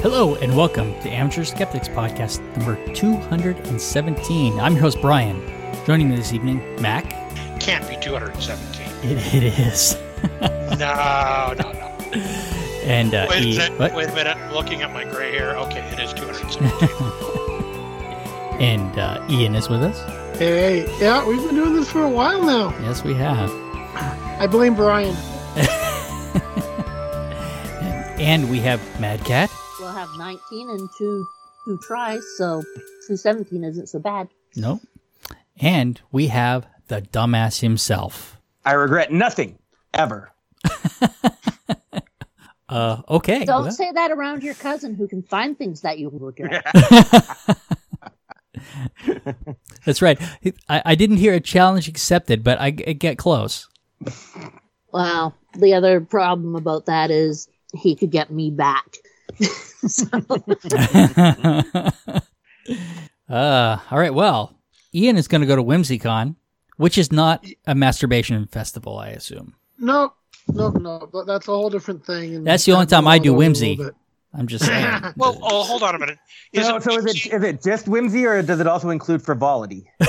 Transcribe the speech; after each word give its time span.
Hello 0.00 0.34
and 0.36 0.56
welcome 0.56 0.92
to 1.00 1.08
Amateur 1.10 1.44
Skeptics 1.44 1.88
Podcast 1.88 2.40
number 2.56 2.76
217. 2.94 4.58
I'm 4.60 4.72
your 4.74 4.82
host, 4.82 5.00
Brian. 5.00 5.40
Joining 5.86 6.08
me 6.10 6.16
this 6.16 6.32
evening, 6.32 6.60
Mac. 6.80 7.10
Can't 7.60 7.86
be 7.88 7.96
217. 8.00 8.86
It, 9.02 9.18
it 9.34 9.58
is. 9.58 9.96
No, 10.40 11.54
no, 11.58 11.72
no. 11.72 11.92
And 12.86 13.14
uh, 13.14 13.26
Wait, 13.28 13.44
E- 13.44 13.50
a 13.58 13.60
sec- 13.60 13.78
what? 13.78 13.94
wait 13.94 14.08
a 14.08 14.14
minute. 14.14 14.36
I'm 14.36 14.52
looking 14.52 14.82
at 14.82 14.92
my 14.92 15.04
gray 15.04 15.32
hair. 15.32 15.56
Okay, 15.58 15.80
it 15.92 15.98
is 15.98 16.12
217. 16.14 16.66
and 18.60 18.98
uh, 18.98 19.24
Ian 19.28 19.54
is 19.54 19.68
with 19.68 19.82
us. 19.82 19.98
Hey, 20.38 20.86
yeah, 21.00 21.26
we've 21.26 21.42
been 21.44 21.56
doing 21.56 21.74
this 21.74 21.90
for 21.90 22.02
a 22.04 22.08
while 22.08 22.42
now. 22.44 22.70
Yes, 22.80 23.02
we 23.04 23.12
have. 23.14 23.50
I 24.40 24.46
blame 24.46 24.74
Brian. 24.74 25.14
And 28.18 28.48
we 28.50 28.60
have 28.60 28.80
Mad 28.98 29.22
Cat. 29.24 29.50
We'll 29.86 29.94
have 29.94 30.18
19 30.18 30.70
and 30.70 30.90
two 30.98 31.24
two 31.64 31.78
tries, 31.80 32.20
so 32.36 32.60
217 33.06 33.62
isn't 33.62 33.88
so 33.88 34.00
bad. 34.00 34.26
No. 34.56 34.80
And 35.60 36.00
we 36.10 36.26
have 36.26 36.66
the 36.88 37.02
dumbass 37.02 37.60
himself. 37.60 38.40
I 38.64 38.72
regret 38.72 39.12
nothing 39.12 39.58
ever. 39.94 40.32
Uh, 42.68 43.00
okay. 43.08 43.44
Don't 43.44 43.62
well, 43.62 43.70
say 43.70 43.92
that 43.92 44.10
around 44.10 44.42
your 44.42 44.54
cousin 44.54 44.96
who 44.96 45.06
can 45.06 45.22
find 45.22 45.56
things 45.56 45.82
that 45.82 46.00
you 46.00 46.10
regret. 46.12 46.66
that's 49.84 50.02
right. 50.02 50.20
I, 50.68 50.82
I 50.84 50.94
didn't 50.96 51.18
hear 51.18 51.32
a 51.32 51.38
challenge 51.38 51.86
accepted, 51.86 52.42
but 52.42 52.60
I, 52.60 52.66
I 52.66 52.70
get 52.70 53.18
close. 53.18 53.68
well, 54.92 55.32
the 55.56 55.74
other 55.74 56.00
problem 56.00 56.56
about 56.56 56.86
that 56.86 57.12
is 57.12 57.46
he 57.72 57.94
could 57.94 58.10
get 58.10 58.32
me 58.32 58.50
back. 58.50 58.96
So, 59.88 60.06
Uh, 63.28 63.78
all 63.90 63.98
right. 63.98 64.14
Well, 64.14 64.56
Ian 64.94 65.16
is 65.16 65.28
going 65.28 65.40
to 65.40 65.46
go 65.46 65.56
to 65.56 65.62
WhimsyCon, 65.62 66.36
which 66.76 66.98
is 66.98 67.10
not 67.10 67.44
a 67.66 67.74
masturbation 67.74 68.46
festival, 68.46 68.98
I 68.98 69.08
assume. 69.08 69.54
No, 69.78 70.12
no, 70.48 70.70
no, 70.70 71.08
but 71.12 71.26
that's 71.26 71.48
a 71.48 71.50
whole 71.50 71.70
different 71.70 72.06
thing. 72.06 72.36
and 72.36 72.46
That's 72.46 72.64
the 72.64 72.72
only 72.72 72.86
time 72.86 73.06
I 73.06 73.18
do 73.18 73.30
gone 73.30 73.34
over 73.34 73.42
it 73.42 73.46
a 73.46 73.48
whimsy. 73.48 73.80
I'm 74.32 74.46
just 74.46 74.64
saying. 74.64 75.02
well, 75.16 75.38
oh, 75.42 75.64
hold 75.64 75.82
on 75.82 75.94
a 75.94 75.98
minute. 75.98 76.18
Is 76.52 76.66
so, 76.66 76.76
it, 76.76 76.82
so 76.82 76.96
is 76.98 77.04
it 77.06 77.26
is 77.32 77.42
it 77.42 77.62
just 77.62 77.88
whimsy 77.88 78.26
or 78.26 78.42
does 78.42 78.60
it 78.60 78.66
also 78.66 78.90
include 78.90 79.22
frivolity? 79.22 79.90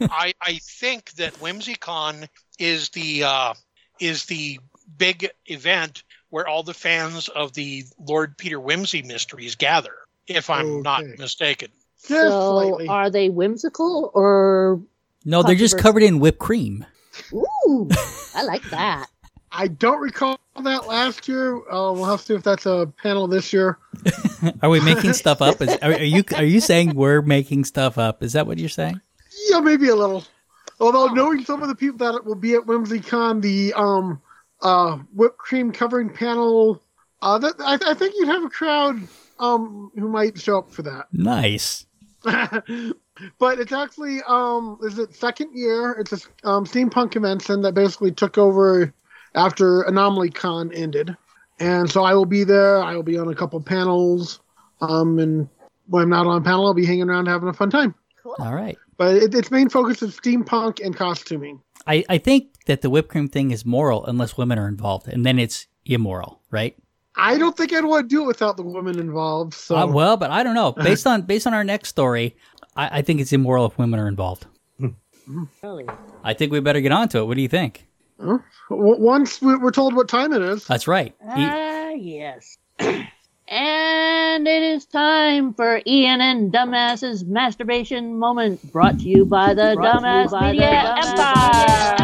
I, 0.00 0.32
I 0.40 0.58
think 0.62 1.12
that 1.12 1.34
WhimsyCon 1.34 2.28
is 2.58 2.88
the 2.90 3.24
uh, 3.24 3.54
is 4.00 4.26
the 4.26 4.58
big 4.96 5.28
event 5.46 6.02
where 6.30 6.46
all 6.46 6.62
the 6.62 6.74
fans 6.74 7.28
of 7.28 7.52
the 7.54 7.84
Lord 7.98 8.36
Peter 8.36 8.60
Wimsey 8.60 9.04
mysteries 9.04 9.54
gather. 9.54 9.94
If 10.26 10.50
I'm 10.50 10.82
not 10.82 11.04
mistaken. 11.18 11.68
So 11.96 12.86
are 12.88 13.10
they 13.10 13.28
whimsical 13.28 14.10
or. 14.14 14.80
no, 15.24 15.42
they're 15.42 15.54
just 15.54 15.78
covered 15.78 16.02
in 16.02 16.18
whipped 16.20 16.38
cream. 16.38 16.84
Ooh, 17.32 17.88
I 18.34 18.42
like 18.44 18.62
that. 18.70 19.06
I 19.50 19.68
don't 19.68 20.00
recall 20.00 20.38
that 20.62 20.86
last 20.86 21.26
year. 21.26 21.56
Uh, 21.56 21.92
we'll 21.92 22.04
have 22.04 22.20
to 22.20 22.26
see 22.26 22.34
if 22.34 22.42
that's 22.42 22.66
a 22.66 22.92
panel 23.02 23.26
this 23.26 23.52
year. 23.52 23.78
Are 24.62 24.68
we 24.68 24.80
making 24.80 25.14
stuff 25.14 25.40
up? 25.40 25.60
Is, 25.62 25.76
are, 25.82 25.92
are 25.92 26.02
you 26.02 26.22
are 26.36 26.44
you 26.44 26.60
saying 26.60 26.94
we're 26.94 27.22
making 27.22 27.64
stuff 27.64 27.98
up? 27.98 28.22
Is 28.22 28.34
that 28.34 28.46
what 28.46 28.58
you're 28.58 28.68
saying? 28.68 29.00
Yeah, 29.50 29.60
maybe 29.60 29.88
a 29.88 29.96
little. 29.96 30.24
Although 30.80 31.06
knowing 31.06 31.44
some 31.44 31.62
of 31.62 31.68
the 31.68 31.74
people 31.74 31.98
that 31.98 32.24
will 32.24 32.36
be 32.36 32.54
at 32.54 32.62
WhimsyCon, 32.62 33.42
the 33.42 33.72
um, 33.74 34.20
uh, 34.62 34.98
whipped 35.14 35.38
cream 35.38 35.72
covering 35.72 36.10
panel, 36.10 36.82
uh, 37.22 37.38
that, 37.38 37.54
I, 37.60 37.78
I 37.90 37.94
think 37.94 38.14
you'd 38.16 38.28
have 38.28 38.44
a 38.44 38.50
crowd 38.50 38.96
um, 39.38 39.90
who 39.94 40.08
might 40.08 40.38
show 40.38 40.58
up 40.58 40.70
for 40.70 40.82
that. 40.82 41.06
Nice. 41.12 41.86
but 43.38 43.60
it's 43.60 43.72
actually 43.72 44.20
um 44.26 44.76
is 44.82 44.98
it 44.98 45.14
second 45.14 45.56
year 45.56 45.92
it's 45.92 46.12
a 46.12 46.48
um, 46.48 46.66
steampunk 46.66 47.12
convention 47.12 47.62
that 47.62 47.74
basically 47.74 48.10
took 48.10 48.36
over 48.36 48.92
after 49.36 49.84
AnomalyCon 49.84 50.76
ended 50.76 51.16
and 51.60 51.88
so 51.88 52.02
i 52.02 52.12
will 52.12 52.26
be 52.26 52.42
there 52.42 52.82
i 52.82 52.96
will 52.96 53.04
be 53.04 53.16
on 53.16 53.28
a 53.28 53.34
couple 53.36 53.60
panels 53.60 54.40
um 54.80 55.20
and 55.20 55.48
when 55.86 56.02
i'm 56.02 56.08
not 56.08 56.26
on 56.26 56.42
panel 56.42 56.66
i'll 56.66 56.74
be 56.74 56.84
hanging 56.84 57.08
around 57.08 57.26
having 57.26 57.48
a 57.48 57.52
fun 57.52 57.70
time 57.70 57.94
All 58.40 58.54
right. 58.54 58.78
But 58.98 59.16
it, 59.16 59.34
its 59.34 59.50
main 59.50 59.68
focus 59.70 60.02
is 60.02 60.14
steampunk 60.16 60.84
and 60.84 60.94
costuming 60.96 61.62
I, 61.86 62.04
I 62.10 62.18
think 62.18 62.48
that 62.66 62.82
the 62.82 62.90
whipped 62.90 63.08
cream 63.08 63.28
thing 63.28 63.50
is 63.50 63.64
moral 63.64 64.04
unless 64.04 64.36
women 64.36 64.58
are 64.58 64.68
involved, 64.68 65.08
and 65.08 65.24
then 65.24 65.38
it's 65.38 65.66
immoral, 65.86 66.42
right? 66.50 66.76
i 67.16 67.36
don't 67.38 67.56
think 67.56 67.72
i'd 67.72 67.84
want 67.84 68.04
to 68.08 68.14
do 68.16 68.22
it 68.24 68.26
without 68.26 68.56
the 68.56 68.62
women 68.62 68.98
involved 68.98 69.54
so 69.54 69.76
Uh, 69.76 69.86
well, 69.86 70.16
but 70.16 70.30
I 70.30 70.42
don't 70.44 70.54
know. 70.54 70.72
Based 70.88 71.06
on 71.06 71.22
based 71.22 71.46
on 71.46 71.54
our 71.54 71.64
next 71.64 71.88
story, 71.88 72.36
I, 72.76 72.98
I 72.98 73.02
think 73.02 73.20
it's 73.20 73.32
immoral 73.32 73.66
if 73.66 73.78
women 73.78 73.98
are 73.98 74.08
involved. 74.08 74.46
Really. 75.62 75.86
I 76.24 76.32
think 76.34 76.52
we 76.52 76.60
better 76.60 76.80
get 76.80 76.92
on 76.92 77.08
to 77.10 77.18
it. 77.18 77.24
What 77.26 77.36
do 77.36 77.42
you 77.42 77.48
think? 77.48 77.86
w- 78.18 78.40
once 78.70 79.42
we- 79.42 79.56
we're 79.56 79.70
told 79.72 79.94
what 79.94 80.08
time 80.08 80.32
it 80.32 80.40
is 80.42 80.64
That's 80.66 80.88
right. 80.88 81.14
Ah, 81.26 81.90
yes. 81.90 82.56
and 83.50 84.46
it 84.46 84.62
is 84.62 84.84
time 84.84 85.54
for 85.54 85.80
Ian 85.86 86.20
and 86.20 86.52
Dumbass's 86.52 87.24
masturbation 87.24 88.18
moment, 88.18 88.72
brought 88.72 88.98
to 88.98 89.08
you 89.08 89.24
by 89.24 89.54
the 89.54 89.72
Brought 89.74 90.02
Dumbass 90.02 90.30
by 90.30 90.46
the 90.48 90.52
Media 90.52 90.70
Dumbass 90.70 91.08
Empire. 91.08 91.94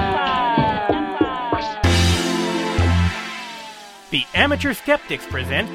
The 4.11 4.25
Amateur 4.35 4.73
Skeptics 4.75 5.27
present 5.27 5.69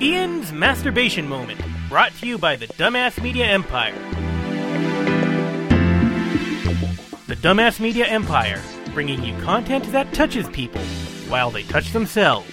Ian's 0.00 0.52
Masturbation 0.52 1.28
Moment, 1.28 1.60
brought 1.88 2.12
to 2.14 2.26
you 2.26 2.38
by 2.38 2.56
the 2.56 2.68
Dumbass 2.68 3.22
Media 3.22 3.44
Empire. 3.44 3.98
The 7.26 7.36
Dumbass 7.36 7.78
Media 7.78 8.06
Empire, 8.06 8.62
bringing 8.94 9.22
you 9.22 9.36
content 9.42 9.84
that 9.92 10.12
touches 10.14 10.48
people 10.48 10.80
while 11.28 11.50
they 11.50 11.64
touch 11.64 11.92
themselves. 11.92 12.50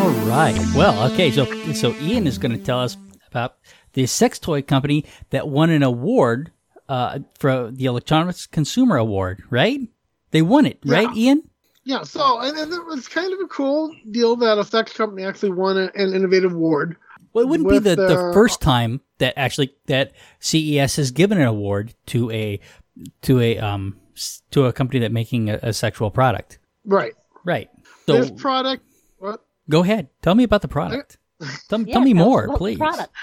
All 0.00 0.08
right. 0.26 0.58
Well, 0.74 1.12
okay. 1.12 1.30
So 1.30 1.44
so 1.74 1.94
Ian 1.96 2.26
is 2.26 2.38
going 2.38 2.52
to 2.52 2.64
tell 2.64 2.80
us 2.80 2.96
about 3.28 3.56
the 3.92 4.06
sex 4.06 4.38
toy 4.38 4.62
company 4.62 5.04
that 5.28 5.46
won 5.46 5.68
an 5.68 5.82
award 5.82 6.52
uh, 6.88 7.18
for 7.38 7.70
the 7.70 7.84
Electronics 7.84 8.46
Consumer 8.46 8.96
Award. 8.96 9.42
Right? 9.50 9.80
They 10.30 10.40
won 10.40 10.64
it, 10.64 10.78
right, 10.86 11.14
Ian? 11.14 11.42
Yeah, 11.84 12.04
so 12.04 12.40
and, 12.40 12.56
and 12.56 12.72
it 12.72 12.86
was 12.86 13.08
kind 13.08 13.30
of 13.30 13.40
a 13.40 13.46
cool 13.48 13.94
deal 14.10 14.36
that 14.36 14.58
a 14.58 14.64
sex 14.64 14.94
company 14.94 15.22
actually 15.24 15.50
won 15.50 15.76
a- 15.76 15.90
an 15.94 16.14
innovative 16.14 16.54
award. 16.54 16.96
Well, 17.34 17.44
it 17.44 17.48
wouldn't 17.48 17.68
be 17.68 17.78
the, 17.78 17.96
the 17.96 18.30
first 18.32 18.62
time 18.62 19.02
that 19.18 19.34
actually 19.36 19.74
that 19.86 20.12
CES 20.38 20.96
has 20.96 21.10
given 21.10 21.38
an 21.38 21.46
award 21.46 21.94
to 22.06 22.30
a 22.30 22.58
to 23.20 23.38
a 23.40 23.58
um 23.58 24.00
to 24.52 24.64
a 24.64 24.72
company 24.72 25.00
that 25.00 25.12
making 25.12 25.50
a, 25.50 25.58
a 25.62 25.72
sexual 25.74 26.10
product. 26.10 26.58
Right. 26.86 27.12
Right. 27.44 27.68
So 28.06 28.14
this 28.14 28.30
product. 28.30 28.82
What? 29.18 29.44
Go 29.70 29.82
ahead. 29.82 30.08
Tell 30.20 30.34
me 30.34 30.44
about 30.44 30.62
the 30.62 30.68
product. 30.68 31.16
Tell, 31.70 31.80
Yeah, 31.80 31.94
tell 31.94 32.02
me 32.02 32.12
more, 32.12 32.44
about 32.44 32.52
the 32.54 32.58
please. 32.58 32.78
product. 32.78 33.14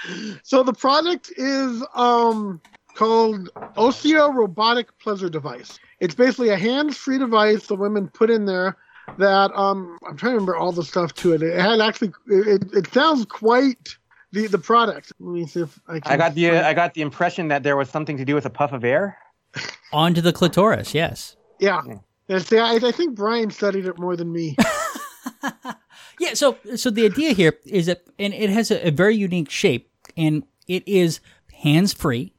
So 0.43 0.63
the 0.63 0.73
product 0.73 1.31
is 1.37 1.83
um 1.93 2.59
called 2.95 3.49
Osé 3.77 4.33
Robotic 4.33 4.97
Pleasure 4.97 5.29
Device. 5.29 5.77
It's 5.99 6.15
basically 6.15 6.49
a 6.49 6.57
hands-free 6.57 7.19
device 7.19 7.67
the 7.67 7.75
women 7.75 8.07
put 8.07 8.31
in 8.31 8.45
there 8.45 8.75
that 9.19 9.51
um 9.53 9.97
I'm 10.07 10.17
trying 10.17 10.31
to 10.31 10.35
remember 10.37 10.55
all 10.57 10.71
the 10.71 10.83
stuff 10.83 11.13
to 11.15 11.33
it. 11.33 11.43
It 11.43 11.59
had 11.59 11.79
actually 11.79 12.11
it, 12.27 12.63
it 12.73 12.93
sounds 12.93 13.25
quite 13.25 13.95
the 14.31 14.47
the 14.47 14.57
product. 14.57 15.13
Let 15.19 15.33
me 15.33 15.45
see 15.45 15.61
if 15.61 15.79
I 15.87 15.99
can. 15.99 16.11
I 16.11 16.17
got 16.17 16.33
the 16.33 16.49
I 16.49 16.73
got 16.73 16.95
the 16.95 17.01
impression 17.01 17.49
that 17.49 17.61
there 17.61 17.77
was 17.77 17.89
something 17.89 18.17
to 18.17 18.25
do 18.25 18.33
with 18.33 18.45
a 18.45 18.49
puff 18.49 18.71
of 18.71 18.83
air. 18.83 19.17
Onto 19.93 20.21
the 20.21 20.33
clitoris. 20.33 20.93
Yes. 20.93 21.35
yeah. 21.59 21.81
And 22.29 22.45
see, 22.45 22.57
I, 22.57 22.73
I 22.73 22.91
think 22.91 23.15
Brian 23.15 23.49
studied 23.51 23.85
it 23.85 23.97
more 23.97 24.17
than 24.17 24.31
me. 24.31 24.55
Yeah, 26.19 26.33
so 26.33 26.57
so 26.75 26.89
the 26.89 27.05
idea 27.05 27.33
here 27.33 27.53
is 27.65 27.85
that, 27.85 28.03
and 28.17 28.33
it 28.33 28.49
has 28.49 28.71
a, 28.71 28.87
a 28.87 28.91
very 28.91 29.15
unique 29.15 29.51
shape, 29.51 29.91
and 30.15 30.43
it 30.67 30.87
is 30.87 31.19
hands 31.53 31.93
free, 31.93 32.33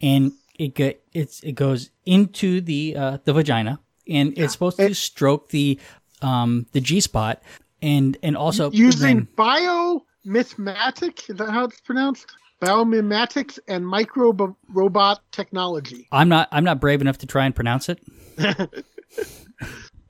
and 0.00 0.32
it 0.56 0.74
go, 0.76 0.92
it's 1.12 1.40
it 1.42 1.52
goes 1.52 1.90
into 2.06 2.60
the 2.60 2.96
uh, 2.96 3.18
the 3.24 3.32
vagina, 3.32 3.80
and 4.08 4.38
it's 4.38 4.52
supposed 4.52 4.78
to 4.78 4.94
stroke 4.94 5.48
the 5.48 5.80
um 6.20 6.66
the 6.72 6.80
G 6.80 7.00
spot, 7.00 7.42
and 7.80 8.16
and 8.22 8.36
also 8.36 8.70
Using 8.70 9.26
then- 9.36 10.02
biomimetic, 10.24 11.28
is 11.28 11.36
that 11.36 11.50
how 11.50 11.64
it's 11.64 11.80
pronounced? 11.80 12.26
Biomimetics 12.60 13.58
and 13.66 13.84
micro 13.84 14.56
robot 14.68 15.20
technology. 15.32 16.06
I'm 16.12 16.28
not 16.28 16.46
I'm 16.52 16.62
not 16.62 16.80
brave 16.80 17.00
enough 17.00 17.18
to 17.18 17.26
try 17.26 17.46
and 17.46 17.54
pronounce 17.54 17.88
it. 17.88 17.98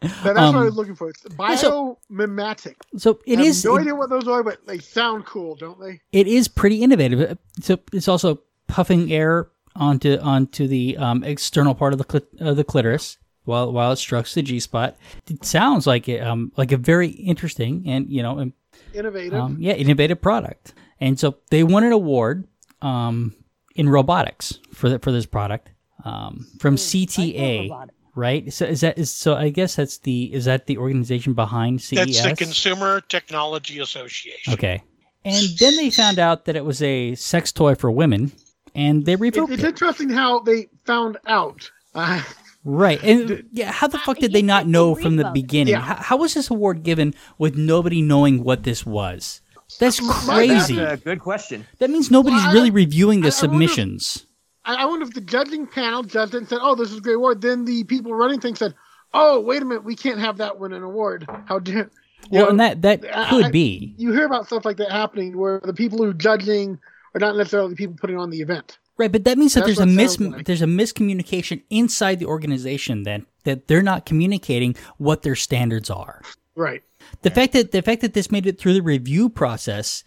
That- 0.03 0.23
that's 0.25 0.39
Um, 0.39 0.55
what 0.55 0.63
I 0.63 0.65
was 0.65 0.75
looking 0.77 0.95
for. 0.97 1.09
It's 1.11 1.23
so- 1.61 1.99
biomimetic. 2.11 2.75
So 2.97 3.19
it 3.27 3.39
I 3.39 3.43
have 3.43 3.47
is 3.51 3.65
no 3.65 3.77
it- 3.77 3.81
idea 3.83 3.95
what 3.95 4.11
those 4.11 4.27
are, 4.29 4.43
but 4.43 4.67
they 4.67 4.79
sound 4.79 5.25
cool, 5.27 5.55
don't 5.57 5.81
they? 5.81 6.01
it 6.13 6.27
is 6.27 6.49
pretty 6.49 6.83
innovative. 6.83 7.39
So 7.61 7.79
it's 7.93 8.09
also 8.09 8.41
puffing 8.69 9.13
air 9.13 9.49
onto 9.77 10.19
onto 10.19 10.67
the 10.67 10.97
um, 10.99 11.25
external 11.25 11.75
part 11.75 11.93
of 11.93 11.99
the 11.99 12.05
clit- 12.05 12.41
uh, 12.43 12.53
the 12.55 12.65
clitoris, 12.65 13.17
while 13.45 13.73
while 13.73 13.93
it 13.93 13.97
strokes 13.97 14.35
the 14.35 14.43
G 14.43 14.61
spot. 14.61 14.97
It 15.31 15.45
sounds 15.45 15.87
like 15.87 16.09
it, 16.09 16.21
um 16.23 16.53
like 16.57 16.73
a 16.73 16.77
very 16.77 17.09
interesting 17.09 17.85
and 17.87 18.11
you 18.11 18.23
know 18.23 18.39
um, 18.41 18.53
Innovative. 18.95 19.35
um, 19.35 19.57
yeah 19.61 19.73
innovative 19.75 20.21
product. 20.21 20.75
And 21.01 21.19
so 21.19 21.37
they 21.51 21.63
won 21.65 21.85
an 21.85 21.93
award 21.93 22.47
um 22.83 23.35
in 23.75 23.89
robotics 23.89 24.59
for 24.75 24.89
the, 24.91 24.99
for 24.99 25.11
this 25.13 25.25
product 25.27 25.71
um 26.05 26.47
from 26.59 26.77
CTA. 26.77 27.71
Robotic. 28.15 28.45
Right, 28.45 28.53
so 28.53 28.65
is 28.67 28.81
that 28.83 28.99
is 28.99 29.11
so? 29.11 29.35
I 29.35 29.49
guess 29.51 29.77
that's 29.77 29.99
the 29.99 30.33
is 30.33 30.45
that 30.47 30.67
the 30.67 30.79
organization 30.79 31.33
behind 31.35 31.81
CES? 31.83 31.97
That's 31.99 32.23
the 32.23 32.37
Consumer 32.37 33.01
Technology 33.03 33.79
Association. 33.79 34.53
Okay. 34.55 34.83
And 35.25 35.47
then 35.59 35.77
they 35.77 35.89
found 35.91 36.19
out 36.19 36.47
that 36.47 36.57
it 36.57 36.65
was 36.65 36.83
a 36.83 37.15
sex 37.15 37.53
toy 37.53 37.75
for 37.77 37.91
women, 37.91 38.33
and 38.75 39.05
they 39.07 39.15
revoked 39.17 39.51
It- 39.53 39.55
it's 39.55 39.63
it. 39.65 39.69
interesting 39.69 40.11
how 40.11 40.41
they 40.41 40.69
found 40.85 41.19
out. 41.27 41.71
Uh, 41.95 42.23
Right. 42.65 43.03
And 43.03 43.49
yeah, 43.53 43.73
how 43.73 43.89
the 43.89 43.99
fuck 43.99 44.19
did 44.19 44.33
they 44.33 44.41
not 44.43 44.69
know 44.69 44.95
from 44.95 45.17
the 45.17 45.29
beginning? 45.35 45.73
Yeah. 45.73 45.81
How, 45.81 45.97
how 45.97 46.17
was 46.19 46.35
this 46.35 46.49
award 46.49 46.85
given 46.85 47.13
with 47.37 47.57
nobody 47.57 48.01
knowing 48.03 48.45
what 48.45 48.63
this 48.63 48.87
was? 48.87 49.41
That's 49.81 49.99
crazy. 49.99 50.77
That's 50.77 51.01
a 51.03 51.05
good 51.05 51.19
question. 51.19 51.67
That 51.81 51.91
means 51.91 52.09
nobody's 52.09 52.39
Well, 52.43 52.51
I- 52.51 52.53
really 52.53 52.71
reviewing 52.71 53.23
the 53.23 53.27
I- 53.27 53.31
I 53.31 53.43
submissions. 53.43 54.27
I, 54.27 54.32
I 54.65 54.87
wonder 54.87 55.05
if 55.07 55.15
the 55.15 55.21
judging 55.21 55.67
panel 55.67 56.03
judged 56.05 56.35
it 56.35 56.39
and 56.39 56.49
said, 56.49 56.59
"Oh, 56.63 56.75
this 56.75 56.91
is 56.93 56.99
a 56.99 57.01
great 57.01 57.15
award." 57.17 57.41
Then 57.41 57.65
the 57.65 57.85
people 57.85 58.15
running 58.15 58.41
things 58.41 58.59
said, 58.61 58.75
"Oh, 59.13 59.41
wait 59.41 59.61
a 59.63 59.65
minute, 59.65 59.85
we 59.85 59.97
can't 59.97 60.21
have 60.21 60.37
that 60.39 60.59
win 60.61 60.73
an 60.73 60.83
award." 60.83 61.27
How 61.47 61.59
dare? 61.59 61.91
you 62.31 62.39
Well, 62.39 62.45
know, 62.45 62.51
and 62.51 62.61
that 62.61 62.83
that 62.83 63.03
could 63.31 63.47
I- 63.47 63.51
be. 63.51 63.95
you 63.99 64.13
hear 64.13 64.27
about 64.27 64.47
stuff 64.47 64.65
like 64.65 64.77
that 64.77 64.93
happening 64.93 65.37
where 65.37 65.61
the 65.65 65.75
people 65.75 65.99
who 65.99 66.05
are 66.11 66.13
judging 66.15 66.79
are 67.15 67.19
not 67.19 67.37
necessarily 67.37 67.71
the 67.71 67.77
people 67.77 67.97
putting 68.01 68.17
on 68.17 68.31
the 68.31 68.41
event. 68.41 68.79
Right, 68.99 69.11
but 69.11 69.25
that 69.25 69.37
means 69.39 69.55
that 69.55 69.65
That's 69.67 69.79
there's 69.79 69.91
a 69.91 69.93
mis 69.93 70.21
like. 70.21 70.45
there's 70.45 70.63
a 70.63 70.67
miscommunication 70.67 71.63
inside 71.71 72.21
the 72.21 72.27
organization 72.27 73.03
then 73.03 73.27
that 73.45 73.67
they're 73.67 73.83
not 73.83 74.07
communicating 74.07 74.77
what 74.99 75.23
their 75.23 75.35
standards 75.35 75.91
are. 75.91 76.23
Right. 76.55 76.83
The 77.23 77.31
fact 77.31 77.55
that 77.55 77.73
the 77.73 77.83
fact 77.83 78.03
that 78.03 78.13
this 78.15 78.31
made 78.31 78.47
it 78.47 78.59
through 78.61 78.75
the 78.75 78.83
review 78.83 79.29
process, 79.29 80.05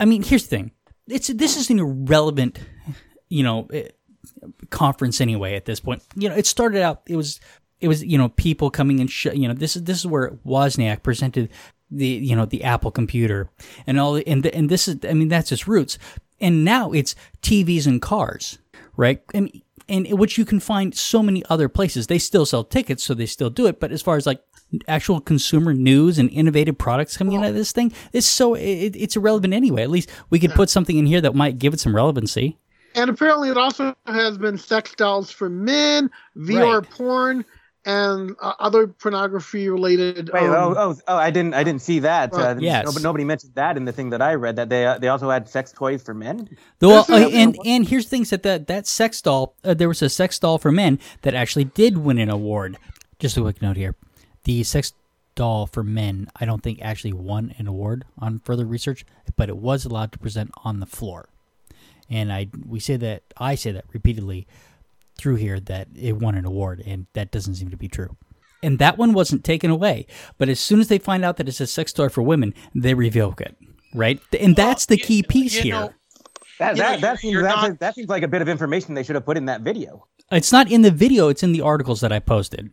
I 0.00 0.04
mean, 0.06 0.22
here's 0.22 0.44
the 0.44 0.56
thing: 0.56 0.70
it's 1.08 1.28
this 1.28 1.56
is 1.58 1.68
an 1.68 1.78
irrelevant, 1.78 2.58
you 3.28 3.42
know, 3.42 3.68
eh, 3.72 3.88
conference 4.70 5.20
anyway. 5.20 5.54
At 5.54 5.64
this 5.64 5.80
point, 5.80 6.02
you 6.14 6.28
know, 6.28 6.34
it 6.34 6.46
started 6.46 6.82
out 6.82 7.02
it 7.06 7.16
was 7.16 7.40
it 7.80 7.88
was 7.88 8.04
you 8.04 8.18
know 8.18 8.28
people 8.30 8.70
coming 8.70 9.00
and 9.00 9.10
sh- 9.10 9.26
you 9.34 9.48
know 9.48 9.54
this 9.54 9.76
is 9.76 9.84
this 9.84 9.98
is 9.98 10.06
where 10.06 10.32
Wozniak 10.46 11.02
presented 11.02 11.50
the 11.90 12.06
you 12.06 12.34
know 12.34 12.46
the 12.46 12.64
Apple 12.64 12.90
computer 12.90 13.50
and 13.86 14.00
all 14.00 14.14
the, 14.14 14.26
and 14.26 14.42
the, 14.42 14.54
and 14.54 14.68
this 14.68 14.88
is 14.88 14.98
I 15.08 15.14
mean 15.14 15.28
that's 15.28 15.52
its 15.52 15.68
roots, 15.68 15.98
and 16.40 16.64
now 16.64 16.92
it's 16.92 17.14
TVs 17.42 17.86
and 17.86 18.00
cars, 18.00 18.58
right? 18.96 19.22
And 19.34 19.50
and 19.88 20.18
which 20.18 20.36
you 20.36 20.44
can 20.44 20.60
find 20.60 20.94
so 20.94 21.22
many 21.22 21.44
other 21.48 21.68
places. 21.68 22.06
They 22.06 22.18
still 22.18 22.46
sell 22.46 22.64
tickets, 22.64 23.04
so 23.04 23.14
they 23.14 23.26
still 23.26 23.50
do 23.50 23.66
it. 23.66 23.78
But 23.78 23.92
as 23.92 24.02
far 24.02 24.16
as 24.16 24.26
like 24.26 24.42
actual 24.88 25.20
consumer 25.20 25.72
news 25.72 26.18
and 26.18 26.28
innovative 26.30 26.76
products 26.76 27.16
coming 27.16 27.36
out 27.36 27.44
of 27.44 27.54
this 27.54 27.72
thing, 27.72 27.92
it's 28.12 28.26
so 28.26 28.54
it, 28.54 28.96
it's 28.96 29.16
irrelevant 29.16 29.54
anyway. 29.54 29.82
At 29.82 29.90
least 29.90 30.10
we 30.30 30.40
could 30.40 30.52
put 30.52 30.70
something 30.70 30.96
in 30.96 31.06
here 31.06 31.20
that 31.20 31.34
might 31.34 31.58
give 31.58 31.72
it 31.72 31.80
some 31.80 31.94
relevancy. 31.94 32.58
And 32.96 33.10
apparently, 33.10 33.50
it 33.50 33.56
also 33.58 33.94
has 34.06 34.38
been 34.38 34.56
sex 34.58 34.94
dolls 34.94 35.30
for 35.30 35.48
men, 35.50 36.10
VR 36.36 36.80
Right. 36.80 36.90
porn, 36.90 37.44
and 37.84 38.34
uh, 38.42 38.54
other 38.58 38.88
pornography 38.88 39.68
related. 39.68 40.30
Wait, 40.32 40.42
um, 40.42 40.50
oh, 40.50 40.74
oh, 40.76 40.96
oh, 41.06 41.16
I 41.16 41.30
didn't, 41.30 41.54
I 41.54 41.62
didn't 41.62 41.82
see 41.82 42.00
that. 42.00 42.32
Uh, 42.34 42.38
Right. 42.38 42.60
Yes. 42.60 42.86
no- 42.86 42.92
but 42.92 43.02
nobody 43.02 43.24
mentioned 43.24 43.52
that 43.54 43.76
in 43.76 43.84
the 43.84 43.92
thing 43.92 44.10
that 44.10 44.20
I 44.22 44.34
read. 44.34 44.56
That 44.56 44.70
they, 44.70 44.86
uh, 44.86 44.98
they 44.98 45.08
also 45.08 45.30
had 45.30 45.48
sex 45.48 45.70
toys 45.72 46.02
for 46.02 46.14
men. 46.14 46.48
Well, 46.80 47.04
uh, 47.08 47.28
and 47.28 47.56
and 47.64 47.86
here's 47.86 48.04
the 48.06 48.10
things 48.10 48.30
that 48.30 48.42
that 48.42 48.66
that 48.66 48.86
sex 48.86 49.20
doll. 49.22 49.54
Uh, 49.62 49.74
there 49.74 49.88
was 49.88 50.02
a 50.02 50.08
sex 50.08 50.38
doll 50.38 50.58
for 50.58 50.72
men 50.72 50.98
that 51.22 51.34
actually 51.34 51.64
did 51.64 51.98
win 51.98 52.18
an 52.18 52.30
award. 52.30 52.78
Just 53.18 53.36
a 53.36 53.42
quick 53.42 53.60
note 53.62 53.76
here: 53.76 53.94
the 54.44 54.64
sex 54.64 54.92
doll 55.34 55.66
for 55.66 55.84
men, 55.84 56.28
I 56.40 56.46
don't 56.46 56.62
think 56.62 56.80
actually 56.80 57.12
won 57.12 57.54
an 57.58 57.66
award 57.66 58.04
on 58.18 58.38
further 58.40 58.64
research, 58.64 59.04
but 59.36 59.50
it 59.50 59.58
was 59.58 59.84
allowed 59.84 60.10
to 60.12 60.18
present 60.18 60.50
on 60.64 60.80
the 60.80 60.86
floor. 60.86 61.28
And 62.10 62.32
I 62.32 62.48
we 62.66 62.80
say 62.80 62.96
that 62.96 63.22
I 63.36 63.54
say 63.54 63.72
that 63.72 63.84
repeatedly 63.92 64.46
through 65.18 65.36
here 65.36 65.58
that 65.60 65.88
it 65.96 66.16
won 66.16 66.34
an 66.34 66.44
award, 66.44 66.82
and 66.86 67.06
that 67.14 67.30
doesn't 67.30 67.54
seem 67.56 67.70
to 67.70 67.76
be 67.76 67.88
true. 67.88 68.16
And 68.62 68.78
that 68.78 68.98
one 68.98 69.12
wasn't 69.12 69.44
taken 69.44 69.70
away. 69.70 70.06
But 70.38 70.48
as 70.48 70.60
soon 70.60 70.80
as 70.80 70.88
they 70.88 70.98
find 70.98 71.24
out 71.24 71.36
that 71.38 71.48
it's 71.48 71.60
a 71.60 71.66
sex 71.66 71.92
toy 71.92 72.08
for 72.08 72.22
women, 72.22 72.54
they 72.74 72.94
revoke 72.94 73.40
it. 73.40 73.56
Right, 73.94 74.20
and 74.38 74.54
that's 74.56 74.86
the 74.86 74.98
you- 74.98 75.04
key 75.04 75.22
piece 75.22 75.54
you 75.56 75.62
here. 75.62 75.74
know, 75.74 75.92
That, 76.58 76.76
You 76.76 76.82
know, 76.82 76.88
that, 76.90 77.00
that, 77.00 77.18
seems, 77.18 77.42
that, 77.42 77.42
not- 77.56 77.78
that 77.80 77.94
seems 77.94 78.08
like 78.08 78.22
a 78.22 78.28
bit 78.28 78.42
of 78.42 78.48
information 78.48 78.94
they 78.94 79.02
should 79.02 79.14
have 79.14 79.24
put 79.26 79.36
in 79.36 79.46
that 79.46 79.60
video. 79.62 80.06
It's 80.32 80.50
not 80.52 80.70
in 80.70 80.82
the 80.82 80.90
video, 80.90 81.28
it's 81.28 81.42
in 81.42 81.52
the 81.52 81.60
articles 81.60 82.00
that 82.00 82.12
I 82.12 82.18
posted. 82.18 82.70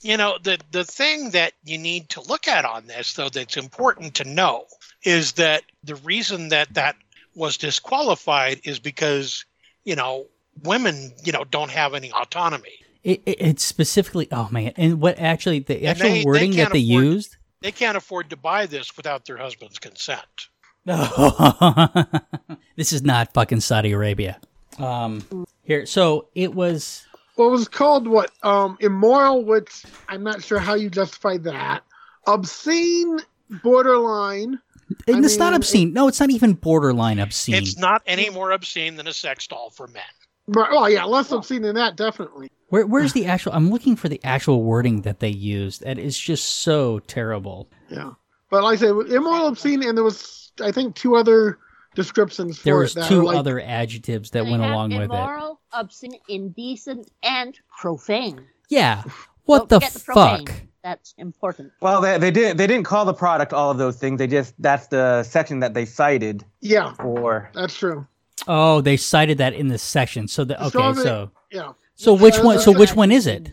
you 0.00 0.16
know 0.16 0.38
the 0.42 0.58
the 0.70 0.84
thing 0.84 1.30
that 1.30 1.52
you 1.64 1.76
need 1.76 2.08
to 2.10 2.20
look 2.22 2.46
at 2.48 2.64
on 2.64 2.86
this 2.86 3.12
though 3.14 3.28
that's 3.28 3.56
important 3.56 4.14
to 4.14 4.24
know 4.24 4.64
is 5.04 5.32
that 5.32 5.64
the 5.84 5.96
reason 5.96 6.48
that 6.48 6.72
that 6.74 6.94
was 7.38 7.56
disqualified 7.56 8.60
is 8.64 8.78
because 8.78 9.44
you 9.84 9.94
know 9.96 10.26
women 10.64 11.12
you 11.24 11.32
know 11.32 11.44
don't 11.44 11.70
have 11.70 11.94
any 11.94 12.10
autonomy 12.12 12.74
It, 13.04 13.22
it, 13.24 13.36
it's 13.40 13.64
specifically, 13.64 14.28
oh 14.32 14.48
man, 14.50 14.72
and 14.76 15.00
what 15.00 15.18
actually, 15.18 15.60
the 15.60 15.86
actual 15.86 16.08
they- 16.08 16.18
they 16.18 16.24
wording 16.24 16.50
that 16.56 16.72
they 16.72 16.80
afford- 16.82 17.04
used. 17.04 17.36
they 17.62 17.72
can't 17.72 17.96
afford 17.96 18.28
to 18.30 18.36
buy 18.36 18.66
this 18.66 18.96
without 18.96 19.24
their 19.24 19.36
husband's 19.38 19.78
consent 19.78 20.48
No, 20.84 20.96
this 22.76 22.92
is 22.92 23.02
not 23.02 23.32
fucking 23.34 23.60
Saudi 23.60 23.92
Arabia. 23.92 24.40
Um, 24.78 25.46
here, 25.64 25.84
so 25.86 26.28
it 26.34 26.54
was, 26.54 27.06
what 27.36 27.50
was 27.50 27.68
called 27.68 28.08
what 28.08 28.30
um 28.42 28.76
immoral 28.80 29.44
which 29.44 29.84
i'm 30.08 30.24
not 30.24 30.42
sure 30.42 30.58
how 30.58 30.74
you 30.74 30.90
justify 30.90 31.36
that 31.38 31.82
obscene 32.26 33.18
borderline 33.62 34.50
and 34.50 34.58
I 35.08 35.18
it's 35.18 35.36
not 35.36 35.52
mean, 35.52 35.54
obscene. 35.56 35.92
No, 35.92 36.08
it's 36.08 36.20
not 36.20 36.30
even 36.30 36.54
borderline 36.54 37.18
obscene. 37.18 37.54
it's 37.56 37.76
not 37.78 38.02
any 38.06 38.30
more 38.30 38.52
obscene 38.52 38.96
than 38.96 39.06
a 39.06 39.12
sex 39.12 39.46
doll 39.46 39.70
for 39.70 39.86
men 39.88 40.02
right, 40.48 40.70
well 40.70 40.88
yeah 40.88 41.04
less 41.04 41.30
obscene 41.32 41.62
than 41.62 41.74
that 41.74 41.96
definitely 41.96 42.50
Where, 42.68 42.86
where's 42.86 43.12
the 43.12 43.26
actual? 43.26 43.52
I'm 43.52 43.70
looking 43.70 43.96
for 43.96 44.08
the 44.08 44.20
actual 44.24 44.62
wording 44.62 45.02
that 45.02 45.20
they 45.20 45.28
used. 45.30 45.82
That 45.82 45.98
is 45.98 46.18
just 46.18 46.44
so 46.62 46.98
terrible. 47.00 47.68
yeah 47.90 48.12
but 48.50 48.62
like 48.64 48.78
i 48.78 48.80
said 48.80 48.90
immoral 49.12 49.46
obscene 49.48 49.82
and 49.82 49.96
there 49.96 50.04
was 50.04 50.52
i 50.62 50.72
think 50.72 50.94
two 50.94 51.16
other 51.16 51.58
descriptions 51.94 52.58
for 52.58 52.64
There 52.64 52.76
it 52.76 52.78
was 52.78 52.94
that 52.94 53.08
two 53.08 53.24
like, 53.24 53.36
other 53.36 53.60
adjectives 53.60 54.30
that 54.30 54.44
went 54.44 54.62
have 54.62 54.70
along 54.72 54.90
with 54.90 55.00
it. 55.02 55.04
immoral, 55.14 55.60
obscene, 55.72 56.14
indecent, 56.28 57.10
and 57.22 57.58
profane. 57.76 58.46
Yeah. 58.70 59.02
What 59.44 59.68
Don't 59.68 59.80
the 59.82 59.86
forget 59.90 60.04
profane. 60.44 60.68
Fuck? 60.88 60.98
That's 60.98 61.14
important. 61.18 61.72
Well, 61.80 62.00
they, 62.00 62.18
they 62.18 62.30
didn't 62.30 62.56
they 62.56 62.66
didn't 62.66 62.84
call 62.84 63.04
the 63.04 63.14
product 63.14 63.52
all 63.52 63.70
of 63.70 63.78
those 63.78 63.96
things. 63.96 64.18
They 64.18 64.26
just 64.26 64.54
that's 64.60 64.86
the 64.88 65.22
section 65.22 65.60
that 65.60 65.74
they 65.74 65.84
cited 65.84 66.44
yeah 66.60 66.92
for. 66.94 67.50
that's 67.54 67.76
true 67.76 68.06
Oh, 68.46 68.80
they 68.80 68.96
cited 68.96 69.38
that 69.38 69.52
in 69.54 69.68
the 69.68 69.78
section. 69.78 70.28
So 70.28 70.44
the 70.44 70.56
So 70.70 70.80
okay, 70.80 70.92
the- 70.96 71.02
so 71.02 71.30
yeah 71.50 71.72
so 71.94 72.14
which 72.14 72.36
Yeah, 72.36 72.44
one? 72.44 72.58
So 72.60 72.70
which 72.72 72.94
one 72.94 73.10
is 73.10 73.26
it? 73.26 73.50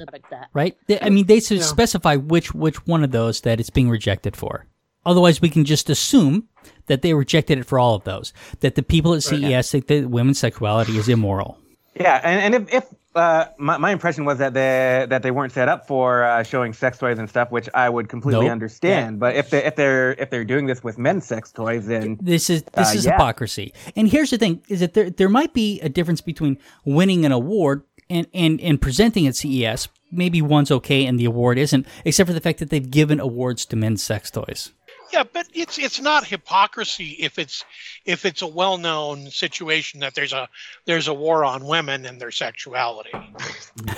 Right? 0.54 0.78
They- 0.86 1.00
I 1.02 1.10
mean, 1.10 1.26
they 1.26 1.40
should 1.40 1.58
Yeah. 1.58 1.64
specify 1.64 2.16
which 2.16 2.54
which 2.54 2.86
one 2.86 3.04
of 3.04 3.12
those 3.12 3.42
that 3.42 3.60
it's 3.60 3.72
being 3.72 3.90
rejected 3.90 4.36
for. 4.38 4.68
Otherwise, 5.04 5.42
we 5.42 5.50
can 5.50 5.66
just 5.66 5.90
assume 5.90 6.48
that 6.86 7.02
they 7.02 7.14
rejected 7.16 7.58
it 7.58 7.66
for 7.66 7.80
all 7.80 7.96
of 7.96 8.04
those. 8.04 8.34
That 8.60 8.76
the 8.76 8.84
people 8.84 9.14
at 9.16 9.24
CES 9.24 9.72
think 9.72 9.88
that 9.88 10.10
women's 10.12 10.38
sexuality 10.40 10.96
is 10.98 11.10
immoral. 11.10 11.58
Yeah, 12.00 12.22
and, 12.24 12.54
and 12.54 12.68
if, 12.70 12.74
if 12.74 12.84
uh, 13.16 13.46
my, 13.58 13.78
my 13.78 13.92
impression 13.92 14.26
was 14.26 14.38
that 14.40 14.54
they 14.54 15.06
that 15.10 15.24
they 15.24 15.32
weren't 15.32 15.54
set 15.54 15.68
up 15.70 15.88
for 15.88 16.24
uh, 16.24 16.44
showing 16.44 16.74
sex 16.74 16.98
toys 16.98 17.18
and 17.18 17.30
stuff, 17.30 17.50
which 17.52 17.70
I 17.74 17.90
would 17.90 18.10
completely 18.10 18.46
Nope. 18.46 18.52
understand. 18.52 19.20
But 19.20 19.36
if 19.36 19.50
they 19.50 19.64
if 19.64 19.76
they're 19.76 20.14
if 20.14 20.30
they're 20.30 20.44
doing 20.44 20.66
this 20.66 20.84
with 20.84 20.98
men's 20.98 21.26
sex 21.26 21.52
toys, 21.52 21.88
then 21.88 22.18
This 22.22 22.50
is 22.50 22.64
this 22.74 22.94
Uh, 22.94 22.98
is 22.98 23.06
yeah. 23.06 23.14
hypocrisy. 23.14 23.74
And 23.96 24.08
here's 24.10 24.30
the 24.32 24.38
thing: 24.38 24.62
is 24.70 24.82
that 24.82 24.94
there 24.94 25.10
there 25.10 25.30
might 25.30 25.54
be 25.54 25.80
a 25.82 25.90
difference 25.90 26.22
between 26.22 26.58
winning 26.84 27.26
an 27.26 27.32
award 27.32 27.84
and 28.10 28.28
and 28.34 28.60
and 28.62 28.82
presenting 28.82 29.26
at 29.28 29.36
CES. 29.36 29.88
Maybe 30.12 30.42
one's 30.42 30.72
okay 30.72 31.06
and 31.06 31.20
the 31.20 31.26
award 31.26 31.58
isn't, 31.58 31.86
except 32.06 32.28
for 32.28 32.34
the 32.34 32.40
fact 32.40 32.60
that 32.60 32.70
they've 32.70 32.90
given 32.90 33.20
awards 33.20 33.66
to 33.66 33.76
men's 33.76 34.04
sex 34.04 34.30
toys. 34.32 34.72
Yeah 35.16 35.24
but 35.32 35.48
it's 35.54 35.78
it's 35.80 36.02
not 36.02 36.26
hypocrisy 36.26 37.16
if 37.20 37.40
it's 37.40 37.64
if 38.06 38.26
it's 38.26 38.42
a 38.42 38.48
well-known 38.48 39.30
situation 39.32 40.00
that 40.02 40.14
there's 40.16 40.34
a 40.34 40.48
there's 40.86 41.08
a 41.08 41.14
war 41.14 41.44
on 41.46 41.66
women 41.66 42.06
and 42.06 42.20
their 42.20 42.32
sexuality. 42.32 43.12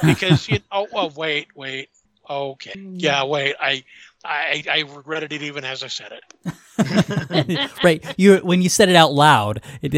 Because 0.05 0.47
you 0.47 0.59
oh, 0.71 0.87
oh 0.93 1.11
wait 1.15 1.47
wait. 1.55 1.89
Okay. 2.29 2.73
Mm. 2.75 3.01
Yeah 3.01 3.23
wait. 3.23 3.55
I, 3.59 3.83
I 4.25 4.63
i 4.69 4.79
regretted 4.95 5.31
it 5.33 5.41
even 5.41 5.63
as 5.63 5.83
i 5.83 5.87
said 5.87 6.11
it. 6.13 7.71
Right? 7.83 8.03
You 8.17 8.37
when 8.37 8.61
you 8.61 8.69
said 8.69 8.89
it 8.89 8.95
out 8.95 9.13
loud, 9.13 9.61
it 9.81 9.93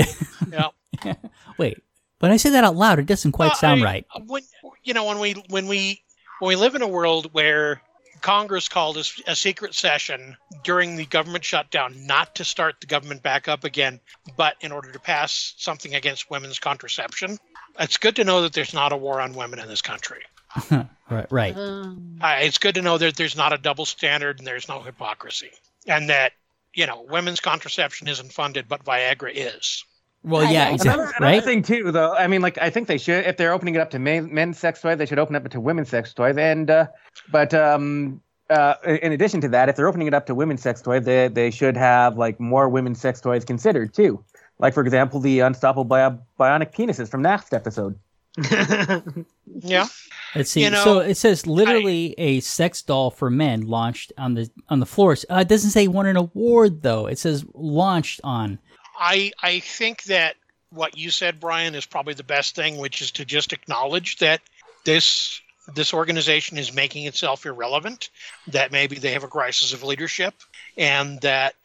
yeah. 0.51 0.69
Wait. 1.57 1.81
When 2.19 2.31
I 2.31 2.38
say 2.38 2.49
that 2.51 2.63
out 2.63 2.75
loud, 2.75 2.99
it 2.99 3.05
doesn't 3.05 3.31
quite 3.31 3.47
Well, 3.47 3.55
sound 3.55 3.81
I- 3.81 3.85
right. 3.85 4.05
when 4.25 4.43
you 4.83 4.93
know 4.93 5.05
when 5.05 5.19
we 5.19 5.33
when 5.49 5.67
we 5.67 6.01
when 6.39 6.49
we 6.49 6.55
live 6.55 6.75
in 6.75 6.81
a 6.81 6.88
world 6.88 7.33
where 7.33 7.81
Congress 8.21 8.69
called 8.69 8.97
a 8.97 9.35
secret 9.35 9.73
session 9.73 10.38
during 10.63 10.95
the 10.95 11.05
government 11.05 11.43
shutdown 11.43 12.05
not 12.05 12.35
to 12.35 12.45
start 12.45 12.75
the 12.81 12.88
government 12.88 13.23
back 13.23 13.47
up 13.47 13.63
again, 13.63 13.99
but 14.38 14.55
in 14.61 14.71
order 14.71 14.91
to 14.91 14.99
pass 14.99 15.53
something 15.57 15.95
against 15.95 16.29
women's 16.29 16.59
contraception. 16.59 17.38
It's 17.79 17.97
good 17.97 18.15
to 18.17 18.23
know 18.23 18.41
that 18.41 18.53
there's 18.53 18.73
not 18.73 18.93
a 18.93 18.97
war 18.97 19.21
on 19.21 19.33
women 19.33 19.59
in 19.59 19.67
this 19.67 19.81
country. 19.81 20.21
Right. 21.09 21.31
Right. 21.31 21.57
Um, 21.57 22.19
Uh, 22.21 22.38
it's 22.41 22.59
good 22.59 22.75
to 22.75 22.83
know 22.83 22.99
that 22.99 23.15
there's 23.15 23.35
not 23.35 23.51
a 23.51 23.57
double 23.57 23.85
standard 23.85 24.38
and 24.38 24.45
there's 24.45 24.67
no 24.69 24.79
hypocrisy, 24.79 25.49
and 25.88 26.09
that 26.09 26.33
you 26.75 26.85
know 26.85 27.01
women's 27.09 27.39
contraception 27.39 28.07
isn't 28.07 28.31
funded, 28.31 28.67
but 28.67 28.83
Viagra 28.85 29.31
is. 29.33 29.83
Well, 30.23 30.45
I 30.45 30.51
yeah, 30.51 30.69
exactly. 30.69 30.89
Another, 31.03 31.13
another 31.17 31.25
Right. 31.38 31.43
thing 31.43 31.61
too, 31.63 31.91
though. 31.91 32.13
I 32.15 32.27
mean, 32.27 32.41
like 32.41 32.57
I 32.61 32.69
think 32.69 32.88
they 32.88 32.97
should, 32.97 33.25
if 33.25 33.38
they're 33.38 33.53
opening 33.53 33.75
it 33.75 33.79
up 33.81 33.89
to 33.91 33.99
men, 33.99 34.33
men's 34.33 34.59
sex 34.59 34.81
toys, 34.81 34.97
they 34.97 35.05
should 35.05 35.19
open 35.19 35.35
up 35.35 35.47
to 35.49 35.59
women's 35.61 35.89
sex 35.89 36.13
toys. 36.13 36.38
And 36.38 36.69
uh, 36.69 36.88
but 37.31 37.53
um, 37.53 38.19
uh, 38.49 38.73
in 38.85 39.13
addition 39.13 39.39
to 39.41 39.47
that, 39.49 39.69
if 39.69 39.75
they're 39.77 39.88
opening 39.88 40.07
it 40.07 40.13
up 40.13 40.25
to 40.25 40.35
women's 40.35 40.61
sex 40.61 40.81
toys, 40.81 41.05
they 41.05 41.29
they 41.29 41.49
should 41.51 41.77
have 41.77 42.17
like 42.17 42.39
more 42.39 42.67
women's 42.67 42.99
sex 42.99 43.21
toys 43.21 43.45
considered 43.45 43.93
too. 43.93 44.23
Like 44.59 44.73
for 44.73 44.81
example, 44.81 45.21
the 45.21 45.39
unstoppable 45.39 45.85
bio- 45.85 46.19
bionic 46.38 46.73
penises 46.73 47.09
from 47.09 47.23
last 47.23 47.53
episode. 47.53 47.97
Yeah. 49.61 49.88
Let's 50.35 50.51
see. 50.51 50.63
You 50.63 50.69
know, 50.69 50.83
so 50.83 50.99
it 50.99 51.15
says 51.15 51.47
literally 51.47 52.13
a 52.17 52.39
sex 52.39 52.81
doll 52.81 53.09
for 53.11 53.29
men 53.29 53.61
launched 53.61 54.13
on 54.17 54.35
the 54.35 54.49
on 54.69 54.79
the 54.79 54.85
floors. 54.85 55.25
Uh, 55.29 55.38
it 55.38 55.47
doesn't 55.47 55.71
say 55.71 55.88
won 55.88 56.05
an 56.05 56.15
award 56.17 56.81
though. 56.83 57.07
It 57.07 57.17
says 57.19 57.43
launched 57.53 58.21
on. 58.23 58.59
I 59.00 59.32
I 59.41 59.60
think 59.60 60.03
that 60.03 60.36
what 60.72 60.98
you 60.98 61.10
said, 61.10 61.39
Brian, 61.39 61.74
is 61.74 61.86
probably 61.86 62.13
the 62.13 62.24
best 62.24 62.56
thing, 62.56 62.77
which 62.77 63.01
is 63.01 63.12
to 63.12 63.25
just 63.25 63.53
acknowledge 63.53 64.18
that 64.18 64.41
this 64.86 65.41
this 65.74 65.94
organization 65.94 66.58
is 66.58 66.74
making 66.74 67.06
itself 67.06 67.46
irrelevant, 67.46 68.10
that 68.48 68.72
maybe 68.72 68.98
they 68.98 69.12
have 69.12 69.24
a 69.24 69.27
crisis 69.27 69.74
of 69.74 69.84
leadership, 69.84 70.34
and 70.77 71.22
that 71.22 71.56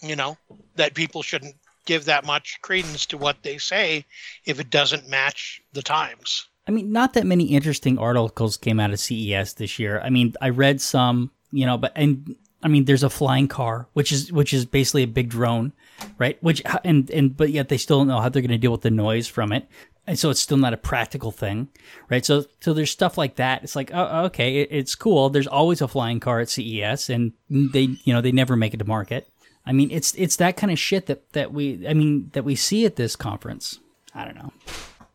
you 0.00 0.16
know 0.16 0.36
that 0.76 0.94
people 0.94 1.22
shouldn't 1.22 1.56
give 1.86 2.04
that 2.06 2.26
much 2.26 2.60
credence 2.62 3.06
to 3.06 3.18
what 3.18 3.42
they 3.42 3.58
say 3.58 4.04
if 4.44 4.60
it 4.60 4.70
doesn't 4.70 5.08
match 5.08 5.62
the 5.72 5.82
times. 5.82 6.48
I 6.68 6.72
mean, 6.72 6.90
not 6.90 7.14
that 7.14 7.26
many 7.26 7.44
interesting 7.44 7.96
articles 7.98 8.56
came 8.56 8.80
out 8.80 8.90
of 8.90 8.98
CES 8.98 9.54
this 9.54 9.78
year. 9.78 10.00
I 10.00 10.10
mean, 10.10 10.34
I 10.40 10.48
read 10.48 10.80
some, 10.80 11.30
you 11.52 11.64
know, 11.64 11.78
but 11.78 11.92
and 11.94 12.34
I 12.62 12.68
mean, 12.68 12.84
there's 12.84 13.04
a 13.04 13.10
flying 13.10 13.48
car, 13.48 13.88
which 13.92 14.10
is 14.10 14.32
which 14.32 14.52
is 14.52 14.64
basically 14.64 15.04
a 15.04 15.08
big 15.08 15.28
drone, 15.28 15.72
right? 16.18 16.42
Which 16.42 16.62
and 16.84 17.10
and 17.10 17.36
but 17.36 17.50
yet 17.50 17.68
they 17.68 17.76
still 17.76 17.98
don't 17.98 18.08
know 18.08 18.20
how 18.20 18.28
they're 18.28 18.42
going 18.42 18.50
to 18.50 18.58
deal 18.58 18.72
with 18.72 18.82
the 18.82 18.90
noise 18.90 19.28
from 19.28 19.52
it, 19.52 19.68
and 20.06 20.18
so 20.18 20.30
it's 20.30 20.40
still 20.40 20.56
not 20.56 20.72
a 20.72 20.78
practical 20.78 21.30
thing, 21.30 21.68
right? 22.08 22.24
So 22.24 22.44
so 22.60 22.72
there's 22.72 22.90
stuff 22.90 23.18
like 23.18 23.36
that. 23.36 23.62
It's 23.62 23.76
like, 23.76 23.90
oh, 23.92 24.24
okay, 24.26 24.58
it, 24.58 24.68
it's 24.70 24.94
cool. 24.94 25.30
There's 25.30 25.46
always 25.46 25.80
a 25.80 25.88
flying 25.88 26.20
car 26.20 26.40
at 26.40 26.48
CES, 26.48 27.10
and 27.10 27.32
they 27.50 27.96
you 28.04 28.12
know 28.12 28.20
they 28.20 28.32
never 28.32 28.56
make 28.56 28.74
it 28.74 28.78
to 28.78 28.84
market. 28.84 29.28
I 29.64 29.72
mean, 29.72 29.90
it's 29.90 30.14
it's 30.14 30.36
that 30.36 30.56
kind 30.56 30.72
of 30.72 30.78
shit 30.78 31.06
that 31.06 31.32
that 31.32 31.52
we 31.52 31.86
I 31.88 31.94
mean 31.94 32.30
that 32.32 32.44
we 32.44 32.54
see 32.54 32.86
at 32.86 32.96
this 32.96 33.16
conference. 33.16 33.80
I 34.14 34.24
don't 34.24 34.36
know. 34.36 34.52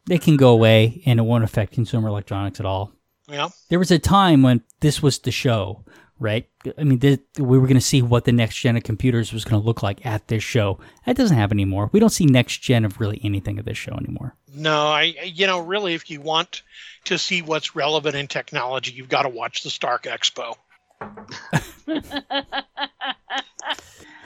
They 0.06 0.18
can 0.18 0.36
go 0.36 0.50
away, 0.50 1.02
and 1.06 1.20
it 1.20 1.24
won't 1.24 1.44
affect 1.44 1.74
consumer 1.74 2.10
electronics 2.10 2.60
at 2.60 2.66
all. 2.66 2.92
Know, 3.30 3.50
There 3.70 3.80
was 3.80 3.92
a 3.92 4.00
time 4.00 4.42
when 4.42 4.62
this 4.82 5.02
was 5.02 5.20
the 5.20 5.32
show, 5.32 5.86
right? 6.22 6.48
I 6.78 6.84
mean, 6.84 7.00
th- 7.00 7.20
we 7.40 7.58
were 7.58 7.66
going 7.66 7.76
to 7.76 7.82
see 7.82 8.02
what 8.02 8.26
the 8.26 8.32
next 8.32 8.58
gen 8.58 8.78
of 8.78 8.84
computers 8.84 9.34
was 9.34 9.44
going 9.44 9.60
to 9.60 9.66
look 9.66 9.82
like 9.82 10.06
at 10.06 10.28
this 10.28 10.44
show. 10.44 10.80
That 11.06 11.18
doesn't 11.18 11.36
happen 11.36 11.56
anymore. 11.58 11.90
We 11.92 12.00
don't 12.00 12.12
see 12.12 12.26
next 12.26 12.60
gen 12.60 12.86
of 12.86 13.00
really 13.00 13.20
anything 13.24 13.58
at 13.58 13.66
this 13.66 13.78
show 13.78 13.94
anymore. 13.94 14.36
no, 14.54 14.88
I 14.88 15.14
you 15.24 15.48
know 15.48 15.60
really, 15.60 15.96
if 15.96 16.10
you 16.10 16.22
want 16.22 16.62
to 17.06 17.18
see 17.18 17.42
what's 17.42 17.76
relevant 17.76 18.16
in 18.16 18.28
technology, 18.28 18.92
you've 18.92 19.10
got 19.10 19.24
to 19.24 19.30
watch 19.30 19.64
the 19.64 19.70
Stark 19.72 20.04
Expo. 20.04 20.56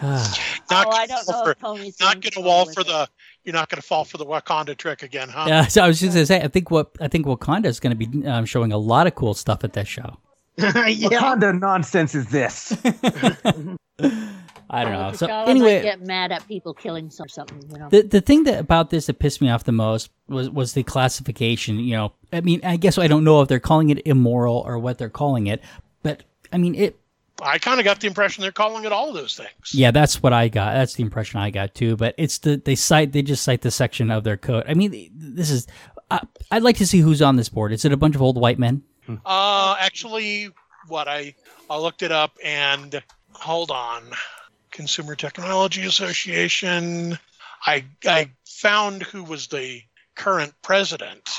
Not 0.02 0.88
oh, 0.88 0.90
I 0.90 1.08
gonna 1.08 1.22
don't 1.26 1.28
know 1.30 1.44
for- 1.44 1.52
if 1.52 1.60
Tony's 1.60 2.00
not 2.00 2.16
going 2.16 2.22
going 2.22 2.32
to 2.32 2.42
fall 2.44 2.66
for 2.66 2.82
it. 2.82 2.88
the 2.88 3.10
you're 3.46 3.54
not 3.54 3.70
going 3.70 3.80
to 3.82 3.88
fall 3.88 4.04
for 4.04 4.18
the 4.18 4.26
Wakanda 4.26 4.76
trick 4.76 5.04
again, 5.04 5.30
huh? 5.30 5.46
Yeah, 5.48 5.68
so 5.68 5.84
I 5.84 5.88
was 5.88 6.00
just 6.00 6.14
going 6.14 6.24
to 6.24 6.26
say, 6.26 6.42
I 6.42 6.48
think 6.48 6.72
what 6.72 6.92
I 7.00 7.08
think 7.08 7.26
Wakanda 7.28 7.66
is 7.68 7.80
going 7.80 7.98
to 7.98 8.08
be 8.08 8.28
um, 8.28 8.46
showing 8.46 8.72
a 8.74 8.78
lot 8.78 9.08
of 9.08 9.16
cool 9.16 9.34
stuff 9.34 9.64
at 9.64 9.74
that 9.74 9.88
show. 9.88 10.18
What 10.74 10.96
yeah. 10.96 11.20
kind 11.20 11.44
of 11.44 11.56
nonsense 11.56 12.16
is 12.16 12.28
this? 12.28 12.78
I 14.70 14.84
don't 14.84 14.94
know. 14.94 15.12
So 15.14 15.28
T'Challa 15.28 15.46
might 15.46 15.50
anyway, 15.50 15.82
get 15.82 16.02
mad 16.02 16.32
at 16.32 16.48
people 16.48 16.74
killing 16.74 17.10
some 17.10 17.28
something, 17.28 17.62
you 17.72 17.78
know. 17.78 17.90
the 17.90 18.02
the 18.02 18.22
thing 18.22 18.46
that 18.46 18.60
about 18.60 18.90
this 18.90 19.06
that 19.08 19.20
pissed 19.20 19.42
me 19.42 19.50
off 19.50 19.64
the 19.64 19.72
most 19.72 20.10
was 20.28 20.50
was 20.50 20.74
the 20.74 20.84
classification. 20.84 21.80
You 21.80 21.96
know, 21.96 22.14
I 22.34 22.42
mean, 22.42 22.62
I 22.64 22.78
guess 22.78 22.98
I 22.98 23.08
don't 23.08 23.24
know 23.24 23.42
if 23.42 23.48
they're 23.48 23.60
calling 23.60 23.90
it 23.90 24.02
immoral 24.06 24.64
or 24.66 24.80
what 24.80 24.98
they're 24.98 25.10
calling 25.10 25.48
it, 25.48 25.62
but 26.04 26.24
I 26.52 26.58
mean, 26.58 26.74
it 26.76 27.00
I 27.42 27.58
kind 27.58 27.80
of 27.80 27.84
got 27.84 28.00
the 28.00 28.08
impression 28.08 28.42
they're 28.42 28.52
calling 28.52 28.86
it 28.86 28.92
all 28.92 29.10
of 29.10 29.16
those 29.16 29.36
things. 29.36 29.74
Yeah, 29.74 29.92
that's 29.92 30.24
what 30.24 30.32
I 30.34 30.48
got. 30.48 30.74
That's 30.74 30.94
the 30.94 31.04
impression 31.04 31.40
I 31.40 31.52
got 31.52 31.76
too. 31.76 31.96
But 31.96 32.16
it's 32.18 32.40
the 32.40 32.58
they 32.58 32.76
cite 32.76 33.12
they 33.12 33.22
just 33.22 33.44
cite 33.44 33.62
the 33.62 33.72
section 33.72 34.10
of 34.10 34.24
their 34.24 34.38
code. 34.38 34.64
I 34.68 34.74
mean, 34.74 35.12
this 35.14 35.50
is. 35.50 35.68
I 36.10 36.22
I'd 36.50 36.64
like 36.64 36.78
to 36.78 36.88
see 36.88 37.00
who's 37.00 37.22
on 37.22 37.36
this 37.36 37.50
board. 37.50 37.74
Is 37.74 37.84
it 37.84 37.92
a 37.92 37.98
bunch 37.98 38.16
of 38.16 38.22
old 38.22 38.40
white 38.40 38.60
men? 38.60 38.84
Uh, 39.26 39.76
actually, 39.80 40.50
what 40.88 41.08
I 41.08 41.36
I 41.70 41.78
looked 41.78 42.02
it 42.04 42.12
up 42.12 42.38
and 42.44 43.02
hold 43.34 43.72
on, 43.72 44.04
Consumer 44.72 45.16
Technology 45.16 45.86
Association. 45.86 47.18
I 47.66 47.86
I 48.06 48.30
found 48.46 49.04
who 49.04 49.24
was 49.24 49.48
the 49.48 49.82
current 50.16 50.54
president, 50.62 51.30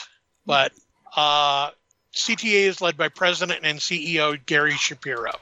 but 0.44 0.72
uh, 1.16 1.70
CTA 2.14 2.66
is 2.66 2.80
led 2.80 2.96
by 2.96 3.08
President 3.08 3.60
and 3.62 3.78
CEO 3.78 4.44
Gary 4.46 4.72
Shapiro. 4.72 5.32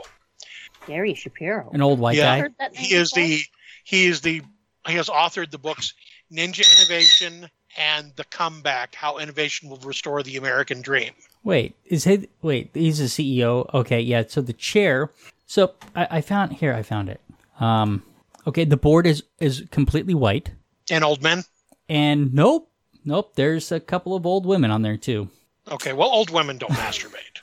Gary 0.86 1.14
Shapiro. 1.14 1.70
An 1.72 1.82
old 1.82 1.98
white 1.98 2.16
Yeah. 2.16 2.36
guy. 2.36 2.38
Heard 2.40 2.54
He 2.74 2.94
is 2.94 3.12
before? 3.12 3.26
the 3.26 3.42
he 3.84 4.06
is 4.06 4.20
the 4.20 4.42
he 4.86 4.94
has 4.94 5.08
authored 5.08 5.50
the 5.50 5.58
books 5.58 5.94
Ninja 6.32 6.64
Innovation 6.78 7.48
and 7.76 8.14
The 8.16 8.24
Comeback: 8.24 8.94
How 8.94 9.18
Innovation 9.18 9.68
Will 9.68 9.78
Restore 9.78 10.22
the 10.22 10.36
American 10.36 10.82
Dream. 10.82 11.12
Wait, 11.44 11.76
is 11.84 12.04
he? 12.04 12.28
Wait, 12.42 12.70
he's 12.74 13.00
a 13.00 13.04
CEO. 13.04 13.72
Okay, 13.74 14.00
yeah. 14.00 14.24
So 14.26 14.40
the 14.40 14.52
chair. 14.54 15.10
So 15.46 15.74
I, 15.94 16.08
I 16.10 16.20
found 16.20 16.54
here. 16.54 16.72
I 16.74 16.82
found 16.82 17.08
it. 17.08 17.20
Um. 17.60 18.02
Okay, 18.46 18.64
the 18.64 18.76
board 18.76 19.06
is 19.06 19.22
is 19.40 19.64
completely 19.70 20.14
white, 20.14 20.50
And 20.90 21.04
old 21.04 21.22
men. 21.22 21.44
and 21.88 22.32
nope, 22.34 22.70
nope. 23.04 23.32
There's 23.36 23.70
a 23.72 23.80
couple 23.80 24.14
of 24.16 24.26
old 24.26 24.44
women 24.46 24.70
on 24.70 24.82
there 24.82 24.96
too. 24.96 25.28
Okay, 25.70 25.92
well, 25.92 26.08
old 26.10 26.30
women 26.30 26.58
don't 26.58 26.70
masturbate. 26.72 27.40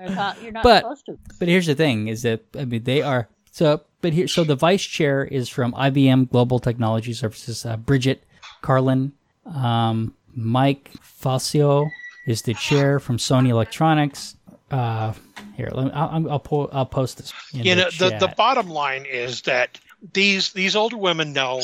You're 0.00 0.10
not, 0.10 0.42
you're 0.42 0.52
not 0.52 0.62
But- 0.62 0.82
supposed 0.82 1.06
to. 1.06 1.18
But 1.38 1.48
here's 1.48 1.66
the 1.66 1.74
thing: 1.74 2.08
is 2.08 2.22
that 2.22 2.42
I 2.58 2.64
mean 2.64 2.84
they 2.84 3.02
are 3.02 3.28
so. 3.50 3.82
But 4.00 4.12
here, 4.12 4.28
so 4.28 4.44
the 4.44 4.54
vice 4.54 4.82
chair 4.84 5.24
is 5.24 5.48
from 5.48 5.72
IBM 5.72 6.30
Global 6.30 6.60
Technology 6.60 7.12
Services. 7.12 7.66
Uh, 7.66 7.76
Bridget 7.76 8.22
Karlin, 8.62 9.10
um, 9.44 10.14
Mike 10.38 10.90
Fasulo 11.02 11.90
is 12.26 12.42
the 12.42 12.54
chair 12.54 13.00
from 13.00 13.16
Sony 13.16 13.48
Electronics. 13.48 14.36
Uh, 14.70 15.12
here, 15.56 15.70
let 15.72 15.86
me, 15.86 15.90
I'll, 15.92 16.30
I'll, 16.30 16.38
po- 16.38 16.70
I'll 16.72 16.86
post 16.86 17.16
this. 17.18 17.32
In 17.52 17.64
you 17.64 17.74
the, 17.74 17.82
know, 17.82 17.90
the, 17.90 18.10
the 18.18 18.26
chat. 18.28 18.36
bottom 18.36 18.68
line 18.68 19.04
is 19.04 19.42
that 19.42 19.80
these 20.12 20.52
these 20.52 20.76
older 20.76 20.96
women 20.96 21.32
know 21.32 21.60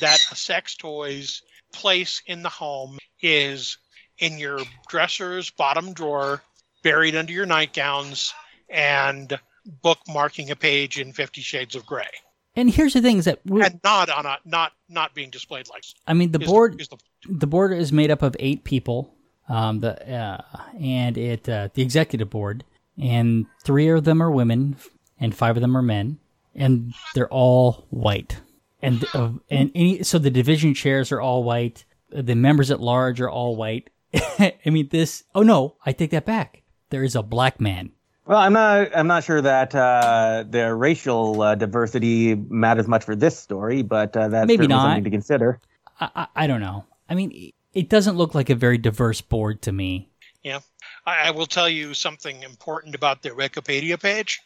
that 0.00 0.18
a 0.32 0.34
sex 0.34 0.74
toy's 0.74 1.42
place 1.72 2.22
in 2.26 2.42
the 2.42 2.48
home 2.48 2.98
is 3.22 3.78
in 4.18 4.38
your 4.38 4.58
dresser's 4.88 5.50
bottom 5.50 5.92
drawer, 5.92 6.42
buried 6.82 7.14
under 7.14 7.32
your 7.32 7.46
nightgowns, 7.46 8.32
and 8.68 9.38
bookmarking 9.84 10.50
a 10.50 10.56
page 10.56 10.98
in 10.98 11.12
Fifty 11.12 11.42
Shades 11.42 11.76
of 11.76 11.86
Grey, 11.86 12.08
and 12.56 12.70
here's 12.70 12.94
the 12.94 13.02
thing: 13.02 13.18
is 13.18 13.26
that 13.26 13.40
and 13.44 13.80
not 13.84 14.08
on 14.10 14.26
a 14.26 14.38
not 14.44 14.72
not 14.88 15.14
being 15.14 15.30
displayed 15.30 15.68
like. 15.68 15.84
I 16.06 16.14
mean 16.14 16.32
the 16.32 16.38
board 16.40 16.80
is 16.80 16.88
the- 16.88 16.96
the 17.28 17.46
board 17.46 17.72
is 17.72 17.92
made 17.92 18.10
up 18.10 18.22
of 18.22 18.36
eight 18.40 18.64
people. 18.64 19.12
Um, 19.48 19.80
the 19.80 20.12
uh, 20.12 20.42
and 20.80 21.16
it 21.16 21.48
uh, 21.48 21.68
the 21.74 21.82
executive 21.82 22.30
board, 22.30 22.64
and 23.00 23.46
three 23.64 23.88
of 23.88 24.02
them 24.04 24.20
are 24.22 24.30
women, 24.30 24.76
and 25.20 25.34
five 25.34 25.56
of 25.56 25.60
them 25.60 25.76
are 25.76 25.82
men, 25.82 26.18
and 26.54 26.94
they're 27.14 27.28
all 27.32 27.86
white. 27.90 28.40
And 28.82 29.04
uh, 29.14 29.30
and 29.50 29.70
any 29.74 30.02
so 30.02 30.18
the 30.18 30.30
division 30.30 30.74
chairs 30.74 31.12
are 31.12 31.20
all 31.20 31.44
white. 31.44 31.84
The 32.10 32.34
members 32.34 32.70
at 32.70 32.80
large 32.80 33.20
are 33.20 33.30
all 33.30 33.54
white. 33.56 33.90
I 34.14 34.54
mean 34.66 34.88
this. 34.90 35.22
Oh 35.34 35.42
no, 35.42 35.76
I 35.86 35.92
take 35.92 36.10
that 36.10 36.26
back. 36.26 36.62
There 36.90 37.04
is 37.04 37.14
a 37.16 37.22
black 37.22 37.60
man. 37.60 37.92
Well, 38.26 38.38
I'm 38.38 38.52
not. 38.52 38.88
I'm 38.94 39.06
not 39.06 39.22
sure 39.22 39.40
that 39.40 39.72
uh, 39.74 40.44
the 40.48 40.74
racial 40.74 41.40
uh, 41.40 41.54
diversity 41.54 42.34
matters 42.34 42.88
much 42.88 43.04
for 43.04 43.14
this 43.14 43.38
story, 43.38 43.82
but 43.82 44.16
uh, 44.16 44.28
that's 44.28 44.48
Maybe 44.48 44.64
certainly 44.64 44.74
not. 44.74 44.82
something 44.82 45.04
to 45.04 45.10
consider. 45.10 45.60
I, 46.00 46.10
I, 46.14 46.26
I 46.34 46.46
don't 46.48 46.60
know. 46.60 46.84
I 47.08 47.14
mean, 47.14 47.52
it 47.72 47.88
doesn't 47.88 48.16
look 48.16 48.34
like 48.34 48.50
a 48.50 48.56
very 48.56 48.78
diverse 48.78 49.20
board 49.20 49.62
to 49.62 49.72
me. 49.72 50.08
Yeah, 50.42 50.58
I, 51.06 51.28
I 51.28 51.30
will 51.30 51.46
tell 51.46 51.68
you 51.68 51.94
something 51.94 52.42
important 52.42 52.96
about 52.96 53.22
their 53.22 53.34
Wikipedia 53.34 54.00
page. 54.00 54.40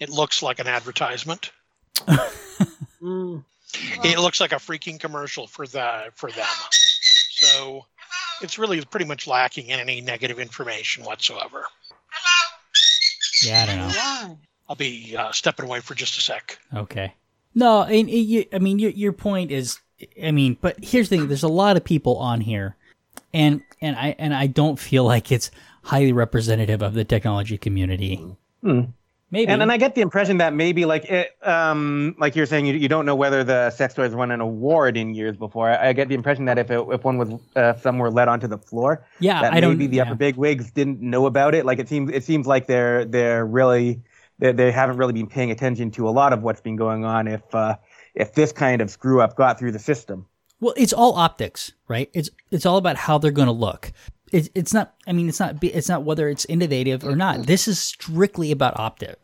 It 0.00 0.08
looks 0.08 0.42
like 0.42 0.58
an 0.58 0.66
advertisement. 0.66 1.50
Mm. 3.02 3.44
It 4.04 4.18
looks 4.18 4.40
like 4.40 4.52
a 4.52 4.56
freaking 4.56 4.98
commercial 4.98 5.46
for 5.46 5.66
the 5.66 6.04
for 6.14 6.30
them. 6.30 6.46
So 7.30 7.84
it's 8.40 8.58
really 8.58 8.82
pretty 8.84 9.04
much 9.04 9.26
lacking 9.26 9.66
in 9.66 9.78
any 9.80 10.00
negative 10.00 10.38
information 10.38 11.04
whatsoever. 11.04 11.66
Yeah, 13.42 13.62
I 13.62 13.66
don't 13.66 13.78
know. 13.78 13.88
Why? 13.88 14.36
I'll 14.68 14.76
be 14.76 15.16
uh, 15.16 15.32
stepping 15.32 15.66
away 15.66 15.80
for 15.80 15.94
just 15.94 16.18
a 16.18 16.20
sec. 16.20 16.58
Okay. 16.74 17.14
No, 17.54 17.82
and 17.82 18.08
it, 18.08 18.12
you, 18.12 18.44
I 18.52 18.58
mean 18.58 18.78
your 18.78 18.90
your 18.90 19.12
point 19.12 19.50
is, 19.50 19.78
I 20.22 20.30
mean, 20.30 20.58
but 20.60 20.76
here's 20.82 21.08
the 21.08 21.16
thing: 21.16 21.28
there's 21.28 21.42
a 21.42 21.48
lot 21.48 21.76
of 21.76 21.84
people 21.84 22.16
on 22.18 22.40
here, 22.40 22.76
and 23.32 23.62
and 23.80 23.96
I 23.96 24.14
and 24.18 24.34
I 24.34 24.46
don't 24.46 24.78
feel 24.78 25.04
like 25.04 25.30
it's 25.32 25.50
highly 25.84 26.12
representative 26.12 26.82
of 26.82 26.94
the 26.94 27.04
technology 27.04 27.56
community. 27.56 28.16
Hmm. 28.62 28.82
Maybe. 29.30 29.50
And 29.50 29.60
then 29.60 29.70
I 29.72 29.76
get 29.76 29.96
the 29.96 30.02
impression 30.02 30.38
that 30.38 30.54
maybe 30.54 30.84
like 30.84 31.04
it, 31.06 31.36
um, 31.42 32.14
like 32.16 32.36
you're 32.36 32.46
saying, 32.46 32.66
you, 32.66 32.74
you 32.74 32.88
don't 32.88 33.04
know 33.04 33.16
whether 33.16 33.42
the 33.42 33.70
sex 33.70 33.92
toys 33.92 34.14
won 34.14 34.30
an 34.30 34.40
award 34.40 34.96
in 34.96 35.14
years 35.14 35.36
before. 35.36 35.68
I, 35.68 35.88
I 35.88 35.92
get 35.94 36.08
the 36.08 36.14
impression 36.14 36.44
that 36.44 36.58
if 36.58 36.70
it, 36.70 36.80
if 36.92 37.02
one 37.02 37.18
was 37.18 37.30
uh, 37.56 37.74
if 37.74 37.82
some 37.82 37.98
were 37.98 38.10
let 38.10 38.28
onto 38.28 38.46
the 38.46 38.58
floor, 38.58 39.04
yeah, 39.18 39.42
that 39.42 39.52
I 39.52 39.58
don't. 39.58 39.72
maybe 39.72 39.88
the 39.88 39.96
yeah. 39.96 40.02
upper 40.04 40.14
big 40.14 40.36
wigs 40.36 40.70
didn't 40.70 41.00
know 41.00 41.26
about 41.26 41.56
it. 41.56 41.66
Like 41.66 41.80
it 41.80 41.88
seems 41.88 42.12
it 42.12 42.22
seems 42.22 42.46
like 42.46 42.68
they're 42.68 43.04
they're 43.04 43.44
really 43.44 44.00
they, 44.38 44.52
they 44.52 44.70
haven't 44.70 44.96
really 44.96 45.12
been 45.12 45.26
paying 45.26 45.50
attention 45.50 45.90
to 45.92 46.08
a 46.08 46.10
lot 46.10 46.32
of 46.32 46.42
what's 46.42 46.60
been 46.60 46.76
going 46.76 47.04
on. 47.04 47.26
If 47.26 47.52
uh, 47.52 47.76
if 48.14 48.34
this 48.34 48.52
kind 48.52 48.80
of 48.80 48.90
screw 48.90 49.20
up 49.20 49.34
got 49.34 49.58
through 49.58 49.72
the 49.72 49.80
system, 49.80 50.26
Well, 50.60 50.74
it's 50.76 50.92
all 50.92 51.14
optics, 51.14 51.72
right? 51.88 52.10
It's 52.12 52.30
it's 52.52 52.64
all 52.64 52.76
about 52.76 52.96
how 52.96 53.18
they're 53.18 53.32
going 53.32 53.46
to 53.46 53.52
look. 53.52 53.92
It's 54.32 54.48
it's 54.54 54.74
not. 54.74 54.94
I 55.06 55.12
mean, 55.12 55.28
it's 55.28 55.40
not. 55.40 55.62
It's 55.62 55.88
not 55.88 56.04
whether 56.04 56.28
it's 56.28 56.44
innovative 56.46 57.04
or 57.04 57.14
not. 57.14 57.46
This 57.46 57.68
is 57.68 57.78
strictly 57.78 58.50
about 58.50 58.74
opti- 58.76 59.14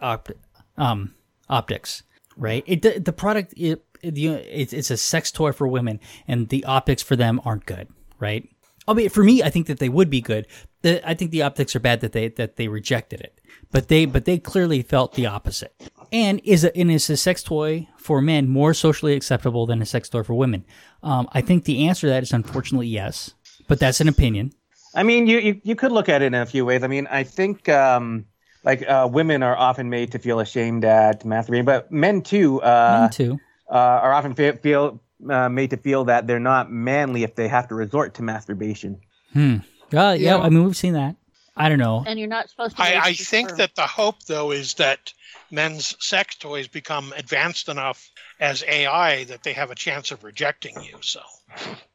um, 0.76 1.14
optics, 1.49 2.02
right? 2.37 2.62
It 2.66 2.82
the, 2.82 3.00
the 3.00 3.12
product 3.12 3.54
it, 3.56 3.85
it, 4.00 4.16
it's 4.16 4.90
a 4.90 4.97
sex 4.97 5.32
toy 5.32 5.52
for 5.52 5.66
women, 5.66 5.99
and 6.28 6.49
the 6.49 6.64
optics 6.64 7.02
for 7.02 7.16
them 7.16 7.40
aren't 7.44 7.66
good, 7.66 7.88
right? 8.21 8.49
Albeit 8.88 9.12
for 9.12 9.23
me, 9.23 9.42
I 9.42 9.50
think 9.50 9.66
that 9.68 9.78
they 9.78 9.88
would 9.88 10.11
be 10.11 10.21
good. 10.21 10.47
The, 10.82 11.09
I 11.09 11.14
think 11.14 11.30
the 11.30 11.42
optics 11.42 11.76
are 11.76 11.80
bad 11.80 12.00
that 12.00 12.12
they 12.12 12.28
that 12.28 12.56
they 12.56 12.68
rejected 12.68 13.21
it, 13.21 13.40
but 13.71 13.88
they 13.88 14.04
but 14.04 14.25
they 14.25 14.38
clearly 14.38 14.82
felt 14.82 15.14
the 15.14 15.26
opposite. 15.26 15.75
And 16.12 16.40
is 16.44 16.62
a, 16.64 16.76
and 16.76 16.90
is 16.90 17.09
a 17.09 17.16
sex 17.16 17.42
toy 17.42 17.88
for 17.97 18.21
men 18.21 18.49
more 18.49 18.75
socially 18.75 19.14
acceptable 19.14 19.66
than 19.66 19.80
a 19.80 19.87
sex 19.87 20.09
toy 20.09 20.23
for 20.23 20.35
women? 20.35 20.64
Um, 21.02 21.28
I 21.32 21.40
think 21.40 21.64
the 21.64 21.87
answer 21.88 22.06
to 22.06 22.11
that 22.11 22.23
is 22.23 22.32
unfortunately 22.32 22.88
yes, 22.88 23.35
but 23.66 23.78
that's 23.78 24.00
an 24.00 24.09
opinion. 24.09 24.52
I 24.94 25.02
mean, 25.02 25.26
you, 25.26 25.38
you 25.38 25.61
you 25.64 25.75
could 25.75 25.92
look 25.92 26.08
at 26.08 26.22
it 26.22 26.26
in 26.26 26.34
a 26.34 26.46
few 26.46 26.64
ways. 26.64 26.82
I 26.82 26.87
mean, 26.87 27.06
I 27.11 27.22
think 27.25 27.68
um, 27.68 28.26
like 28.64 28.87
uh, 28.88 29.08
women 29.11 29.42
are 29.42 29.56
often 29.56 29.88
made 29.90 30.12
to 30.12 30.18
feel 30.18 30.40
ashamed 30.40 30.84
at 30.84 31.25
masturbating, 31.25 31.64
but 31.64 31.90
men 31.90 32.22
too 32.22 32.61
uh, 32.62 33.00
Men 33.02 33.11
too. 33.11 33.40
uh, 33.70 33.75
are 33.75 34.12
often 34.12 34.34
fe- 34.34 34.56
feel 34.62 35.00
uh, 35.30 35.49
made 35.49 35.70
to 35.70 35.76
feel 35.76 36.04
that 36.06 36.26
they're 36.26 36.40
not 36.40 36.70
manly 36.70 37.22
if 37.22 37.34
they 37.34 37.49
have 37.49 37.68
to 37.68 37.75
resort 37.75 38.14
to 38.14 38.22
masturbation. 38.22 39.00
Uh, 39.34 39.61
yeah, 39.92 40.14
Yeah. 40.16 40.38
I 40.38 40.49
mean 40.50 40.64
we've 40.64 40.76
seen 40.76 40.94
that. 40.94 41.16
I 41.56 41.68
don't 41.68 41.78
know. 41.78 42.02
And 42.06 42.18
you're 42.18 42.28
not 42.28 42.49
supposed 42.49 42.76
to. 42.76 42.82
I, 42.82 42.99
I 43.02 43.12
think 43.12 43.50
sperm. 43.50 43.58
that 43.58 43.75
the 43.75 43.87
hope, 43.87 44.22
though, 44.25 44.52
is 44.52 44.75
that 44.75 45.12
men's 45.50 45.94
sex 46.00 46.37
toys 46.37 46.66
become 46.66 47.12
advanced 47.14 47.68
enough 47.68 48.11
as 48.40 48.64
AI 48.66 49.25
that 49.25 49.42
they 49.42 49.52
have 49.52 49.70
a 49.70 49.75
chance 49.75 50.11
of 50.12 50.25
rejecting 50.25 50.82
you. 50.82 50.96
So, 51.02 51.20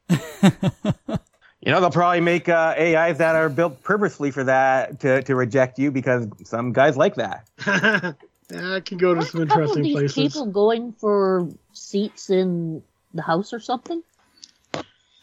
You 1.68 1.74
know, 1.74 1.82
they'll 1.82 1.90
probably 1.90 2.22
make 2.22 2.48
uh, 2.48 2.74
AIs 2.78 3.18
that 3.18 3.36
are 3.36 3.50
built 3.50 3.82
purposely 3.82 4.30
for 4.30 4.42
that 4.42 5.00
to, 5.00 5.22
to 5.24 5.34
reject 5.34 5.78
you 5.78 5.90
because 5.90 6.26
some 6.44 6.72
guys 6.72 6.96
like 6.96 7.16
that. 7.16 7.46
yeah, 7.66 8.76
it 8.76 8.86
can 8.86 8.96
go 8.96 9.12
to 9.12 9.20
Aren't 9.20 9.30
some 9.30 9.42
a 9.42 9.46
couple 9.46 9.72
of 9.72 9.76
interesting 9.76 9.82
these 9.82 10.14
places. 10.14 10.14
people 10.14 10.46
going 10.46 10.92
for 10.94 11.46
seats 11.74 12.30
in 12.30 12.82
the 13.12 13.20
house 13.20 13.52
or 13.52 13.60
something? 13.60 14.02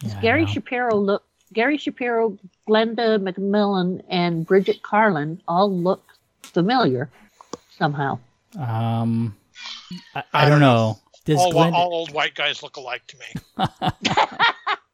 Yeah, 0.03 0.21
Gary. 0.21 0.45
Shapiro 0.45 0.95
look. 0.95 1.23
Gary 1.51 1.79
Shapiro, 1.79 2.37
Glenda 2.69 3.17
MacMullin, 3.17 4.03
and 4.07 4.45
Bridget 4.45 4.83
Karlin 4.83 5.39
all 5.47 5.75
look 5.75 6.03
familiar 6.43 7.09
somehow. 7.75 8.19
Um, 8.55 9.35
I, 10.13 10.19
I, 10.19 10.23
I 10.31 10.41
don't 10.41 10.51
don't 10.51 10.59
know. 10.59 10.99
Does 11.25 11.39
all, 11.39 11.51
Glenn, 11.51 11.73
all 11.73 11.91
old 11.91 12.13
white 12.13 12.35
guys 12.35 12.61
look 12.61 12.77
alike 12.77 13.01
to 13.07 13.17
me. 13.17 13.65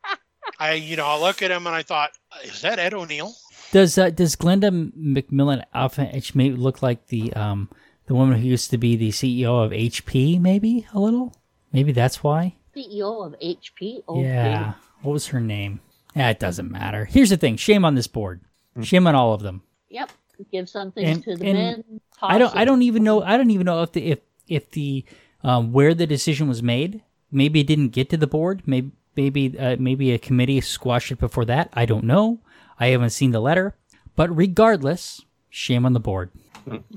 I, 0.61 0.73
you 0.73 0.95
know, 0.95 1.07
I 1.07 1.19
look 1.19 1.41
at 1.41 1.49
him 1.51 1.65
and 1.65 1.75
I 1.75 1.81
thought, 1.83 2.11
is 2.43 2.61
that 2.61 2.77
Ed 2.79 2.93
O'Neill? 2.93 3.33
does 3.71 3.97
uh, 3.97 4.09
does 4.09 4.35
Glenda 4.35 4.69
MacMullin 4.97 5.63
Alpha 5.73 6.09
H 6.15 6.35
may 6.35 6.51
look 6.51 6.81
like 6.81 7.07
the 7.07 7.31
um 7.33 7.69
the 8.07 8.13
woman 8.13 8.39
who 8.39 8.47
used 8.47 8.69
to 8.71 8.77
be 8.77 8.95
the 8.95 9.09
CEO 9.09 9.63
of 9.65 9.71
HP? 9.71 10.39
Maybe 10.39 10.85
a 10.93 10.99
little. 10.99 11.35
Maybe 11.73 11.91
that's 11.91 12.21
why. 12.23 12.55
CEO 12.75 13.25
of 13.25 13.33
HP. 13.39 14.03
Oh, 14.07 14.21
yeah. 14.21 14.73
What 15.01 15.13
was 15.13 15.27
her 15.27 15.39
name? 15.39 15.79
Yeah, 16.15 16.29
it 16.29 16.39
doesn't 16.39 16.69
matter. 16.69 17.05
Here's 17.05 17.29
the 17.29 17.37
thing. 17.37 17.55
Shame 17.55 17.85
on 17.85 17.95
this 17.95 18.07
board. 18.07 18.41
Shame 18.81 19.07
on 19.07 19.15
all 19.15 19.33
of 19.33 19.41
them. 19.41 19.63
Yep. 19.89 20.11
Give 20.51 20.67
something 20.69 21.03
And- 21.05 21.23
to 21.23 21.35
the 21.37 21.53
men. 21.53 21.83
I 22.21 22.37
don't. 22.37 22.49
toss 22.49 22.57
I 22.57 22.65
don't 22.65 22.81
even 22.83 23.03
know. 23.03 23.23
I 23.23 23.35
don't 23.37 23.49
even 23.49 23.65
know 23.65 23.81
if 23.81 23.93
the 23.93 24.03
if 24.11 24.19
if 24.47 24.69
the 24.71 25.05
um, 25.43 25.71
where 25.71 25.93
the 25.95 26.05
decision 26.05 26.47
was 26.47 26.61
made. 26.61 27.01
Maybe 27.31 27.61
it 27.61 27.67
didn't 27.67 27.89
get 27.89 28.09
to 28.09 28.17
the 28.17 28.27
board. 28.27 28.61
Maybe 28.65 28.91
maybe 29.15 29.57
uh, 29.57 29.75
maybe 29.79 30.11
a 30.11 30.19
committee 30.19 30.61
squashed 30.61 31.11
it 31.11 31.19
before 31.19 31.45
that. 31.45 31.69
I 31.73 31.85
don't 31.85 32.03
know. 32.03 32.39
I 32.79 32.87
haven't 32.87 33.11
seen 33.11 33.31
the 33.31 33.39
letter. 33.39 33.75
But 34.15 34.35
regardless, 34.35 35.21
shame 35.49 35.85
on 35.85 35.93
the 35.93 35.99
board. 35.99 36.31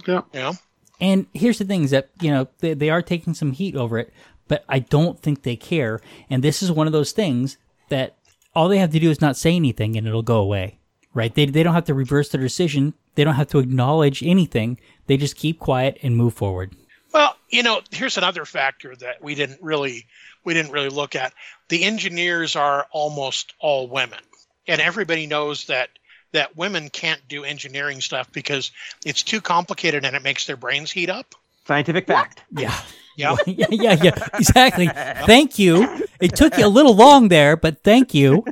Yeah. 0.06 0.22
Yeah. 0.32 0.52
And 1.00 1.26
here's 1.32 1.58
the 1.58 1.64
thing: 1.64 1.84
is 1.84 1.90
that 1.90 2.10
you 2.20 2.30
know 2.30 2.48
they, 2.58 2.74
they 2.74 2.90
are 2.90 3.02
taking 3.02 3.34
some 3.34 3.52
heat 3.52 3.76
over 3.76 3.98
it, 3.98 4.12
but 4.48 4.64
I 4.68 4.78
don't 4.78 5.20
think 5.20 5.42
they 5.42 5.56
care. 5.56 6.00
And 6.30 6.42
this 6.42 6.62
is 6.62 6.70
one 6.72 6.86
of 6.86 6.92
those 6.92 7.12
things 7.12 7.56
that 7.88 8.16
all 8.54 8.68
they 8.68 8.78
have 8.78 8.92
to 8.92 9.00
do 9.00 9.10
is 9.10 9.20
not 9.20 9.36
say 9.36 9.54
anything, 9.56 9.96
and 9.96 10.06
it'll 10.06 10.22
go 10.22 10.38
away. 10.38 10.78
Right? 11.12 11.34
They 11.34 11.46
they 11.46 11.62
don't 11.62 11.74
have 11.74 11.84
to 11.86 11.94
reverse 11.94 12.28
their 12.28 12.40
decision. 12.40 12.94
They 13.14 13.24
don't 13.24 13.34
have 13.34 13.48
to 13.48 13.58
acknowledge 13.58 14.22
anything. 14.22 14.80
They 15.06 15.16
just 15.16 15.36
keep 15.36 15.58
quiet 15.60 15.98
and 16.02 16.16
move 16.16 16.34
forward. 16.34 16.74
Well, 17.14 17.36
you 17.48 17.62
know, 17.62 17.80
here's 17.92 18.18
another 18.18 18.44
factor 18.44 18.94
that 18.96 19.22
we 19.22 19.36
didn't 19.36 19.62
really 19.62 20.06
we 20.44 20.52
didn't 20.52 20.72
really 20.72 20.88
look 20.88 21.14
at. 21.14 21.32
The 21.68 21.84
engineers 21.84 22.56
are 22.56 22.86
almost 22.90 23.54
all 23.60 23.86
women, 23.88 24.18
and 24.66 24.80
everybody 24.80 25.26
knows 25.28 25.66
that 25.66 25.90
that 26.32 26.56
women 26.56 26.90
can't 26.90 27.20
do 27.28 27.44
engineering 27.44 28.00
stuff 28.00 28.30
because 28.32 28.72
it's 29.06 29.22
too 29.22 29.40
complicated 29.40 30.04
and 30.04 30.16
it 30.16 30.22
makes 30.24 30.46
their 30.46 30.56
brains 30.56 30.90
heat 30.90 31.08
up. 31.08 31.36
Scientific 31.66 32.08
fact. 32.08 32.42
Yeah. 32.50 32.76
Yeah. 33.16 33.36
yeah, 33.46 33.66
yeah, 33.70 33.92
yeah, 34.02 34.28
exactly. 34.34 34.88
Thank 34.88 35.56
you. 35.60 36.04
It 36.20 36.34
took 36.34 36.58
you 36.58 36.66
a 36.66 36.68
little 36.68 36.96
long 36.96 37.28
there, 37.28 37.56
but 37.56 37.84
thank 37.84 38.12
you. 38.12 38.44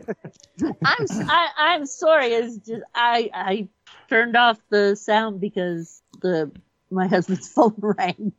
I'm 0.62 1.02
s- 1.02 1.20
I, 1.28 1.48
I'm 1.58 1.86
sorry. 1.86 2.26
It's 2.28 2.58
just 2.58 2.84
I 2.94 3.28
I 3.34 3.68
turned 4.08 4.36
off 4.36 4.58
the 4.70 4.94
sound 4.94 5.40
because 5.40 6.00
the 6.20 6.52
my 6.92 7.06
husband's 7.06 7.48
phone 7.52 7.74
rang. 7.78 8.32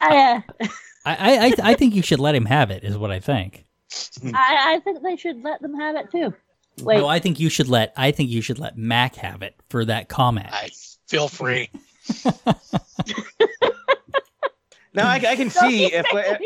I, 0.00 0.16
uh, 0.16 0.66
I, 1.04 1.46
I, 1.46 1.54
I 1.62 1.74
think 1.74 1.94
you 1.94 2.02
should 2.02 2.20
let 2.20 2.34
him 2.34 2.46
have 2.46 2.70
it. 2.70 2.84
Is 2.84 2.98
what 2.98 3.10
I 3.10 3.20
think. 3.20 3.64
I 4.34 4.74
I 4.74 4.80
think 4.80 5.02
they 5.02 5.16
should 5.16 5.42
let 5.42 5.62
them 5.62 5.74
have 5.74 5.96
it 5.96 6.10
too. 6.10 6.34
Wait, 6.82 6.98
No, 6.98 7.06
I 7.06 7.20
think 7.20 7.38
you 7.38 7.48
should 7.48 7.68
let. 7.68 7.92
I 7.96 8.10
think 8.10 8.30
you 8.30 8.42
should 8.42 8.58
let 8.58 8.76
Mac 8.76 9.14
have 9.16 9.42
it 9.42 9.54
for 9.68 9.84
that 9.84 10.08
comment. 10.08 10.48
I 10.50 10.70
feel 11.06 11.28
free. 11.28 11.70
Now 14.94 15.08
I, 15.08 15.16
I 15.16 15.36
can 15.36 15.50
see 15.50 15.86
if 15.86 16.06
I 16.12 16.38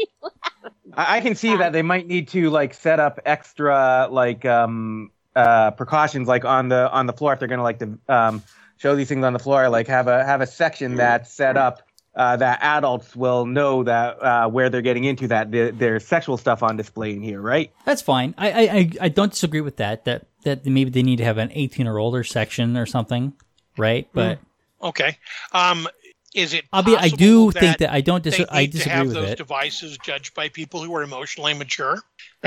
I 0.97 1.21
can 1.21 1.35
see 1.35 1.55
that 1.55 1.73
they 1.73 1.83
might 1.83 2.07
need 2.07 2.29
to 2.29 2.49
like 2.49 2.73
set 2.73 2.99
up 2.99 3.21
extra 3.27 4.09
like 4.11 4.45
um 4.47 5.11
uh 5.37 5.71
precautions 5.73 6.27
like 6.27 6.47
on 6.47 6.69
the 6.71 6.91
on 6.91 7.07
the 7.07 7.13
floor 7.13 7.35
if 7.35 7.39
they're 7.39 7.49
gonna 7.49 7.63
like 7.63 7.79
to 7.81 7.99
um 8.09 8.43
show 8.79 8.97
these 8.97 9.09
things 9.09 9.25
on 9.25 9.33
the 9.33 9.39
floor 9.39 9.69
like 9.69 9.87
have 9.89 10.09
a 10.09 10.25
have 10.25 10.41
a 10.41 10.47
section 10.47 10.95
that's 10.97 11.31
set 11.33 11.57
up 11.57 11.83
uh, 12.17 12.37
that 12.37 12.59
adults 12.63 13.15
will 13.15 13.47
know 13.47 13.85
that 13.85 14.21
uh, 14.23 14.49
where 14.49 14.71
they're 14.71 14.83
getting 14.83 15.05
into 15.05 15.29
that 15.29 15.53
there, 15.53 15.71
there's 15.71 16.05
sexual 16.07 16.37
stuff 16.37 16.63
on 16.65 16.77
display 16.77 17.13
in 17.13 17.23
here 17.23 17.41
right 17.41 17.71
That's 17.85 18.03
fine. 18.03 18.35
I, 18.37 18.51
I, 18.51 18.61
I, 18.73 18.91
I 19.03 19.09
don't 19.09 19.31
disagree 19.31 19.61
with 19.61 19.77
that. 19.77 20.05
That 20.07 20.27
that 20.45 20.65
maybe 20.67 20.91
they 20.91 21.03
need 21.03 21.17
to 21.17 21.25
have 21.25 21.39
an 21.39 21.51
eighteen 21.53 21.87
or 21.87 21.99
older 21.99 22.25
section 22.25 22.77
or 22.77 22.87
something, 22.87 23.35
right? 23.77 24.09
But 24.13 24.39
Okay. 24.83 25.17
Um, 25.53 25.87
is 26.35 26.55
it? 26.55 26.65
albeit 26.73 26.99
I 26.99 27.03
possible 27.11 27.19
do 27.19 27.51
think 27.53 27.79
that 27.79 27.91
I 27.93 28.01
don't. 28.01 28.23
they 28.23 28.31
Dis- 28.31 28.39
need 28.41 28.47
I 28.51 28.67
to 28.67 28.73
disagree 28.73 28.93
have 28.93 29.07
with 29.07 29.15
those 29.15 29.31
it. 29.31 29.39
devices 29.39 29.99
judged 30.05 30.35
by 30.35 30.49
people 30.49 30.83
who 30.83 30.95
are 30.95 31.03
emotionally 31.03 31.55
mature. 31.55 31.99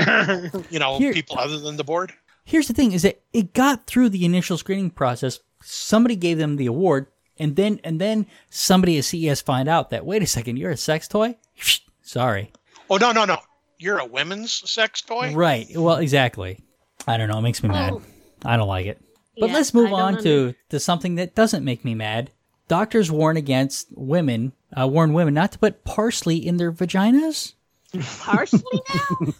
you 0.70 0.78
know, 0.78 0.98
Here- 0.98 1.12
people 1.12 1.38
other 1.38 1.58
than 1.58 1.76
the 1.76 1.84
board. 1.84 2.12
Here's 2.44 2.66
the 2.68 2.74
thing: 2.74 2.92
is 2.92 3.02
that 3.02 3.20
it 3.32 3.52
got 3.54 3.86
through 3.86 4.08
the 4.10 4.24
initial 4.24 4.56
screening 4.58 4.90
process. 4.90 5.40
Somebody 5.64 6.16
gave 6.16 6.38
them 6.38 6.56
the 6.56 6.66
award, 6.66 7.06
and 7.38 7.56
then 7.56 7.80
and 7.84 8.00
then 8.00 8.26
somebody 8.50 8.98
at 8.98 9.04
CES 9.04 9.40
find 9.40 9.68
out 9.68 9.90
that 9.90 10.04
wait 10.06 10.22
a 10.22 10.26
second, 10.26 10.58
you're 10.58 10.70
a 10.70 10.76
sex 10.76 11.08
toy. 11.08 11.36
Sorry. 12.02 12.52
Oh 12.90 12.96
no, 12.96 13.12
no, 13.12 13.24
no! 13.24 13.38
You're 13.78 13.98
a 13.98 14.06
women's 14.06 14.68
sex 14.70 15.00
toy. 15.02 15.32
Right. 15.34 15.66
Well, 15.74 15.96
exactly. 15.96 16.60
I 17.06 17.16
don't 17.16 17.28
know. 17.28 17.38
It 17.38 17.42
makes 17.42 17.62
me 17.62 17.68
mad. 17.68 17.92
Well, 17.92 18.02
I 18.44 18.56
don't 18.56 18.68
like 18.68 18.86
it. 18.86 19.02
But 19.38 19.48
yeah, 19.48 19.54
let's 19.54 19.72
move 19.74 19.92
on 19.92 20.16
under- 20.16 20.22
to, 20.22 20.54
to 20.68 20.78
something 20.78 21.14
that 21.16 21.34
doesn't 21.34 21.64
make 21.64 21.84
me 21.84 21.94
mad. 21.94 22.30
Doctors 22.68 23.10
warn 23.10 23.36
against 23.36 23.88
women, 23.90 24.52
uh, 24.78 24.86
warn 24.86 25.14
women 25.14 25.34
not 25.34 25.52
to 25.52 25.58
put 25.58 25.84
parsley 25.84 26.36
in 26.36 26.58
their 26.58 26.70
vaginas. 26.70 27.54
parsley 28.20 28.62
now. 28.94 29.32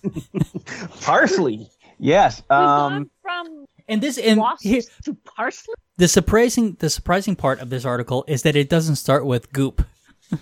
parsley 1.00 1.70
yes 1.98 2.42
We've 2.50 2.58
um 2.58 2.92
gone 2.92 3.11
from 3.22 3.62
And 3.92 4.02
this 4.02 4.16
and 4.18 4.40
wasps 4.40 4.62
here, 4.64 4.83
to 5.05 5.14
parsley. 5.37 5.74
the 5.98 6.09
surprising 6.09 6.76
the 6.81 6.88
surprising 6.90 7.37
part 7.37 7.61
of 7.61 7.68
this 7.70 7.85
article 7.85 8.24
is 8.26 8.42
that 8.42 8.57
it 8.57 8.68
doesn't 8.68 8.96
start 8.96 9.26
with 9.26 9.52
goop. 9.52 9.85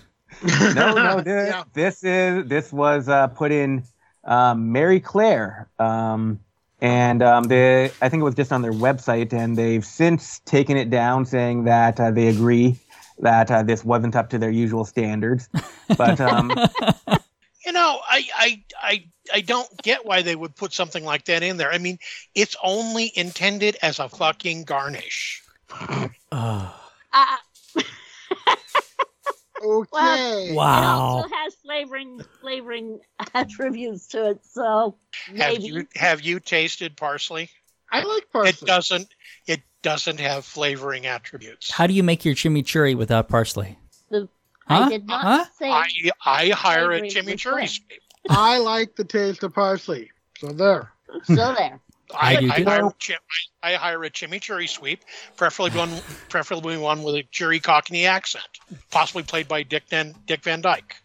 no 0.75 0.93
no 0.93 1.21
this, 1.21 1.49
Yeah. 1.49 1.63
this 1.73 2.03
is 2.03 2.47
this 2.47 2.71
was 2.71 3.09
uh 3.09 3.27
put 3.27 3.51
in 3.51 3.83
um 4.23 4.71
Marie 4.71 4.99
Claire 5.01 5.69
um 5.79 6.39
and 6.83 7.21
um, 7.21 7.43
they 7.43 7.91
I 8.01 8.09
think 8.09 8.21
it 8.21 8.23
was 8.23 8.33
just 8.33 8.51
on 8.51 8.63
their 8.63 8.73
website, 8.73 9.33
and 9.33 9.55
they've 9.55 9.85
since 9.85 10.39
taken 10.45 10.77
it 10.77 10.89
down, 10.89 11.25
saying 11.25 11.65
that 11.65 11.99
uh, 11.99 12.09
they 12.09 12.27
agree 12.27 12.79
that 13.19 13.51
uh, 13.51 13.61
this 13.61 13.85
wasn't 13.85 14.15
up 14.15 14.31
to 14.31 14.39
their 14.39 14.49
usual 14.49 14.83
standards. 14.83 15.47
But 15.95 16.19
um, 16.19 16.51
You 17.71 17.77
know, 17.77 18.01
I, 18.05 18.27
I 18.35 18.63
I 18.81 19.05
I 19.33 19.39
don't 19.39 19.81
get 19.81 20.05
why 20.05 20.23
they 20.23 20.35
would 20.35 20.57
put 20.57 20.73
something 20.73 21.05
like 21.05 21.23
that 21.25 21.41
in 21.41 21.55
there. 21.55 21.71
I 21.71 21.77
mean, 21.77 21.99
it's 22.35 22.57
only 22.61 23.09
intended 23.15 23.77
as 23.81 23.99
a 23.99 24.09
fucking 24.09 24.65
garnish. 24.65 25.41
Oh, 26.33 26.77
Uh, 27.13 27.37
Okay. 29.63 30.49
It 30.49 30.53
wow. 30.53 31.19
It 31.19 31.23
also 31.23 31.33
has 31.33 31.55
flavoring 31.63 32.19
flavoring 32.41 32.99
attributes 33.33 34.07
to 34.07 34.31
it, 34.31 34.45
so 34.45 34.97
Have 35.37 35.61
you 35.61 35.87
have 35.95 36.19
you 36.19 36.41
tasted 36.41 36.97
parsley? 36.97 37.51
I 37.89 38.03
like 38.03 38.29
parsley. 38.33 38.49
It 38.49 38.65
doesn't 38.65 39.07
it 39.47 39.61
doesn't 39.81 40.19
have 40.19 40.43
flavoring 40.43 41.05
attributes. 41.05 41.71
How 41.71 41.87
do 41.87 41.93
you 41.93 42.03
make 42.03 42.25
your 42.25 42.35
chimichurri 42.35 42.97
without 42.97 43.29
parsley? 43.29 43.77
the 44.09 44.27
Huh? 44.71 44.83
I 44.85 44.89
did 44.89 45.07
not 45.07 45.21
Huh? 45.21 45.45
say 45.59 45.69
I 45.69 45.87
I 46.25 46.49
hire 46.49 46.91
a 46.91 46.99
Flavoring 46.99 47.03
with 47.03 47.37
chimichurri 47.39 47.67
sweep. 47.69 48.01
I 48.29 48.57
like 48.59 48.95
the 48.95 49.03
taste 49.03 49.43
of 49.43 49.53
parsley. 49.53 50.11
So 50.39 50.47
there. 50.47 50.91
so 51.25 51.35
there. 51.35 51.79
I 52.13 52.35
I, 52.35 52.37
I, 52.57 52.61
hire, 52.63 52.85
a 52.87 52.93
chim- 52.99 53.17
I 53.63 53.73
I 53.73 53.75
hire 53.75 54.03
a 54.03 54.09
chimichurri 54.09 54.67
sweep, 54.67 55.01
preferably 55.37 55.77
one 55.77 55.89
preferably 56.29 56.77
one 56.77 57.03
with 57.03 57.15
a 57.15 57.23
Jerry 57.31 57.59
Cockney 57.59 58.05
accent, 58.05 58.45
possibly 58.89 59.23
played 59.23 59.47
by 59.47 59.63
Dick 59.63 59.83
Van 59.89 60.13
Dick 60.27 60.43
Van 60.43 60.59
Dyke. 60.61 60.95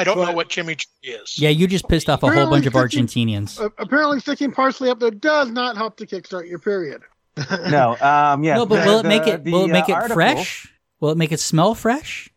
I 0.00 0.04
don't 0.04 0.16
know 0.18 0.26
But- 0.26 0.34
what 0.36 0.48
chimichurri 0.48 0.86
is. 1.02 1.38
Yeah, 1.38 1.50
you 1.50 1.66
just 1.66 1.88
pissed 1.88 2.08
off 2.08 2.22
a 2.22 2.26
whole 2.26 2.30
Apparently 2.30 2.60
bunch 2.60 2.66
of 2.66 2.72
Argentinians. 2.74 3.60
Uh, 3.60 3.68
apparently, 3.78 4.20
sticking 4.20 4.52
parsley 4.52 4.90
up 4.90 4.98
there 5.00 5.10
does 5.10 5.50
not 5.50 5.76
help 5.76 5.96
to 5.98 6.06
kickstart 6.06 6.48
your 6.48 6.58
period. 6.58 7.02
no, 7.70 7.96
um, 8.00 8.42
yeah. 8.42 8.56
no, 8.56 8.66
but 8.66 8.80
the- 8.84 8.90
will 8.90 8.98
it 8.98 9.06
make 9.06 9.26
it? 9.28 9.44
the, 9.44 9.52
Will 9.52 9.64
it 9.64 9.68
make 9.70 9.84
uh, 9.88 9.92
it 9.92 9.94
article- 9.94 10.14
fresh? 10.16 10.72
Will 11.00 11.10
it 11.10 11.18
make 11.18 11.30
it 11.30 11.38
smell 11.40 11.74
fresh? 11.76 12.28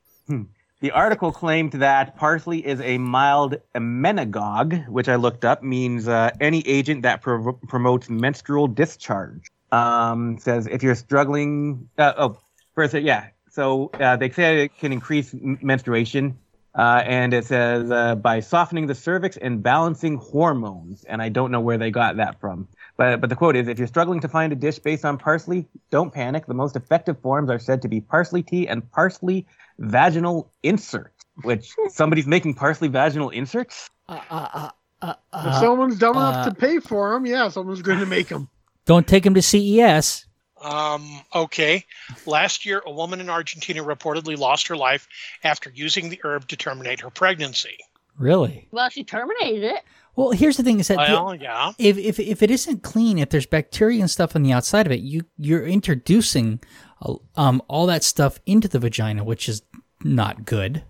The 0.82 0.89
article 0.89 1.32
claimed 1.32 1.74
that 1.74 2.15
parsley 2.15 2.65
is 2.65 2.82
a 2.82 2.98
mild 2.98 3.58
emmenagogue, 3.76 4.88
which 4.89 5.08
I 5.08 5.15
looked 5.15 5.46
up 5.46 5.62
means 5.62 6.08
uh, 6.08 6.32
any 6.41 6.67
agent 6.67 7.04
that 7.04 7.22
pro- 7.22 7.54
promotes 7.54 8.10
menstrual 8.10 8.65
discharge. 8.65 9.52
Um, 9.72 10.39
says 10.39 10.65
if 10.65 10.82
you're 10.82 10.96
struggling, 10.96 11.88
uh, 12.00 12.13
oh, 12.17 12.39
first, 12.74 12.96
yeah. 12.96 13.28
So 13.52 13.91
uh, 14.00 14.15
they 14.17 14.32
say 14.32 14.63
it 14.63 14.78
can 14.80 14.91
increase 14.91 15.36
m- 15.36 15.60
menstruation, 15.62 16.39
uh, 16.74 17.04
and 17.06 17.32
it 17.36 17.46
says 17.46 17.91
uh, 17.91 18.15
by 18.15 18.39
softening 18.39 18.88
the 18.88 18.96
cervix 18.96 19.38
and 19.38 19.62
balancing 19.62 20.17
hormones. 20.17 21.04
And 21.04 21.22
I 21.22 21.30
don't 21.30 21.52
know 21.52 21.62
where 21.62 21.78
they 21.78 21.91
got 21.91 22.17
that 22.17 22.39
from. 22.39 22.67
But, 22.98 23.22
but 23.22 23.30
the 23.30 23.36
quote 23.36 23.56
is 23.56 23.67
if 23.67 23.78
you're 23.78 23.88
struggling 23.88 24.20
to 24.22 24.28
find 24.28 24.52
a 24.52 24.56
dish 24.56 24.80
based 24.80 25.06
on 25.06 25.20
parsley, 25.20 25.67
don't 25.91 26.12
panic. 26.12 26.48
The 26.48 26.56
most 26.56 26.76
effective 26.76 27.20
forms 27.20 27.52
are 27.52 27.60
said 27.60 27.84
to 27.84 27.88
be 27.88 28.02
parsley 28.02 28.41
tea 28.41 28.67
and 28.67 28.89
parsley 28.91 29.46
vaginal 29.82 30.52
insert, 30.63 31.13
which 31.44 31.74
somebody's 31.89 32.28
making 32.28 32.54
parsley 32.54 32.88
vaginal 32.88 33.30
inserts. 33.30 33.89
Uh, 34.08 34.20
uh, 34.30 34.70
uh, 35.02 35.10
if 35.10 35.17
uh, 35.34 35.60
someone's 35.60 35.98
dumb 35.98 36.15
enough 36.15 36.48
uh, 36.48 36.50
to 36.50 36.56
pay 36.56 36.80
for 36.80 37.13
them, 37.13 37.26
yeah, 37.26 37.50
someone's 37.50 37.82
going 37.82 38.00
to 38.00 38.06
make 38.06 38.28
them. 38.28 38.48
don't 38.86 39.08
take 39.08 39.24
them 39.24 39.34
to 39.34 39.41
CES. 39.41 40.26
Um, 40.62 41.22
okay. 41.34 41.86
Last 42.28 42.65
year, 42.65 42.84
a 42.86 42.91
woman 42.91 43.20
in 43.20 43.30
Argentina 43.30 43.84
reportedly 43.84 44.38
lost 44.38 44.67
her 44.67 44.78
life 44.78 45.08
after 45.44 45.72
using 45.74 46.10
the 46.10 46.20
herb 46.24 46.48
to 46.50 46.56
terminate 46.56 47.00
her 47.00 47.10
pregnancy. 47.10 47.78
Really? 48.17 48.67
Well, 48.72 48.89
she 48.89 49.04
terminated 49.04 49.63
it. 49.63 49.82
Well, 50.15 50.32
here's 50.32 50.58
the 50.58 50.63
thing: 50.63 50.80
is 50.80 50.89
that 50.89 50.98
the- 50.98 51.38
yeah. 51.41 51.72
if, 51.80 51.98
if 51.98 52.20
if 52.20 52.44
it 52.44 52.52
isn't 52.52 52.84
clean, 52.84 53.17
if 53.17 53.30
there's 53.30 53.46
bacteria 53.46 54.02
and 54.02 54.12
stuff 54.12 54.36
on 54.36 54.44
the 54.44 54.52
outside 54.52 54.86
of 54.86 54.91
it, 54.91 55.00
you 55.00 55.24
you're 55.38 55.65
introducing 55.65 56.60
uh, 57.02 57.15
um 57.38 57.62
all 57.70 57.86
that 57.88 58.04
stuff 58.04 58.39
into 58.46 58.67
the 58.67 58.78
vagina, 58.78 59.24
which 59.24 59.48
is 59.48 59.62
not 60.04 60.46
good. 60.46 60.84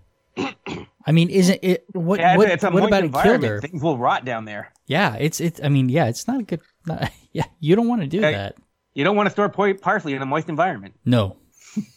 I 1.04 1.10
mean, 1.12 1.30
isn't 1.30 1.58
it? 1.62 1.84
What 1.92 2.20
Yeah, 2.20 2.36
what, 2.36 2.48
it's 2.50 2.62
a 2.64 2.70
what 2.70 2.84
about 2.84 3.04
it 3.04 3.12
killed 3.12 3.42
her? 3.42 3.60
Things 3.60 3.82
will 3.82 3.98
rot 3.98 4.24
down 4.24 4.44
there. 4.44 4.72
Yeah, 4.86 5.16
it's 5.16 5.40
it's. 5.40 5.60
I 5.62 5.68
mean, 5.68 5.88
yeah, 5.88 6.06
it's 6.06 6.26
not 6.28 6.40
a 6.40 6.42
good. 6.44 6.60
Not, 6.86 7.10
yeah, 7.32 7.44
you 7.60 7.74
don't 7.76 7.88
want 7.88 8.02
to 8.02 8.06
do 8.06 8.20
Hey. 8.20 8.32
that. 8.32 8.56
You 8.94 9.04
don't 9.04 9.16
want 9.16 9.26
to 9.26 9.30
store 9.30 9.48
po- 9.48 9.74
parsley 9.74 10.12
in 10.14 10.22
a 10.22 10.26
moist 10.26 10.48
environment. 10.48 10.94
No. 11.04 11.36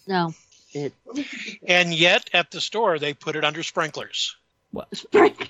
No, 0.07 0.33
it 0.73 0.93
And 1.67 1.93
yet, 1.93 2.29
at 2.33 2.51
the 2.51 2.61
store, 2.61 2.97
they 2.97 3.13
put 3.13 3.35
it 3.35 3.43
under 3.43 3.61
sprinklers. 3.63 4.33
What 4.71 4.87
sprinklers? 4.95 5.49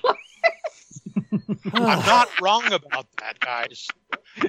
I'm 1.72 2.00
not 2.04 2.28
wrong 2.40 2.66
about 2.72 3.06
that, 3.20 3.38
guys. 3.40 3.86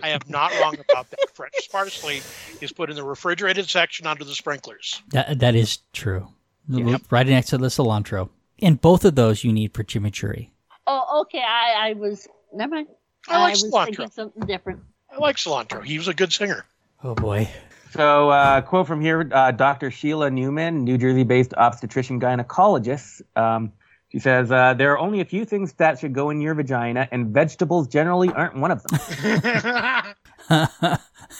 I 0.01 0.09
am 0.09 0.21
not 0.27 0.51
wrong 0.59 0.75
about 0.89 1.09
that. 1.11 1.19
Fresh 1.33 1.69
parsley 1.71 2.21
is 2.61 2.71
put 2.71 2.89
in 2.89 2.95
the 2.95 3.03
refrigerated 3.03 3.69
section 3.69 4.07
under 4.07 4.23
the 4.23 4.33
sprinklers. 4.33 5.01
That 5.11 5.39
that 5.39 5.55
is 5.55 5.77
true. 5.93 6.27
Yep. 6.69 7.01
Right 7.09 7.27
next 7.27 7.49
to 7.49 7.57
the 7.57 7.67
cilantro, 7.67 8.29
and 8.61 8.79
both 8.81 9.05
of 9.05 9.15
those 9.15 9.43
you 9.43 9.53
need 9.53 9.73
for 9.73 9.83
chimichurri. 9.83 10.49
Oh, 10.85 11.21
okay. 11.21 11.41
I 11.45 11.89
I 11.89 11.93
was 11.93 12.27
never 12.53 12.75
mind. 12.75 12.87
I 13.29 13.41
like 13.41 13.51
was 13.53 13.63
cilantro. 13.65 13.85
thinking 13.85 14.09
something 14.11 14.45
different. 14.45 14.79
I 15.11 15.17
like 15.17 15.35
cilantro. 15.37 15.83
He 15.83 15.97
was 15.97 16.07
a 16.07 16.13
good 16.13 16.31
singer. 16.33 16.65
Oh 17.03 17.15
boy. 17.15 17.49
So, 17.91 18.29
uh, 18.29 18.59
quote 18.61 18.85
from 18.85 18.99
here 19.01 19.29
uh, 19.31 19.51
Dr. 19.51 19.89
Sheila 19.91 20.29
Newman, 20.29 20.83
New 20.83 20.97
Jersey 20.97 21.23
based 21.23 21.53
obstetrician 21.55 22.19
gynecologist. 22.19 23.21
Um, 23.37 23.71
she 24.09 24.19
says, 24.19 24.51
uh, 24.51 24.73
There 24.73 24.91
are 24.91 24.97
only 24.99 25.21
a 25.21 25.25
few 25.25 25.45
things 25.45 25.71
that 25.73 25.97
should 25.99 26.13
go 26.13 26.29
in 26.29 26.41
your 26.41 26.53
vagina, 26.53 27.07
and 27.11 27.27
vegetables 27.33 27.87
generally 27.87 28.29
aren't 28.29 28.55
one 28.57 28.71
of 28.71 28.83
them. 28.83 30.13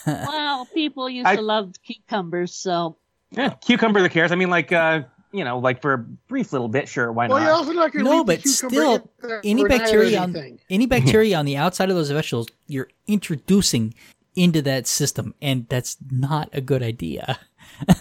Well, 0.06 0.66
people 0.74 1.08
used 1.08 1.26
I- 1.26 1.36
to 1.36 1.42
love 1.42 1.72
cucumbers, 1.82 2.54
so 2.54 2.96
yeah, 3.30 3.50
cucumber, 3.50 4.00
the 4.02 4.08
cares. 4.08 4.32
I 4.32 4.34
mean, 4.34 4.50
like, 4.50 4.70
uh, 4.72 5.02
you 5.32 5.44
know, 5.44 5.58
like 5.58 5.82
for 5.82 5.92
a 5.92 5.98
brief 5.98 6.52
little 6.52 6.68
bit, 6.68 6.88
sure, 6.88 7.12
why 7.12 7.28
well, 7.28 7.38
not? 7.38 7.44
you're 7.44 7.54
also 7.54 7.72
not 7.72 7.92
going 7.92 8.04
to 8.04 8.10
No, 8.10 8.24
but 8.24 8.42
still, 8.46 9.10
any 9.44 9.64
bacteria 9.64 10.20
on 10.20 10.58
any 10.70 10.86
bacteria 10.86 11.36
on 11.38 11.44
the 11.44 11.56
outside 11.56 11.90
of 11.90 11.96
those 11.96 12.10
vegetables, 12.10 12.48
you're 12.66 12.88
introducing 13.06 13.94
into 14.34 14.62
that 14.62 14.86
system, 14.86 15.34
and 15.42 15.68
that's 15.68 15.96
not 16.10 16.48
a 16.52 16.60
good 16.60 16.82
idea. 16.82 17.38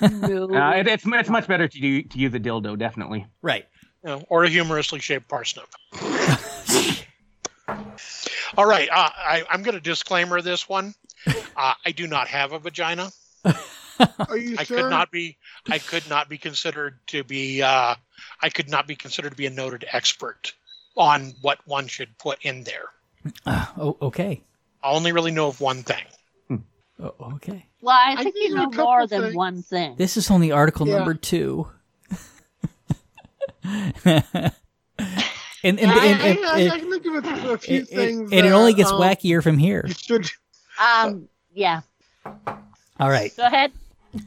no. 0.02 0.48
Uh, 0.58 0.72
it, 0.78 0.88
it's, 0.88 1.04
it's 1.06 1.30
much 1.30 1.48
better 1.48 1.68
to, 1.68 1.80
do, 1.80 2.02
to 2.02 2.18
use 2.18 2.34
a 2.34 2.40
dildo, 2.40 2.78
definitely. 2.78 3.26
Right. 3.42 3.66
You 4.06 4.22
or 4.30 4.44
a 4.44 4.50
humorously 4.50 5.00
shaped 5.00 5.28
parsnip. 5.28 5.68
All 8.58 8.66
right, 8.66 8.88
uh, 8.90 9.10
I, 9.13 9.44
I'm 9.50 9.62
going 9.62 9.76
to 9.76 9.82
disclaimer 9.82 10.42
this 10.42 10.70
one. 10.70 10.94
Uh, 11.28 11.74
I 11.86 11.92
do 11.92 12.08
not 12.08 12.28
have 12.28 12.54
a 12.54 12.60
vagina. 12.60 13.12
Are 14.29 14.38
you 14.38 14.55
I 14.60 14.63
sure? 14.63 14.77
could 14.83 14.89
not 14.89 15.12
be. 15.12 15.38
I 15.69 15.77
could 15.79 16.07
not 16.10 16.29
be 16.29 16.38
considered 16.38 16.99
to 17.07 17.23
be. 17.23 17.62
Uh, 17.62 17.95
I 18.41 18.49
could 18.49 18.69
not 18.69 18.88
be 18.88 18.95
considered 18.95 19.31
to 19.31 19.36
be 19.38 19.45
a 19.45 19.49
noted 19.51 19.86
expert 19.91 20.53
on 20.95 21.33
what 21.41 21.60
one 21.65 21.88
should 21.88 22.17
put 22.17 22.39
in 22.43 22.63
there. 22.63 22.86
Uh, 23.45 23.65
oh, 23.77 23.97
okay. 24.01 24.41
I 24.83 24.91
only 24.91 25.12
really 25.12 25.31
know 25.31 25.47
of 25.47 25.60
one 25.62 25.83
thing. 25.83 26.03
Oh, 26.99 27.13
okay. 27.36 27.63
well, 27.81 27.95
I 27.95 28.13
I 28.13 28.23
think 28.23 28.33
think 28.36 28.49
you 28.49 28.55
there 28.55 28.63
know 28.69 28.71
more 28.71 29.05
than 29.05 29.21
things. 29.21 29.36
one 29.36 29.62
thing. 29.62 29.95
This 29.97 30.17
is 30.17 30.31
only 30.31 30.51
article 30.51 30.88
Yeah. 30.88 30.95
number 30.97 31.13
two. 31.13 31.67
and 33.63 34.25
and, 35.63 35.79
and, 35.79 35.81
and- 35.81 35.91
I, 36.45 36.69
I, 36.69 36.69
I 36.73 36.79
can 36.79 36.89
think 36.89 37.05
of 37.05 37.25
a, 37.25 37.51
a 37.53 37.57
few 37.60 37.79
and- 37.79 37.88
things. 37.88 38.31
and 38.31 38.45
it 38.45 38.51
only 38.51 38.73
gets 38.73 38.91
um, 38.91 38.99
wackier 38.99 39.43
from 39.43 39.57
here. 39.60 39.83
You 39.88 39.93
should. 39.93 40.29
Um, 40.81 41.27
yeah. 41.53 41.81
All 42.25 43.10
right. 43.10 43.36
Go 43.38 43.45
ahead. 43.45 43.71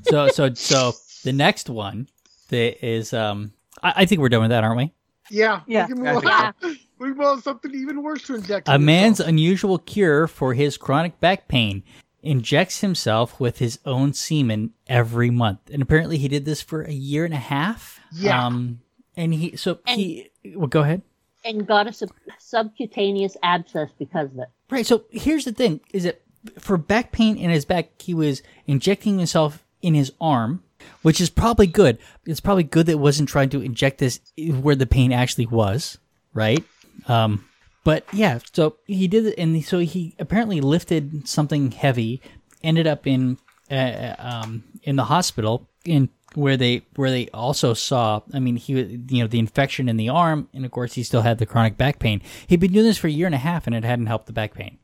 So 0.09 0.29
so 0.29 0.53
so 0.55 0.93
the 1.25 1.33
next 1.33 1.69
one 1.69 2.09
that 2.49 2.85
is 2.85 3.13
um 3.13 3.53
I, 3.83 3.93
I 3.97 4.05
think 4.07 4.21
we're 4.21 4.29
done 4.29 4.43
with 4.43 4.51
that, 4.51 4.65
aren't 4.65 4.77
we? 4.79 4.93
Yeah. 5.31 5.61
Yeah, 5.67 5.87
We 5.87 5.95
can 5.95 6.03
move 6.03 6.27
on. 6.27 6.55
We 6.99 7.13
want 7.13 7.45
something 7.45 7.75
even 7.75 8.03
worse 8.03 8.23
to 8.25 8.35
inject. 8.35 8.69
A 8.69 8.79
man's 8.79 9.21
yourself. 9.21 9.29
unusual 9.29 9.79
cure 9.79 10.27
for 10.27 10.55
his 10.55 10.77
chronic 10.77 11.19
back 11.21 11.49
pain 11.49 11.83
injects 12.23 12.81
himself 12.81 13.41
with 13.41 13.59
his 13.59 13.79
own 13.87 14.13
semen 14.13 14.73
every 14.87 15.31
month. 15.31 15.61
And 15.73 15.81
apparently 15.81 16.19
he 16.19 16.29
did 16.29 16.45
this 16.45 16.61
for 16.61 16.83
a 16.83 16.93
year 16.93 17.25
and 17.25 17.33
a 17.33 17.39
half. 17.39 18.01
Yeah. 18.13 18.45
Um 18.47 18.81
and 19.17 19.33
he 19.33 19.57
so 19.57 19.79
he 19.87 20.31
well 20.55 20.67
go 20.67 20.81
ahead. 20.81 21.03
And 21.43 21.67
got 21.67 21.87
a 21.87 21.93
sub- 21.93 22.11
subcutaneous 22.39 23.37
abscess 23.43 23.91
because 23.99 24.31
of 24.33 24.41
it. 24.41 24.49
Right. 24.69 24.85
So 24.85 25.05
here's 25.11 25.47
the 25.47 25.53
thing: 25.53 25.81
is 25.93 26.05
that 26.05 26.21
for 26.59 26.77
back 26.77 27.13
pain 27.13 27.39
in 27.39 27.49
his 27.49 27.65
back, 27.65 28.01
he 28.01 28.13
was 28.13 28.43
injecting 28.67 29.17
himself 29.19 29.65
in 29.83 29.95
his 29.95 30.13
arm, 30.21 30.63
which 31.03 31.21
is 31.21 31.31
probably 31.31 31.67
good. 31.67 31.99
It's 32.27 32.41
probably 32.41 32.65
good 32.65 32.87
that 32.87 32.93
it 32.93 32.99
wasn't 32.99 33.29
trying 33.29 33.51
to 33.51 33.61
inject 33.61 33.99
this 33.99 34.21
where 34.37 34.77
the 34.77 34.87
pain 34.87 35.13
actually 35.13 35.47
was, 35.47 35.99
right? 36.35 36.65
Um, 37.09 37.45
but 37.85 38.05
yeah, 38.13 38.39
so 38.53 38.77
he 38.87 39.09
did 39.09 39.27
it, 39.27 39.35
and 39.39 39.65
so 39.65 39.79
he 39.79 40.15
apparently 40.19 40.61
lifted 40.61 41.27
something 41.27 41.71
heavy, 41.71 42.21
ended 42.63 42.87
up 42.87 43.07
in 43.07 43.39
uh, 43.71 44.15
um, 44.19 44.65
in 44.83 44.97
the 44.97 45.05
hospital 45.05 45.67
in 45.85 46.09
where 46.35 46.57
they 46.57 46.83
where 46.97 47.11
they 47.11 47.29
also 47.29 47.75
saw. 47.75 48.21
I 48.33 48.39
mean, 48.39 48.57
he 48.57 48.75
you 48.75 49.23
know 49.23 49.27
the 49.27 49.39
infection 49.39 49.89
in 49.89 49.97
the 49.97 50.11
arm, 50.11 50.49
and 50.53 50.65
of 50.65 50.71
course 50.71 50.95
he 50.95 51.03
still 51.03 51.23
had 51.23 51.39
the 51.39 51.47
chronic 51.47 51.77
back 51.77 51.99
pain. 51.99 52.21
He'd 52.47 52.61
been 52.61 52.73
doing 52.73 52.87
this 52.87 52.99
for 52.99 53.07
a 53.07 53.13
year 53.13 53.27
and 53.27 53.35
a 53.35 53.39
half, 53.39 53.67
and 53.67 53.75
it 53.75 53.85
hadn't 53.85 54.07
helped 54.07 54.27
the 54.27 54.33
back 54.33 54.55
pain. 54.55 54.79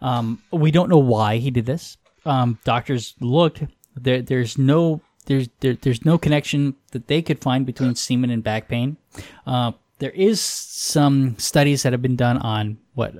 Um, 0.00 0.42
we 0.50 0.70
don't 0.70 0.88
know 0.88 0.98
why 0.98 1.36
he 1.38 1.50
did 1.50 1.66
this. 1.66 1.96
Um, 2.24 2.58
doctors 2.64 3.14
looked. 3.20 3.62
There, 3.96 4.22
there's 4.22 4.58
no 4.58 5.00
there's 5.26 5.48
there, 5.60 5.74
there's 5.74 6.04
no 6.04 6.18
connection 6.18 6.74
that 6.92 7.08
they 7.08 7.22
could 7.22 7.40
find 7.40 7.66
between 7.66 7.94
semen 7.94 8.30
and 8.30 8.42
back 8.42 8.68
pain. 8.68 8.96
Uh, 9.46 9.72
there 9.98 10.10
is 10.10 10.40
some 10.40 11.38
studies 11.38 11.82
that 11.82 11.92
have 11.92 12.02
been 12.02 12.16
done 12.16 12.36
on 12.38 12.78
what 12.94 13.14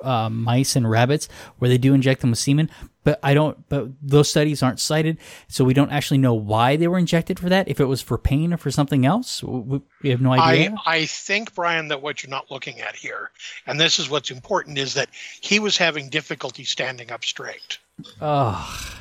uh, 0.00 0.28
mice 0.30 0.76
and 0.76 0.88
rabbits 0.88 1.28
where 1.58 1.68
they 1.68 1.78
do 1.78 1.94
inject 1.94 2.20
them 2.20 2.30
with 2.30 2.38
semen, 2.38 2.70
but 3.02 3.18
I 3.22 3.34
don't. 3.34 3.68
But 3.68 3.88
those 4.00 4.30
studies 4.30 4.62
aren't 4.62 4.78
cited, 4.78 5.18
so 5.48 5.64
we 5.64 5.74
don't 5.74 5.90
actually 5.90 6.18
know 6.18 6.34
why 6.34 6.76
they 6.76 6.86
were 6.86 6.98
injected 6.98 7.40
for 7.40 7.48
that. 7.48 7.68
If 7.68 7.80
it 7.80 7.86
was 7.86 8.00
for 8.00 8.18
pain 8.18 8.52
or 8.52 8.56
for 8.56 8.70
something 8.70 9.04
else, 9.04 9.42
we, 9.42 9.80
we 10.02 10.10
have 10.10 10.20
no 10.20 10.32
idea. 10.32 10.76
I, 10.86 10.98
I 10.98 11.06
think, 11.06 11.54
Brian, 11.54 11.88
that 11.88 12.02
what 12.02 12.22
you're 12.22 12.30
not 12.30 12.50
looking 12.50 12.80
at 12.80 12.94
here, 12.94 13.30
and 13.66 13.80
this 13.80 13.98
is 13.98 14.08
what's 14.08 14.30
important, 14.30 14.78
is 14.78 14.94
that 14.94 15.08
he 15.40 15.58
was 15.58 15.76
having 15.76 16.08
difficulty 16.08 16.64
standing 16.64 17.10
up 17.10 17.24
straight. 17.24 17.78
oh, 18.20 18.96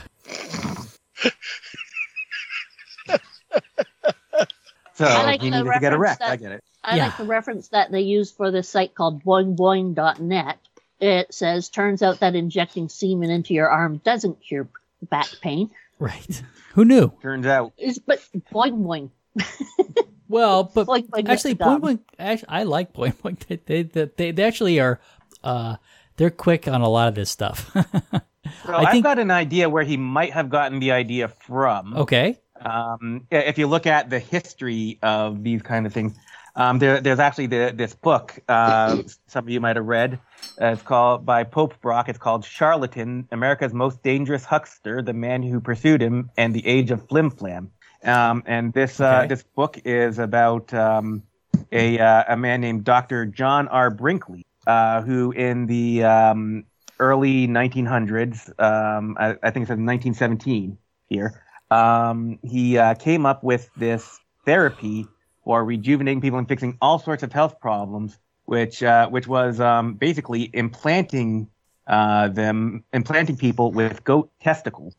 So 4.93 5.05
I 5.05 5.23
like 5.23 5.41
he 5.41 5.49
the 5.49 5.57
needed 5.63 5.73
to 5.73 5.79
get 5.79 5.93
a 5.93 5.97
reference 5.97 6.19
wreck. 6.19 6.29
I 6.29 6.36
that- 6.36 6.41
get 6.41 6.51
it. 6.51 6.63
I 6.84 6.95
Yeah. 6.97 7.05
like 7.07 7.17
the 7.17 7.23
reference 7.25 7.69
that 7.69 7.91
they 7.91 8.01
use 8.01 8.29
for 8.31 8.51
this 8.51 8.67
site 8.69 8.93
called 8.93 9.23
boingboing.net. 9.23 10.57
It 10.99 11.34
says, 11.34 11.69
turns 11.69 12.03
out 12.03 12.19
that 12.19 12.36
injecting 12.36 12.89
semen 12.89 13.29
into 13.31 13.53
your 13.53 13.69
arm 13.69 13.97
doesn't 14.03 14.41
cure 14.41 14.67
back 15.10 15.27
pain. 15.41 15.71
right. 15.99 16.43
Who 16.73 16.86
knew? 16.86 17.12
Turns 17.21 17.45
out 17.47 17.73
It's, 17.77 17.97
but 17.99 18.19
boing 18.53 18.84
boing. 18.84 19.10
Well, 20.29 20.63
but 20.65 20.88
Boing 20.88 21.10
boing 21.10 21.27
actually, 21.29 21.53
with. 21.53 21.60
Boing 21.62 21.79
Boing. 21.81 21.99
Actually, 22.19 22.49
I 22.49 22.63
like 22.63 22.93
Boing 22.93 23.13
Boing. 23.15 23.39
They, 23.65 23.84
they, 23.84 24.05
they, 24.05 24.31
they 24.31 24.43
actually 24.43 24.79
are. 24.79 24.99
Uh, 25.43 25.77
they're 26.17 26.29
quick 26.29 26.67
on 26.67 26.81
a 26.81 26.89
lot 26.89 27.07
of 27.07 27.15
this 27.15 27.29
stuff. 27.29 27.75
So 28.65 28.73
I 28.73 28.83
I've 28.83 28.91
think- 28.91 29.03
got 29.05 29.19
an 29.19 29.31
idea 29.31 29.69
where 29.69 29.83
he 29.83 29.97
might 29.97 30.33
have 30.33 30.49
gotten 30.49 30.79
the 30.79 30.91
idea 30.91 31.27
from. 31.27 31.95
okay. 31.95 32.37
Um, 32.63 33.25
if 33.31 33.57
you 33.57 33.65
look 33.65 33.87
at 33.87 34.11
the 34.11 34.19
history 34.19 34.99
of 35.01 35.43
these 35.43 35.63
kind 35.63 35.87
of 35.87 35.93
things, 35.93 36.15
um, 36.55 36.77
there, 36.77 37.01
there's 37.01 37.17
actually 37.17 37.47
the, 37.47 37.73
this 37.75 37.95
book 37.95 38.37
uh, 38.47 39.01
some 39.27 39.45
of 39.45 39.49
you 39.49 39.59
might 39.59 39.77
have 39.77 39.85
read. 39.85 40.19
Uh, 40.61 40.67
it's 40.67 40.81
called 40.83 41.25
by 41.25 41.43
Pope 41.43 41.81
Brock. 41.81 42.07
It's 42.07 42.19
called 42.19 42.45
Charlatan: 42.45 43.27
America's 43.31 43.73
Most 43.73 44.03
Dangerous 44.03 44.45
Huckster, 44.45 45.01
the 45.01 45.13
Man 45.13 45.41
Who 45.41 45.59
Pursued 45.59 46.01
Him, 46.01 46.29
and 46.37 46.53
the 46.53 46.65
Age 46.67 46.91
of 46.91 47.07
Flim 47.07 47.31
Flam. 47.31 47.71
Um, 48.03 48.43
and 48.45 48.73
this 48.73 48.99
uh, 48.99 49.25
this 49.27 49.43
book 49.43 49.79
is 49.85 50.19
about 50.19 50.71
um, 50.73 51.23
a 51.71 51.97
uh, 51.99 52.23
a 52.27 52.37
man 52.37 52.61
named 52.61 52.83
Dr. 52.83 53.25
John 53.25 53.67
R. 53.69 53.89
Brinkley, 53.89 54.45
uh, 54.67 55.01
who 55.01 55.31
in 55.31 55.65
the 55.65 56.03
um, 56.03 56.65
early 57.01 57.47
1900s, 57.47 58.47
um, 58.61 59.17
I, 59.19 59.31
I 59.43 59.51
think 59.51 59.63
it 59.63 59.67
says 59.67 59.79
1917 59.79 60.77
here, 61.09 61.43
um, 61.71 62.39
he 62.43 62.77
uh, 62.77 62.93
came 62.93 63.25
up 63.25 63.43
with 63.43 63.69
this 63.75 64.19
therapy 64.45 65.07
for 65.43 65.65
rejuvenating 65.65 66.21
people 66.21 66.37
and 66.39 66.47
fixing 66.47 66.77
all 66.81 66.99
sorts 66.99 67.23
of 67.23 67.33
health 67.33 67.59
problems, 67.59 68.19
which 68.45 68.83
uh, 68.83 69.09
which 69.09 69.27
was 69.27 69.59
um, 69.59 69.95
basically 69.95 70.49
implanting 70.53 71.47
uh, 71.87 72.27
them 72.27 72.83
implanting 72.93 73.37
people 73.37 73.71
with 73.71 74.03
goat 74.03 74.31
testicles. 74.39 74.95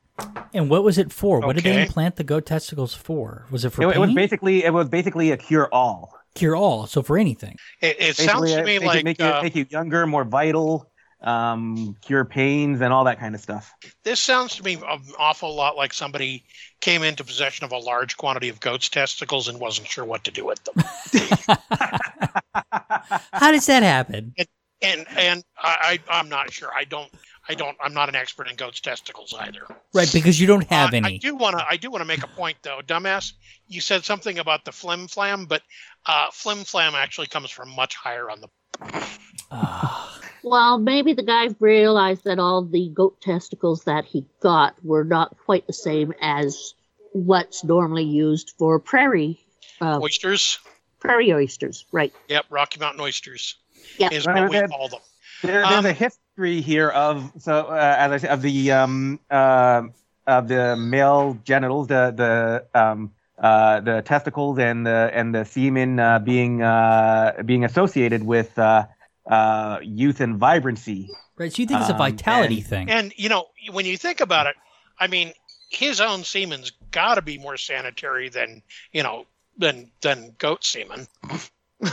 And 0.53 0.69
what 0.69 0.85
was 0.85 0.99
it 0.99 1.13
for? 1.13 1.41
What 1.41 1.57
did 1.57 1.65
they 1.65 1.83
implant 1.83 2.17
the 2.17 2.25
goat 2.25 2.47
testicles 2.47 2.95
for? 2.95 3.47
Was 3.51 3.65
it 3.65 3.71
for 3.71 3.83
It, 3.83 3.97
it 3.97 3.99
was 3.99 4.13
basically 4.13 4.65
it 4.65 4.73
was 4.73 4.89
basically 4.89 5.31
a 5.31 5.37
cure 5.37 5.69
all. 5.73 6.15
cure 6.35 6.57
all. 6.57 6.87
So 6.87 7.03
for 7.03 7.17
anything. 7.17 7.57
It, 7.81 7.97
it 7.99 8.17
sounds 8.17 8.51
to 8.53 8.65
me 8.65 8.79
make, 8.79 8.83
like 8.83 9.05
make, 9.05 9.19
you, 9.19 9.25
uh, 9.25 9.41
make 9.43 9.55
you 9.55 9.67
younger, 9.71 10.07
more 10.07 10.25
vital, 10.25 10.91
um, 11.23 11.97
cure 12.03 12.25
pains 12.25 12.81
and 12.81 12.93
all 12.93 13.05
that 13.05 13.19
kind 13.21 13.35
of 13.35 13.41
stuff. 13.41 13.73
this 14.05 14.21
sounds 14.21 14.57
to 14.57 14.63
me 14.63 14.75
an 14.75 15.01
awful 15.19 15.55
lot 15.55 15.77
like 15.77 15.93
somebody 15.93 16.45
came 16.81 17.03
into 17.03 17.23
possession 17.25 17.65
of 17.65 17.73
a 17.73 17.79
large 17.79 18.17
quantity 18.17 18.49
of 18.49 18.59
goat's 18.61 18.89
testicles 18.89 19.49
and 19.49 19.61
wasn't 19.61 19.87
sure 19.87 20.05
what 20.05 20.25
to 20.25 20.31
do 20.31 20.45
with 20.45 20.63
them. 20.65 20.75
How 23.33 23.53
does 23.53 23.67
that 23.67 23.83
happen? 23.83 24.35
and 24.83 25.07
and 25.17 25.45
I, 25.59 25.99
I 26.11 26.19
I'm 26.19 26.29
not 26.29 26.53
sure. 26.53 26.71
I 26.75 26.85
don't 26.85 27.09
I 27.49 27.55
don't 27.55 27.77
I'm 27.81 27.95
not 27.95 28.09
an 28.09 28.17
expert 28.17 28.49
in 28.49 28.57
goat's 28.57 28.81
testicles 28.81 29.33
either. 29.39 29.63
Right, 29.95 30.11
because 30.13 30.41
you 30.41 30.47
don't 30.49 30.67
have 30.69 30.93
Uh, 30.93 30.97
I 30.97 30.99
any. 31.09 31.19
do 31.19 31.37
want 31.37 31.57
to 31.57 31.65
I 31.69 31.77
do 31.77 31.91
want 31.91 32.03
to 32.03 32.07
make 32.07 32.25
a 32.25 32.29
point 32.29 32.57
though, 32.63 32.81
dumbass. 32.85 33.33
You 33.69 33.81
said 33.81 34.05
something 34.05 34.39
about 34.41 34.65
the 34.65 34.73
flim 34.73 35.07
flam, 35.07 35.45
but 35.47 35.63
uh, 36.07 36.27
flim 36.33 36.65
flam 36.65 36.95
actually 36.97 37.29
comes 37.29 37.51
from 37.51 37.71
much 37.71 37.95
higher 37.95 38.29
on 38.29 38.41
the. 38.41 38.49
Well, 40.45 40.79
maybe 40.79 41.13
the 41.13 41.23
guy 41.23 41.49
realized 41.61 42.25
that 42.25 42.39
all 42.39 42.65
the 42.65 42.89
goat 42.89 43.21
testicles 43.21 43.85
that 43.85 44.05
he 44.05 44.27
got 44.41 44.75
were 44.85 45.05
not 45.05 45.37
quite 45.45 45.67
the 45.67 45.73
same 45.73 46.13
as 46.21 46.75
what's 47.13 47.63
normally 47.65 48.05
used 48.05 48.53
for 48.59 48.79
prairie 48.79 49.39
uh, 49.81 50.01
Oysters, 50.01 50.59
prairie 51.01 51.33
oysters. 51.33 51.85
Right. 51.93 52.13
yep, 52.29 52.47
Rocky 52.51 52.81
Mountain 52.81 53.01
oysters 53.01 53.57
Yep. 53.99 54.13
is 54.13 54.27
what 54.27 54.51
we 54.51 54.63
call 54.63 54.89
them. 54.89 55.01
There, 55.43 55.67
there's 55.67 55.79
Um, 55.79 55.87
a 55.87 55.93
history 55.93 56.61
here 56.61 56.89
of 56.89 57.33
so 57.39 57.67
uh, 57.67 57.97
as 57.99 58.13
I 58.13 58.17
said, 58.19 58.31
of 58.31 58.43
the 58.43 58.73
um 58.73 59.21
uh, 59.31 59.83
of 60.27 60.49
the 60.49 60.77
male 60.77 61.39
genitals, 61.45 61.89
the 61.89 62.13
the 62.17 62.81
um 62.81 63.13
uh 63.39 63.81
the 63.81 64.03
testicles 64.03 64.59
and 64.59 64.87
the 64.87 65.11
and 65.13 65.35
the 65.35 65.45
semen 65.45 65.99
uh, 65.99 66.19
being 66.21 66.63
uh 66.63 67.43
being 67.45 67.65
associated 67.65 68.23
with 68.23 68.57
uh 69.27 69.79
youth 69.83 70.21
and 70.21 70.37
vibrancy. 70.39 71.09
right. 71.37 71.53
So 71.53 71.63
you 71.63 71.67
think 71.67 71.81
it's 71.81 71.89
a 71.91 71.93
Um, 71.93 71.99
vitality 71.99 72.59
and- 72.59 72.67
thing? 72.67 72.91
And 72.91 73.13
you 73.17 73.29
know, 73.29 73.47
when 73.71 73.87
you 73.87 73.97
think 73.97 74.21
about 74.21 74.47
it, 74.47 74.57
I 74.99 75.07
mean, 75.07 75.33
his 75.71 76.01
own 76.01 76.25
semen's 76.25 76.71
got 76.91 77.15
to 77.15 77.23
be 77.23 77.39
more 77.39 77.57
sanitary 77.57 78.29
than 78.29 78.63
you 78.93 79.03
know 79.03 79.27
than 79.59 79.91
than 80.01 80.35
goat 80.39 80.65
semen. 80.65 81.07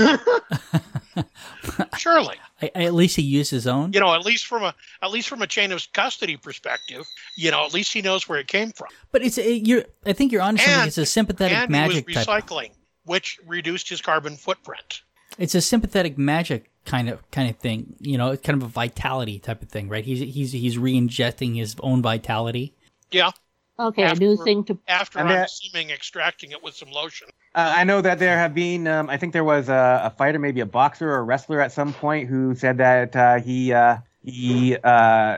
Surely, 1.98 2.36
I, 2.62 2.72
I- 2.76 2.84
at 2.86 2.94
least 2.94 3.16
he 3.16 3.22
used 3.22 3.52
his 3.52 3.68
own. 3.68 3.92
you 3.94 4.00
know, 4.00 4.14
at 4.14 4.26
least 4.26 4.46
from 4.48 4.64
a 4.64 4.74
at 5.02 5.12
least 5.12 5.28
from 5.30 5.42
a 5.42 5.48
chain 5.48 5.72
of 5.72 5.86
custody 5.94 6.38
perspective, 6.38 7.06
you 7.36 7.52
know, 7.52 7.66
at 7.66 7.74
least 7.74 7.94
he 7.94 8.02
knows 8.02 8.28
where 8.28 8.40
it 8.40 8.48
came 8.48 8.72
from. 8.72 8.88
But 9.12 9.24
it's 9.24 9.38
a, 9.38 9.52
you're. 9.58 9.86
I 10.06 10.14
think 10.14 10.32
you're 10.32 10.42
onto 10.42 10.64
something. 10.64 10.88
It's 10.88 10.98
a 10.98 11.06
sympathetic 11.06 11.58
and 11.58 11.70
magic 11.70 12.08
he 12.10 12.16
was 12.18 12.26
type. 12.26 12.46
recycling, 12.46 12.72
which 13.06 13.40
reduced 13.46 13.90
his 13.90 14.02
carbon 14.02 14.36
footprint. 14.36 15.02
It's 15.38 15.56
a 15.56 15.62
sympathetic 15.62 16.18
magic 16.18 16.70
kind 16.90 17.08
of 17.10 17.20
kind 17.32 17.50
of 17.50 17.56
thing. 17.58 17.96
You 18.00 18.18
know, 18.18 18.32
it's 18.32 18.42
kind 18.46 18.62
of 18.62 18.68
a 18.68 18.72
vitality 18.72 19.40
type 19.40 19.62
of 19.62 19.70
thing, 19.70 19.88
right? 19.90 20.04
He's 20.04 20.20
he's 20.20 20.52
he's 20.52 20.78
re-injecting 20.78 21.54
his 21.56 21.76
own 21.82 22.02
vitality. 22.02 22.74
Yeah, 23.12 23.32
Okay, 23.80 24.04
a 24.04 24.14
new 24.16 24.36
thing 24.44 24.66
to 24.66 24.78
after 24.88 25.20
And 25.20 25.30
I'm 25.30 25.36
that- 25.36 25.46
assuming 25.48 25.90
extracting 25.92 26.52
it 26.52 26.62
with 26.64 26.76
some 26.76 26.92
lotion. 26.92 27.28
Uh, 27.56 27.74
I 27.78 27.84
know 27.86 28.02
that 28.02 28.20
there 28.20 28.38
have 28.38 28.54
been, 28.54 28.86
um, 28.88 29.10
I 29.10 29.18
think 29.18 29.34
there 29.34 29.44
was 29.44 29.70
a, 29.70 30.02
a 30.04 30.10
fighter, 30.12 30.38
maybe 30.38 30.60
a 30.60 30.66
boxer 30.66 31.10
or 31.10 31.18
a 31.18 31.24
wrestler 31.24 31.62
at 31.62 31.72
some 31.72 31.94
point 31.94 32.30
who 32.30 32.54
said 32.56 32.78
that 32.78 33.16
uh, 33.16 33.40
he 33.40 33.72
uh, 33.74 33.98
he 34.24 34.76
uh, 34.84 35.38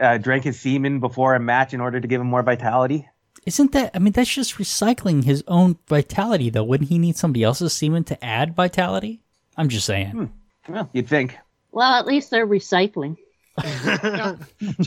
uh, 0.00 0.18
drank 0.18 0.44
his 0.44 0.58
semen 0.58 0.98
before 1.00 1.34
a 1.34 1.40
match 1.40 1.74
in 1.74 1.80
order 1.80 2.00
to 2.00 2.08
give 2.08 2.20
him 2.20 2.26
more 2.28 2.42
vitality. 2.42 3.08
Isn't 3.44 3.72
that? 3.72 3.90
I 3.94 3.98
mean, 3.98 4.12
that's 4.12 4.32
just 4.32 4.56
recycling 4.56 5.24
his 5.24 5.44
own 5.46 5.76
vitality, 5.86 6.48
though. 6.48 6.64
Wouldn't 6.64 6.88
he 6.88 6.98
need 6.98 7.16
somebody 7.16 7.42
else's 7.44 7.72
semen 7.72 8.04
to 8.04 8.24
add 8.24 8.54
vitality? 8.56 9.20
I'm 9.56 9.68
just 9.68 9.84
saying. 9.86 10.32
Well, 10.68 10.88
you'd 10.92 11.08
think. 11.08 11.36
well, 11.72 11.92
at 11.94 12.06
least 12.06 12.30
they're 12.30 12.46
recycling. 12.46 13.16
So 13.62 14.38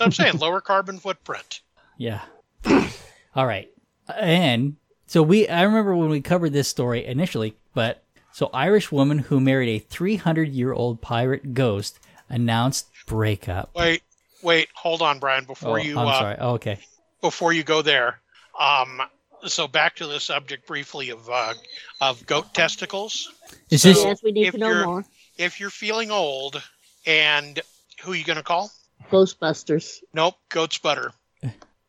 I'm 0.02 0.12
saying 0.12 0.38
lower 0.38 0.62
carbon 0.62 1.00
footprint. 1.00 1.62
Yeah. 1.98 2.22
All 3.36 3.46
right. 3.46 3.70
And 4.14 4.76
so 5.08 5.22
we, 5.22 5.48
I 5.48 5.64
remember 5.64 5.96
when 5.96 6.10
we 6.10 6.22
covered 6.22 6.54
this 6.54 6.68
story 6.68 7.06
initially, 7.06 7.56
but 7.74 8.04
so 8.32 8.50
Irish 8.54 8.92
woman 8.92 9.20
who 9.20 9.40
married 9.40 9.70
a 9.70 9.80
300 9.80 10.50
year 10.50 10.74
old 10.74 11.02
pirate 11.02 11.54
ghost 11.54 12.00
announced 12.30 12.88
breakup. 13.06 13.70
Wait, 13.76 14.02
wait, 14.42 14.70
hold 14.74 15.02
on, 15.02 15.20
Brian. 15.20 15.46
Before 15.46 15.80
Oh, 15.80 15.82
you 15.82 15.98
I'm 16.00 16.08
uh, 16.08 16.20
sorry. 16.20 16.36
Oh, 16.40 16.52
okay. 16.54 16.80
before 17.22 17.54
you 17.54 17.64
go 17.64 17.82
there, 17.82 18.20
um, 18.60 19.02
so 19.46 19.68
back 19.68 19.96
to 19.98 20.08
the 20.08 20.20
subject 20.20 20.66
briefly 20.68 21.12
of 21.12 21.30
uh, 21.30 21.54
of 22.02 22.26
goat 22.26 22.54
testicles. 22.54 23.32
Is 23.70 23.84
So- 23.84 23.90
this 23.90 24.04
yes, 24.04 24.24
we 24.24 24.32
need 24.32 24.52
to 24.52 24.58
know 24.58 24.86
more. 24.86 25.06
If 25.38 25.60
you're 25.60 25.70
feeling 25.70 26.12
old, 26.12 26.62
and 27.06 27.60
who 28.02 28.14
are 28.14 28.16
you 28.16 28.24
going 28.24 28.38
to 28.38 28.44
call? 28.44 28.72
Ghostbusters. 29.12 30.00
Nope, 30.14 30.36
goat's 30.50 30.78
butter. 30.78 31.12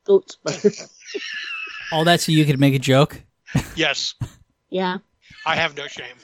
Ghostbusters. 0.07 0.91
all 1.93 2.05
that 2.05 2.21
so 2.21 2.33
you 2.33 2.45
could 2.45 2.59
make 2.59 2.75
a 2.75 2.79
joke? 2.79 3.23
Yes, 3.77 4.15
yeah, 4.71 4.99
I 5.47 5.55
have 5.55 5.77
no 5.77 5.87
shame. 5.87 6.17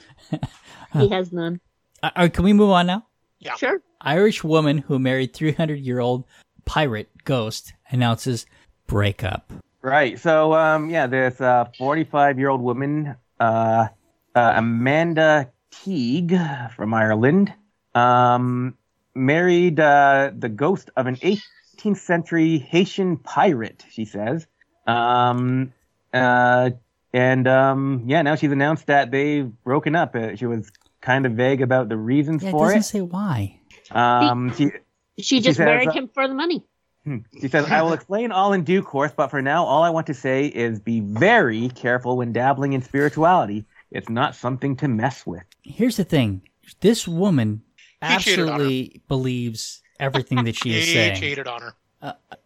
he 0.93 1.09
has 1.09 1.31
none. 1.31 1.59
Uh, 2.01 2.09
uh, 2.15 2.29
can 2.31 2.43
we 2.43 2.53
move 2.53 2.69
on 2.69 2.87
now? 2.87 3.05
Yeah. 3.39 3.55
Sure. 3.55 3.81
Irish 4.01 4.43
woman 4.43 4.79
who 4.79 4.99
married 4.99 5.33
300 5.33 5.79
year 5.79 5.99
old 5.99 6.25
pirate 6.65 7.09
ghost 7.23 7.73
announces 7.89 8.45
breakup. 8.87 9.51
Right. 9.81 10.19
So, 10.19 10.53
um, 10.53 10.89
yeah, 10.89 11.07
this 11.07 11.37
45 11.77 12.37
year 12.37 12.49
old 12.49 12.61
woman, 12.61 13.15
uh, 13.39 13.87
uh, 14.35 14.53
Amanda 14.55 15.51
Teague 15.83 16.37
from 16.75 16.93
Ireland, 16.93 17.53
um, 17.95 18.77
married 19.15 19.79
uh, 19.79 20.31
the 20.37 20.49
ghost 20.49 20.89
of 20.95 21.07
an 21.07 21.15
18th 21.17 21.97
century 21.97 22.57
Haitian 22.59 23.17
pirate. 23.17 23.85
She 23.89 24.05
says, 24.05 24.47
um, 24.87 25.73
uh, 26.13 26.71
and 27.13 27.47
um, 27.47 28.03
yeah, 28.07 28.21
now 28.21 28.35
she's 28.35 28.51
announced 28.51 28.87
that 28.87 29.11
they've 29.11 29.49
broken 29.63 29.95
up. 29.95 30.15
Uh, 30.15 30.35
she 30.35 30.45
was 30.45 30.71
kind 31.01 31.25
of 31.25 31.33
vague 31.33 31.61
about 31.61 31.89
the 31.89 31.97
reasons 31.97 32.43
Yeah, 32.43 32.49
it 32.49 32.51
for 32.51 32.65
doesn't 32.67 32.79
it. 32.79 32.83
say 32.83 33.01
why. 33.01 33.59
Um, 33.91 34.53
she 34.55 34.71
She 35.19 35.41
just 35.41 35.57
says, 35.57 35.65
married 35.65 35.89
uh, 35.89 35.93
him 35.93 36.09
for 36.13 36.27
the 36.27 36.33
money. 36.33 36.65
Hmm. 37.03 37.17
She 37.39 37.49
says, 37.49 37.65
I 37.69 37.81
will 37.81 37.93
explain 37.93 38.31
all 38.31 38.53
in 38.53 38.63
due 38.63 38.81
course, 38.81 39.11
but 39.15 39.27
for 39.29 39.41
now, 39.41 39.65
all 39.65 39.83
I 39.83 39.89
want 39.89 40.07
to 40.07 40.13
say 40.13 40.47
is 40.47 40.79
be 40.79 41.01
very 41.01 41.67
careful 41.69 42.17
when 42.17 42.31
dabbling 42.31 42.73
in 42.73 42.81
spirituality. 42.81 43.65
It's 43.91 44.09
not 44.09 44.35
something 44.35 44.77
to 44.77 44.87
mess 44.87 45.25
with. 45.27 45.43
Here's 45.63 45.97
the 45.97 46.03
thing: 46.03 46.41
this 46.81 47.07
woman 47.07 47.63
He 48.07 48.17
cheated 48.19 48.39
on 48.41 48.47
her. 48.47 48.53
absolutely 48.65 49.01
believes 49.07 49.81
everything 49.99 50.43
that 50.43 50.55
she 50.55 50.73
is 50.77 50.85
He 50.85 50.93
saying. 50.93 51.19
cheated 51.19 51.47
on 51.47 51.61
her. 51.61 51.75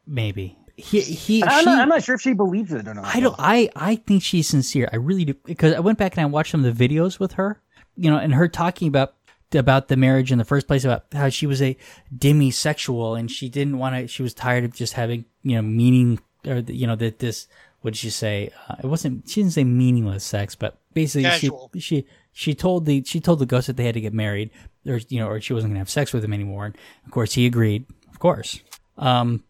Maybe 0.05 0.57
he 0.75 1.01
he. 1.01 1.43
I'm, 1.43 1.59
she, 1.59 1.65
not, 1.65 1.79
I'm 1.81 1.89
not 1.89 2.03
sure 2.03 2.15
if 2.15 2.21
she 2.21 2.33
believes 2.33 2.71
it 2.71 2.87
or 2.87 2.93
not. 2.93 3.15
I 3.15 3.19
don't. 3.19 3.35
I 3.39 3.69
I 3.75 3.95
think 3.95 4.21
she's 4.21 4.47
sincere. 4.47 4.87
I 4.93 4.97
really 4.97 5.25
do 5.25 5.33
because 5.45 5.73
I 5.73 5.79
went 5.79 5.97
back 5.97 6.15
and 6.15 6.21
I 6.21 6.25
watched 6.27 6.51
some 6.51 6.63
of 6.63 6.77
the 6.77 6.87
videos 6.87 7.19
with 7.19 7.33
her. 7.33 7.59
You 7.95 8.11
know, 8.11 8.17
and 8.17 8.35
her 8.35 8.47
talking 8.47 8.87
about 8.87 9.15
about 9.55 9.87
the 9.87 9.97
marriage 9.97 10.31
in 10.31 10.37
the 10.37 10.45
first 10.45 10.67
place, 10.67 10.85
about 10.85 11.05
how 11.13 11.29
she 11.29 11.47
was 11.47 11.61
a 11.63 11.75
demisexual 12.15 13.17
and 13.19 13.31
she 13.31 13.49
didn't 13.49 13.77
want 13.79 13.95
to. 13.95 14.07
She 14.07 14.21
was 14.23 14.33
tired 14.33 14.63
of 14.63 14.73
just 14.73 14.93
having 14.93 15.25
you 15.43 15.55
know 15.55 15.61
meaning 15.63 16.19
or 16.45 16.61
the- 16.61 16.75
you 16.75 16.85
know 16.87 16.95
that 16.95 17.19
this. 17.19 17.47
What 17.81 17.91
did 17.93 17.97
she 17.99 18.09
say? 18.09 18.51
Uh, 18.69 18.75
it 18.83 18.87
wasn't. 18.87 19.29
She 19.29 19.41
didn't 19.41 19.53
say 19.53 19.63
meaningless 19.63 20.23
sex, 20.23 20.55
but 20.55 20.77
basically 20.93 21.23
Casual. 21.23 21.69
she 21.75 21.79
she 21.79 22.05
she 22.37 22.53
told 22.53 22.85
the 22.85 23.03
she 23.03 23.19
told 23.19 23.39
the 23.39 23.47
ghost 23.47 23.65
that 23.65 23.77
they 23.77 23.85
had 23.85 23.95
to 23.95 23.99
get 24.01 24.13
married 24.13 24.51
or 24.85 24.99
you 25.09 25.19
know 25.19 25.27
or 25.27 25.41
she 25.41 25.53
wasn't 25.53 25.71
gonna 25.71 25.79
have 25.79 25.89
sex 25.89 26.13
with 26.13 26.23
him 26.23 26.33
anymore. 26.33 26.65
And 26.67 26.77
of 27.03 27.11
course 27.11 27.33
he 27.33 27.47
agreed. 27.47 27.87
Of 28.11 28.19
course. 28.19 28.61
Um, 28.95 29.43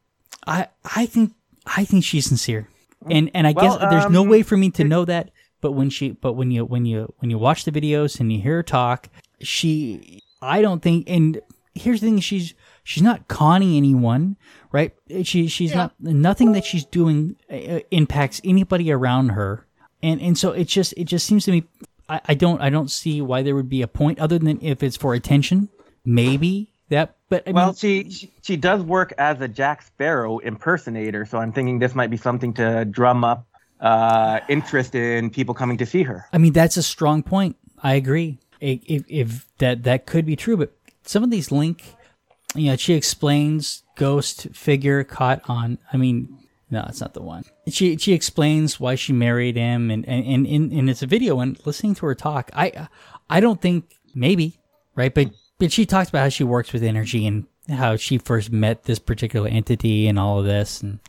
I 0.47 0.69
I 0.95 1.05
think 1.05 1.33
I 1.65 1.83
think 1.83 2.05
she's 2.05 2.25
sincere, 2.25 2.69
and 3.11 3.29
and 3.33 3.45
I 3.45 3.51
Well, 3.51 3.77
guess 3.77 3.89
there's 3.89 4.09
no 4.09 4.21
um, 4.21 4.29
way 4.29 4.41
for 4.41 4.55
me 4.55 4.69
to 4.71 4.85
know 4.85 5.03
that. 5.03 5.31
But 5.59 5.73
when 5.73 5.89
she, 5.89 6.11
but 6.11 6.33
when 6.33 6.49
you 6.49 6.63
when 6.63 6.85
you 6.85 7.13
when 7.17 7.29
you 7.29 7.37
watch 7.37 7.65
the 7.65 7.71
videos 7.71 8.21
and 8.21 8.31
you 8.31 8.39
hear 8.39 8.55
her 8.55 8.63
talk, 8.63 9.09
she, 9.41 10.21
I 10.41 10.61
don't 10.61 10.81
think. 10.81 11.09
And 11.09 11.41
here's 11.75 11.99
the 11.99 12.07
thing: 12.07 12.21
she's 12.21 12.53
she's 12.83 13.03
not 13.03 13.27
conning 13.27 13.75
anyone, 13.75 14.37
right? 14.71 14.93
She 15.23 15.47
she's 15.47 15.75
not 15.75 15.93
nothing 15.99 16.53
that 16.53 16.63
she's 16.63 16.85
doing 16.85 17.35
uh, 17.51 17.79
impacts 17.91 18.39
anybody 18.45 18.93
around 18.93 19.29
her, 19.29 19.67
and 20.01 20.21
and 20.21 20.37
so 20.37 20.51
it 20.53 20.69
just 20.69 20.93
it 20.95 21.03
just 21.03 21.25
seems 21.25 21.43
to 21.45 21.51
me. 21.51 21.65
I, 22.09 22.21
I 22.25 22.33
don't 22.33 22.61
I 22.61 22.69
don't 22.69 22.89
see 22.89 23.21
why 23.21 23.41
there 23.41 23.55
would 23.55 23.69
be 23.69 23.81
a 23.81 23.87
point 23.87 24.19
other 24.19 24.39
than 24.39 24.59
if 24.61 24.83
it's 24.83 24.97
for 24.97 25.13
attention, 25.13 25.69
maybe 26.05 26.71
that. 26.89 27.15
But 27.29 27.47
I 27.47 27.51
Well, 27.51 27.67
mean, 27.67 27.75
she, 27.75 28.09
she 28.09 28.33
she 28.41 28.57
does 28.57 28.81
work 28.81 29.13
as 29.17 29.41
a 29.41 29.47
Jack 29.47 29.81
Sparrow 29.81 30.39
impersonator, 30.39 31.25
so 31.25 31.37
I'm 31.37 31.51
thinking 31.51 31.79
this 31.79 31.95
might 31.95 32.09
be 32.09 32.17
something 32.17 32.53
to 32.53 32.85
drum 32.85 33.23
up 33.23 33.45
uh, 33.81 34.39
interest 34.47 34.95
in 34.95 35.29
people 35.29 35.53
coming 35.53 35.77
to 35.77 35.85
see 35.85 36.03
her. 36.03 36.25
I 36.31 36.37
mean, 36.37 36.53
that's 36.53 36.77
a 36.77 36.83
strong 36.83 37.23
point. 37.23 37.57
I 37.83 37.95
agree. 37.95 38.39
If, 38.59 38.79
if, 38.85 39.03
if 39.07 39.57
that 39.59 39.83
that 39.83 40.05
could 40.05 40.25
be 40.25 40.35
true, 40.35 40.57
but 40.57 40.73
some 41.03 41.23
of 41.23 41.29
these 41.29 41.51
link, 41.51 41.95
you 42.55 42.71
know, 42.71 42.75
she 42.75 42.93
explains 42.93 43.83
ghost 43.95 44.47
figure 44.53 45.03
caught 45.03 45.41
on. 45.49 45.77
I 45.91 45.97
mean, 45.97 46.39
no, 46.71 46.85
it's 46.87 47.01
not 47.01 47.13
the 47.13 47.21
one. 47.21 47.43
She 47.67 47.97
she 47.97 48.13
explains 48.13 48.79
why 48.79 48.95
she 48.95 49.13
married 49.13 49.55
him, 49.57 49.91
and 49.91 50.07
and 50.07 50.25
and, 50.25 50.47
and, 50.47 50.71
and 50.71 50.89
it's 50.89 51.01
a 51.03 51.07
video. 51.07 51.39
And 51.39 51.59
listening 51.65 51.95
to 51.95 52.05
her 52.05 52.15
talk, 52.15 52.49
I 52.53 52.87
I 53.29 53.39
don't 53.39 53.61
think 53.61 53.95
maybe 54.15 54.59
right, 54.95 55.13
but 55.13 55.31
but 55.59 55.71
she 55.71 55.85
talks 55.85 56.09
about 56.09 56.21
how 56.23 56.29
she 56.29 56.43
works 56.43 56.71
with 56.73 56.83
energy 56.83 57.25
and 57.27 57.45
how 57.69 57.95
she 57.97 58.17
first 58.17 58.51
met 58.51 58.83
this 58.83 58.99
particular 58.99 59.49
entity 59.49 60.07
and 60.07 60.17
all 60.17 60.39
of 60.39 60.45
this, 60.45 60.81
and 60.81 60.99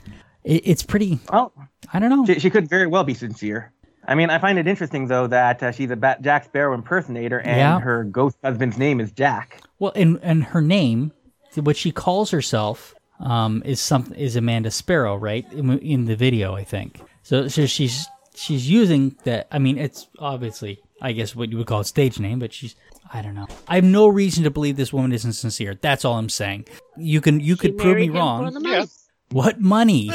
it, 0.42 0.62
it's 0.66 0.83
pretty. 0.83 1.21
Well, 1.33 1.53
I 1.92 1.99
don't 2.01 2.11
know. 2.11 2.27
she, 2.27 2.40
she 2.40 2.51
could 2.51 2.68
very 2.68 2.87
well 2.87 3.05
be 3.05 3.14
sincere. 3.14 3.73
I 4.07 4.14
mean, 4.14 4.31
I 4.31 4.38
find 4.38 4.59
it 4.59 4.66
interesting 4.66 5.07
though 5.07 5.27
that 5.29 5.62
uh, 5.62 5.71
she's 5.71 5.90
a 5.90 5.97
Bat- 5.97 6.23
Jack 6.23 6.44
Sparrow 6.47 6.75
impersonator, 6.75 7.38
and 7.40 7.57
Yeah. 7.59 7.79
her 7.81 8.05
ghost 8.05 8.37
husband's 8.42 8.79
name 8.79 9.01
is 9.01 9.12
Jack. 9.12 9.61
Well, 9.79 9.92
and 9.94 10.18
and 10.23 10.42
her 10.44 10.61
name, 10.62 11.12
what 11.55 11.77
she 11.77 11.92
calls 11.92 12.31
herself, 12.31 12.94
um, 13.20 13.62
is 13.64 13.81
some 13.81 14.12
is 14.16 14.37
Amanda 14.37 14.70
Sparrow, 14.70 15.16
right? 15.16 15.50
In, 15.52 15.78
in 15.78 16.04
the 16.07 16.16
video, 16.16 16.54
I 16.54 16.64
think. 16.64 17.00
So 17.22 17.48
so 17.48 17.66
she's 17.66 18.07
she's 18.35 18.68
using 18.68 19.16
that. 19.24 19.48
I 19.50 19.59
mean, 19.59 19.78
it's 19.78 20.09
obviously, 20.18 20.81
I 21.02 21.12
guess, 21.12 21.35
what 21.37 21.50
you 21.50 21.59
would 21.59 21.66
call 21.66 21.81
a 21.81 21.85
stage 21.85 22.18
name, 22.20 22.38
but 22.38 22.52
she's. 22.52 22.74
I 23.11 23.22
don't 23.22 23.35
know. 23.35 23.46
I 23.66 23.76
have 23.76 23.85
no 23.85 24.07
reason 24.07 24.44
to 24.44 24.50
believe 24.50 24.76
this 24.76 24.92
woman 24.92 25.12
isn't 25.12 25.33
sincere. 25.33 25.74
That's 25.81 26.04
all 26.04 26.18
I'm 26.18 26.28
saying. 26.28 26.66
You 26.98 27.22
can 27.22 27.40
you 27.40 27.54
She 27.54 27.61
could 27.61 27.78
prove 27.78 27.96
me 27.96 28.09
married 28.09 28.11
him 28.11 28.12
For 28.12 28.18
wrong. 28.18 28.44
the 28.52 28.61
money. 28.61 28.70
Yes. 28.70 29.09
What 29.31 29.61
money? 29.61 30.11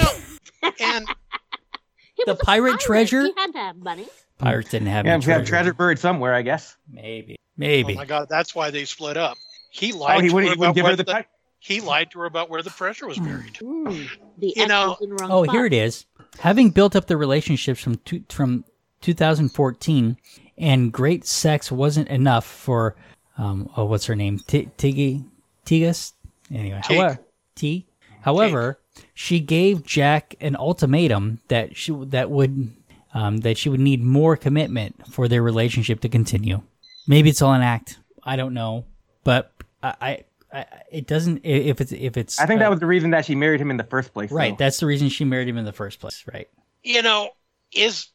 And 0.80 1.08
The 2.26 2.34
was 2.34 2.40
a 2.40 2.46
pirate 2.46 2.80
treasure? 2.80 3.24
He 3.24 3.34
had 3.36 3.52
to 3.54 3.58
have 3.58 3.76
money. 3.78 4.06
Pirates 4.38 4.70
didn't 4.70 4.90
have 4.90 5.06
Yeah, 5.06 5.14
any 5.14 5.26
we 5.26 5.32
have 5.32 5.40
treasure. 5.42 5.50
treasure 5.50 5.74
buried 5.74 6.00
somewhere, 6.00 6.34
I 6.36 6.42
guess. 6.44 6.78
Maybe, 6.90 7.38
Maybe. 7.58 7.94
oh 7.94 7.98
my 7.98 8.06
god, 8.06 8.28
that's 8.30 8.54
why 8.54 8.70
they 8.70 8.86
split 8.86 9.18
up. 9.18 9.38
He 9.72 9.92
lied 9.92 10.18
Oh, 10.20 10.22
he 10.22 10.28
to 10.30 10.34
wouldn't, 10.36 10.50
her 10.52 10.56
he 10.56 10.60
wouldn't 10.60 10.62
about 10.62 10.76
give 10.76 10.86
her 10.86 10.96
the. 10.96 11.04
the, 11.04 11.14
ti- 11.14 11.28
he 11.64 11.80
lied 11.80 12.12
to 12.12 12.20
her 12.20 12.26
about 12.26 12.50
where 12.50 12.62
the 12.62 12.70
treasure 12.70 13.08
was 13.08 13.18
buried. 13.18 13.54
Mm, 13.62 14.08
the 14.38 14.54
You 14.56 14.68
know- 14.68 14.90
was 14.90 14.98
in 15.02 15.10
the 15.10 15.16
wrong 15.16 15.32
Oh, 15.32 15.44
spot. 15.46 15.56
here 15.56 15.66
it 15.66 15.74
is. 15.74 16.06
Having 16.40 16.72
built 16.72 16.96
up 16.96 17.08
the 17.08 17.16
relationships 17.16 17.80
from 17.82 17.96
two, 18.04 18.24
from 18.30 18.66
2014, 19.02 20.18
and 20.58 20.92
great 20.92 21.26
sex 21.26 21.72
wasn't 21.72 22.08
enough 22.10 22.46
for, 22.46 22.96
um, 23.38 23.70
oh, 23.78 23.86
what's 23.86 24.06
her 24.08 24.16
name? 24.16 24.40
T- 24.40 24.70
Tiggy, 24.78 25.24
Tigas. 25.66 26.14
Anyway, 26.54 26.82
Tig. 26.84 26.98
however, 26.98 27.20
T. 27.56 27.86
However, 28.22 28.80
she 29.14 29.40
gave 29.40 29.84
Jack 29.86 30.36
an 30.42 30.56
ultimatum 30.56 31.40
that 31.48 31.76
she 31.78 31.92
that 32.08 32.30
would 32.30 32.72
um, 33.14 33.38
that 33.38 33.58
she 33.58 33.70
would 33.70 33.80
need 33.80 34.02
more 34.04 34.36
commitment 34.36 35.08
for 35.08 35.28
their 35.28 35.42
relationship 35.44 36.00
to 36.02 36.10
continue. 36.10 36.62
Maybe 37.08 37.30
it's 37.30 37.42
all 37.42 37.54
an 37.54 37.62
act. 37.62 38.00
I 38.24 38.36
don't 38.36 38.54
know, 38.54 38.86
but 39.24 39.52
I, 39.84 39.94
I, 40.02 40.24
I 40.54 40.66
it 40.92 41.08
doesn't. 41.08 41.42
If 41.44 41.82
it's 41.82 41.92
if 41.92 42.18
it's 42.18 42.40
I 42.40 42.46
think 42.46 42.60
uh, 42.60 42.66
that 42.66 42.70
was 42.70 42.80
the 42.80 42.86
reason 42.86 43.12
that 43.12 43.26
she 43.26 43.36
married 43.36 43.60
him 43.60 43.72
in 43.72 43.78
the 43.78 43.84
first 43.84 44.14
place. 44.14 44.32
Right. 44.32 44.52
though. 44.52 44.64
That's 44.64 44.80
the 44.80 44.86
reason 44.86 45.10
she 45.10 45.26
married 45.26 45.48
him 45.48 45.58
in 45.58 45.66
the 45.66 45.74
first 45.74 46.00
place. 46.00 46.24
Right. 46.32 46.48
You 46.84 47.02
know, 47.02 47.32
is 47.74 48.08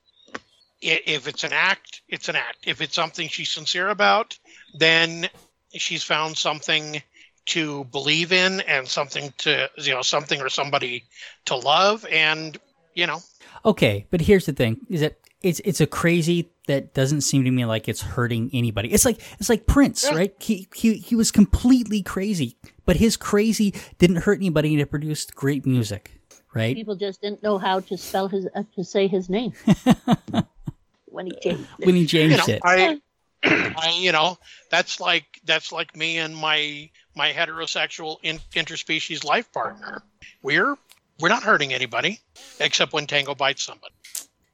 if 0.81 1.27
it's 1.27 1.45
an 1.45 1.53
act, 1.53 2.03
it's 2.09 2.29
an 2.29 2.37
act. 2.37 2.59
If 2.67 2.81
it's 2.81 2.95
something 2.95 3.29
she's 3.29 3.51
sincere 3.51 3.89
about, 3.89 4.39
then 4.79 5.29
she's 5.73 6.05
found 6.05 6.39
something 6.39 7.03
to 7.47 7.85
believe 7.85 8.33
in 8.33 8.61
and 8.61 8.87
something 8.87 9.33
to 9.39 9.69
you 9.77 9.93
know 9.95 10.03
something 10.03 10.41
or 10.41 10.49
somebody 10.49 11.05
to 11.47 11.57
love 11.57 12.07
and 12.11 12.59
you 12.95 13.07
know 13.07 13.23
Okay, 13.65 14.07
but 14.11 14.21
here's 14.21 14.47
the 14.47 14.53
thing: 14.53 14.79
is 14.89 15.01
that 15.01 15.19
it's 15.43 15.61
it's 15.65 15.81
a 15.81 15.87
crazy 15.87 16.51
that 16.67 16.95
doesn't 16.95 17.21
seem 17.23 17.45
to 17.45 17.51
me 17.51 17.65
like 17.65 17.89
it's 17.89 18.03
hurting 18.03 18.51
anybody. 18.53 18.93
It's 18.93 19.05
like 19.05 19.21
it's 19.39 19.49
like 19.49 19.67
Prince, 19.67 20.05
Yeah. 20.05 20.17
right? 20.17 20.35
He 20.41 20.69
he 20.75 20.95
he 20.95 21.15
was 21.15 21.31
completely 21.31 22.03
crazy, 22.03 22.57
but 22.85 22.97
his 22.97 23.17
crazy 23.17 23.75
didn't 23.99 24.17
hurt 24.17 24.39
anybody, 24.39 24.73
and 24.73 24.81
it 24.81 24.87
produced 24.91 25.35
great 25.35 25.65
music, 25.65 26.11
right? 26.55 26.75
People 26.75 26.97
just 26.97 27.21
didn't 27.23 27.43
know 27.43 27.59
how 27.59 27.81
to 27.81 27.97
spell 27.97 28.29
his 28.29 28.47
uh, 28.55 28.65
to 28.75 28.85
say 28.85 29.07
his 29.07 29.29
name 29.29 29.53
when 31.07 31.27
he 31.27 31.33
changed 31.41 31.69
it. 31.79 31.87
When 31.87 31.95
he 31.95 32.03
you 32.03 32.37
know 32.37 32.45
it, 32.47 32.61
I, 32.65 33.01
I 33.45 33.97
you 33.99 34.13
know 34.13 34.39
that's 34.71 35.01
like 35.01 35.41
that's 35.45 35.73
like 35.73 35.97
me 35.97 36.19
and 36.19 36.37
my 36.37 36.91
my 37.15 37.33
heterosexual 37.33 38.17
in, 38.23 38.39
interspecies 38.55 39.25
life 39.25 39.51
partner 39.53 40.03
we're 40.43 40.77
we're 41.21 41.29
not 41.29 41.43
hurting 41.43 41.73
anybody 41.73 42.21
except 42.61 42.93
when 42.93 43.07
tango 43.07 43.35
bites 43.35 43.63
somebody 43.65 43.95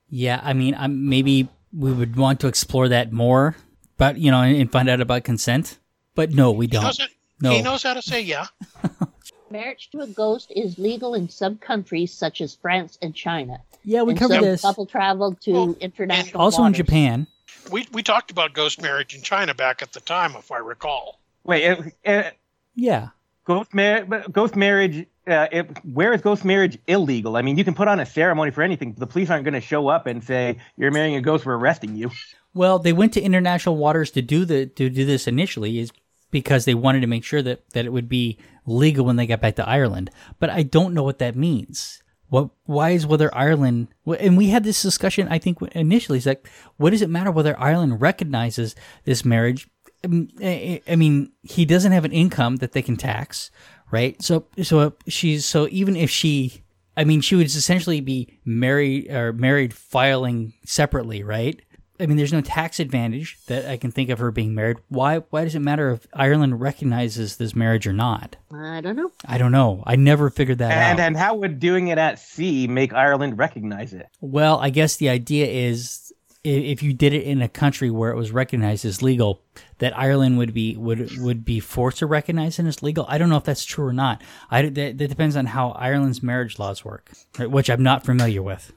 yeah. 0.08 0.40
I 0.42 0.52
mean, 0.52 0.74
um, 0.76 1.08
maybe 1.08 1.48
we 1.72 1.92
would 1.92 2.16
want 2.16 2.40
to 2.40 2.46
explore 2.46 2.88
that 2.88 3.12
more, 3.12 3.56
but 3.96 4.18
you 4.18 4.30
know, 4.30 4.40
and, 4.42 4.56
and 4.56 4.70
find 4.72 4.88
out 4.88 5.00
about 5.00 5.24
consent. 5.24 5.78
But 6.14 6.30
no, 6.32 6.52
we 6.52 6.66
don't. 6.66 6.84
knows, 6.84 7.00
it, 7.00 7.10
No. 7.40 7.50
he 7.50 7.62
knows 7.62 7.82
how 7.82 7.94
to 7.94 8.02
say 8.02 8.20
yeah 8.20 8.46
Marriage 9.50 9.90
to 9.90 10.00
a 10.00 10.06
ghost 10.06 10.52
is 10.54 10.78
legal 10.78 11.14
in 11.14 11.28
some 11.28 11.58
countries 11.58 12.12
such 12.12 12.40
as 12.40 12.54
France 12.54 12.98
and 13.02 13.14
China. 13.14 13.58
Yeah, 13.84 14.02
we 14.02 14.12
and 14.12 14.18
covered 14.18 14.34
some 14.36 14.42
this. 14.44 14.62
couple 14.62 14.86
traveled 14.86 15.40
to 15.42 15.52
Well, 15.52 15.76
international. 15.80 16.40
Also 16.40 16.64
in. 16.64 16.72
Japan. 16.72 17.26
we 17.70 17.86
we 17.92 18.02
talked 18.02 18.30
about 18.30 18.52
ghost 18.54 18.80
marriage 18.82 19.14
in 19.14 19.22
china 19.22 19.54
back 19.54 19.80
at 19.82 19.92
the 19.92 20.00
time 20.00 20.34
if 20.36 20.50
i 20.52 20.58
recall 20.58 21.20
Wait, 21.44 21.66
uh, 21.68 21.82
uh, 22.06 22.30
Yeah. 22.74 23.08
Ghost, 23.44 23.72
mar- 23.74 24.24
ghost 24.30 24.56
marriage. 24.56 25.06
Uh, 25.26 25.46
it, 25.50 25.78
where 25.84 26.12
is 26.12 26.20
ghost 26.20 26.44
marriage 26.44 26.78
illegal? 26.86 27.36
I 27.36 27.42
mean, 27.42 27.56
you 27.56 27.64
can 27.64 27.74
put 27.74 27.88
on 27.88 27.98
a 28.00 28.06
ceremony 28.06 28.50
for 28.50 28.62
anything. 28.62 28.94
The 28.94 29.06
police 29.06 29.30
aren't 29.30 29.44
going 29.44 29.54
to 29.54 29.60
show 29.60 29.88
up 29.88 30.06
and 30.06 30.22
say 30.22 30.58
you're 30.76 30.90
marrying 30.90 31.16
a 31.16 31.22
ghost. 31.22 31.46
We're 31.46 31.56
arresting 31.56 31.96
you. 31.96 32.10
Well, 32.52 32.78
they 32.78 32.92
went 32.92 33.12
to 33.14 33.22
international 33.22 33.76
waters 33.76 34.10
to 34.12 34.22
do 34.22 34.44
the 34.44 34.66
to 34.66 34.90
do 34.90 35.04
this 35.04 35.26
initially 35.26 35.78
is 35.78 35.92
because 36.30 36.64
they 36.64 36.74
wanted 36.74 37.00
to 37.00 37.06
make 37.06 37.24
sure 37.24 37.42
that 37.42 37.68
that 37.70 37.84
it 37.84 37.92
would 37.92 38.08
be 38.08 38.38
legal 38.66 39.04
when 39.04 39.16
they 39.16 39.26
got 39.26 39.40
back 39.40 39.56
to 39.56 39.68
Ireland. 39.68 40.10
But 40.38 40.50
I 40.50 40.62
don't 40.62 40.94
know 40.94 41.02
what 41.02 41.18
that 41.18 41.36
means. 41.36 42.02
What? 42.28 42.50
Why 42.64 42.90
is 42.90 43.06
whether 43.06 43.34
Ireland? 43.34 43.88
And 44.06 44.36
we 44.36 44.48
had 44.48 44.64
this 44.64 44.82
discussion. 44.82 45.28
I 45.28 45.38
think 45.38 45.58
initially, 45.72 46.18
it's 46.18 46.26
like, 46.26 46.48
what 46.76 46.90
does 46.90 47.02
it 47.02 47.10
matter 47.10 47.30
whether 47.30 47.58
Ireland 47.58 48.00
recognizes 48.00 48.74
this 49.04 49.24
marriage 49.24 49.68
Um, 50.04 50.28
I 50.42 50.80
I 50.88 50.96
mean, 50.96 51.32
he 51.42 51.64
doesn't 51.64 51.92
have 51.92 52.04
an 52.04 52.12
income 52.12 52.56
that 52.56 52.72
they 52.72 52.82
can 52.82 52.96
tax, 52.96 53.50
right? 53.90 54.20
So, 54.22 54.46
so 54.62 54.92
she's 55.08 55.44
so 55.46 55.68
even 55.70 55.96
if 55.96 56.10
she, 56.10 56.62
I 56.96 57.04
mean, 57.04 57.20
she 57.20 57.34
would 57.36 57.46
essentially 57.46 58.00
be 58.00 58.38
married 58.44 59.10
or 59.10 59.32
married 59.32 59.72
filing 59.74 60.52
separately, 60.64 61.22
right? 61.22 61.60
I 62.00 62.06
mean, 62.06 62.16
there's 62.16 62.32
no 62.32 62.40
tax 62.40 62.80
advantage 62.80 63.38
that 63.46 63.66
I 63.70 63.76
can 63.76 63.92
think 63.92 64.10
of 64.10 64.18
her 64.18 64.32
being 64.32 64.52
married. 64.52 64.78
Why? 64.88 65.18
Why 65.30 65.44
does 65.44 65.54
it 65.54 65.60
matter 65.60 65.92
if 65.92 66.08
Ireland 66.12 66.60
recognizes 66.60 67.36
this 67.36 67.54
marriage 67.54 67.86
or 67.86 67.92
not? 67.92 68.34
I 68.52 68.80
don't 68.80 68.96
know. 68.96 69.12
I 69.26 69.38
don't 69.38 69.52
know. 69.52 69.84
I 69.86 69.94
never 69.94 70.28
figured 70.28 70.58
that 70.58 70.72
And 70.72 70.98
out. 70.98 71.06
and 71.06 71.16
how 71.16 71.36
would 71.36 71.60
doing 71.60 71.86
it 71.88 71.98
at 71.98 72.18
sea 72.18 72.66
make 72.66 72.92
Ireland 72.92 73.38
recognize 73.38 73.92
it? 73.94 74.06
Well, 74.20 74.58
I 74.58 74.70
guess 74.70 74.96
the 74.96 75.08
idea 75.08 75.46
is 75.46 76.03
i- 76.03 76.03
if 76.44 76.82
you 76.82 76.92
did 76.92 77.14
it 77.14 77.22
in 77.22 77.40
a 77.40 77.48
country 77.48 77.90
where 77.90 78.10
it 78.10 78.16
was 78.16 78.30
recognized 78.30 78.84
as 78.84 79.00
legal, 79.00 79.40
that 79.78 79.98
Ireland 79.98 80.36
would 80.36 80.52
be 80.52 80.76
would 80.76 81.18
would 81.18 81.44
be 81.44 81.58
forced 81.58 81.98
to 81.98 82.06
recognize 82.06 82.58
it 82.58 82.66
as 82.66 82.82
legal. 82.82 83.06
I 83.08 83.16
don't 83.16 83.30
know 83.30 83.38
if 83.38 83.44
that's 83.44 83.64
true 83.64 83.86
or 83.86 83.92
not. 83.92 84.22
I 84.50 84.62
that, 84.62 84.98
that 84.98 85.08
depends 85.08 85.36
on 85.36 85.46
how 85.46 85.70
Ireland's 85.70 86.22
marriage 86.22 86.58
laws 86.58 86.84
work, 86.84 87.10
which 87.38 87.70
I'm 87.70 87.82
not 87.82 88.04
familiar 88.04 88.42
with. 88.42 88.72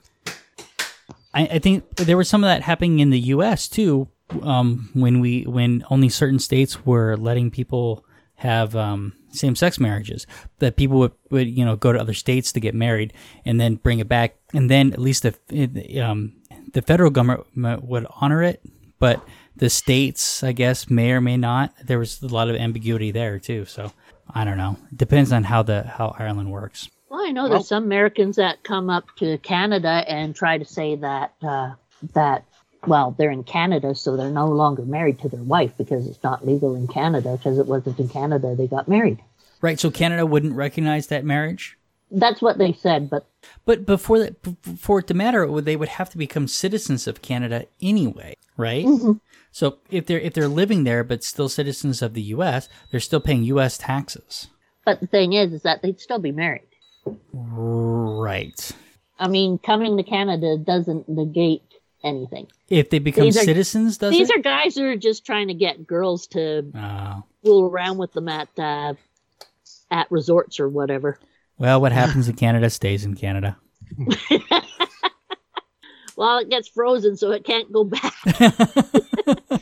I, 1.33 1.41
I 1.41 1.59
think 1.59 1.95
there 1.97 2.17
was 2.17 2.29
some 2.29 2.43
of 2.43 2.47
that 2.47 2.61
happening 2.63 2.99
in 2.99 3.09
the 3.09 3.19
U.S. 3.19 3.67
too, 3.67 4.07
um, 4.41 4.89
when 4.93 5.19
we 5.19 5.43
when 5.43 5.83
only 5.89 6.07
certain 6.07 6.39
states 6.39 6.85
were 6.85 7.17
letting 7.17 7.51
people 7.51 8.05
have 8.35 8.75
um, 8.75 9.13
same 9.29 9.55
sex 9.55 9.79
marriages. 9.79 10.25
That 10.59 10.77
people 10.77 10.99
would, 10.99 11.11
would 11.31 11.49
you 11.49 11.65
know 11.65 11.75
go 11.75 11.91
to 11.91 11.99
other 11.99 12.13
states 12.13 12.53
to 12.53 12.61
get 12.61 12.73
married 12.73 13.13
and 13.43 13.59
then 13.59 13.75
bring 13.75 13.99
it 13.99 14.07
back, 14.07 14.37
and 14.53 14.69
then 14.69 14.93
at 14.93 14.99
least 14.99 15.25
it, 15.25 15.97
um, 15.99 16.33
the 16.73 16.81
federal 16.81 17.09
government 17.09 17.83
would 17.83 18.05
honor 18.19 18.43
it, 18.43 18.61
but 18.99 19.21
the 19.55 19.69
states, 19.69 20.43
I 20.43 20.51
guess, 20.51 20.89
may 20.89 21.11
or 21.11 21.21
may 21.21 21.37
not. 21.37 21.73
There 21.83 21.99
was 21.99 22.21
a 22.21 22.27
lot 22.27 22.49
of 22.49 22.55
ambiguity 22.55 23.11
there 23.11 23.39
too. 23.39 23.65
So 23.65 23.91
I 24.33 24.43
don't 24.43 24.57
know. 24.57 24.77
It 24.91 24.97
depends 24.97 25.31
on 25.31 25.43
how 25.43 25.63
the 25.63 25.83
how 25.83 26.15
Ireland 26.17 26.51
works. 26.51 26.89
Well, 27.09 27.21
I 27.25 27.31
know 27.31 27.47
there's 27.47 27.69
some 27.69 27.83
Americans 27.83 28.35
that 28.35 28.63
come 28.63 28.89
up 28.89 29.05
to 29.17 29.37
Canada 29.39 30.03
and 30.07 30.35
try 30.35 30.57
to 30.57 30.65
say 30.65 30.95
that 30.95 31.33
uh, 31.41 31.71
that 32.13 32.43
well, 32.85 33.15
they're 33.17 33.31
in 33.31 33.43
Canada, 33.43 33.95
so 33.95 34.15
they're 34.15 34.29
no 34.29 34.47
longer 34.47 34.83
married 34.83 35.19
to 35.19 35.29
their 35.29 35.43
wife 35.43 35.73
because 35.77 36.07
it's 36.07 36.21
not 36.23 36.45
legal 36.45 36.75
in 36.75 36.87
Canada 36.87 37.37
because 37.37 37.57
it 37.57 37.65
wasn't 37.65 37.99
in 37.99 38.09
Canada 38.09 38.55
they 38.55 38.67
got 38.67 38.87
married. 38.87 39.19
Right. 39.61 39.79
So 39.79 39.89
Canada 39.89 40.25
wouldn't 40.25 40.53
recognize 40.53 41.07
that 41.07 41.25
marriage. 41.25 41.76
That's 42.09 42.41
what 42.41 42.57
they 42.57 42.71
said, 42.73 43.09
but 43.09 43.27
But 43.65 43.85
before 43.85 44.19
that, 44.19 44.35
for 44.79 44.99
it 44.99 45.07
to 45.07 45.13
matter, 45.13 45.43
it 45.43 45.51
would- 45.51 45.65
they 45.65 45.75
would 45.75 45.89
have 45.89 46.09
to 46.11 46.17
become 46.17 46.47
citizens 46.47 47.05
of 47.07 47.21
Canada 47.21 47.65
anyway, 47.81 48.35
right? 48.55 48.85
So 49.51 49.77
if 49.91 50.05
they're 50.05 50.19
if 50.19 50.33
they're 50.33 50.47
living 50.47 50.83
there 50.83 51.03
but 51.03 51.23
still 51.23 51.49
citizens 51.49 52.01
of 52.01 52.13
the 52.13 52.21
U.S., 52.35 52.69
they're 52.91 52.99
still 52.99 53.19
paying 53.19 53.43
U.S. 53.43 53.77
taxes, 53.77 54.47
but 54.85 54.99
the 55.01 55.07
thing 55.07 55.33
is, 55.33 55.51
is 55.53 55.63
that 55.63 55.81
they'd 55.81 55.99
still 55.99 56.19
be 56.19 56.31
married. 56.31 56.61
right? 57.33 58.71
I 59.19 59.27
mean, 59.27 59.57
coming 59.57 59.97
to 59.97 60.03
Canada 60.03 60.57
doesn't 60.57 61.09
negate 61.09 61.63
anything. 62.03 62.47
If 62.69 62.89
they 62.89 62.99
become 62.99 63.25
These 63.25 63.37
are- 63.37 63.43
citizens, 63.43 63.97
does 63.97 64.11
These 64.11 64.29
it? 64.29 64.37
are 64.37 64.41
guys 64.41 64.75
who 64.75 64.85
are 64.85 64.95
just 64.95 65.25
trying 65.25 65.47
to 65.47 65.53
get 65.53 65.87
girls 65.87 66.27
to 66.27 66.71
Oh. 66.75 67.23
fool 67.43 67.65
around 67.65 67.97
with 67.97 68.13
them 68.13 68.27
at 68.27 68.49
uh, 68.57 68.93
at 69.89 70.11
resorts 70.11 70.59
or 70.59 70.69
whatever. 70.69 71.19
Well, 71.57 71.81
what 71.81 71.91
happens 71.91 72.27
in 72.29 72.35
Canada 72.43 72.69
stays 72.69 73.05
in 73.05 73.15
Canada. 73.15 73.57
Well, 76.19 76.39
it 76.39 76.49
gets 76.49 76.67
frozen, 76.67 77.15
so 77.15 77.29
it 77.29 77.43
can't 77.45 77.71
go 77.71 77.83
back. 77.83 78.11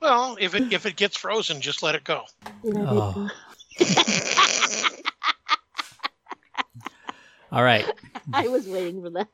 Well, 0.00 0.36
if 0.38 0.54
it 0.54 0.72
if 0.72 0.86
it 0.86 0.94
gets 0.94 1.16
frozen, 1.16 1.60
just 1.60 1.82
let 1.82 1.96
it 1.96 2.04
go. 2.04 2.22
Oh. 2.64 3.28
All 7.50 7.62
right. 7.62 7.84
I 8.32 8.46
was 8.46 8.68
waiting 8.68 9.02
for 9.02 9.10
that. 9.10 9.28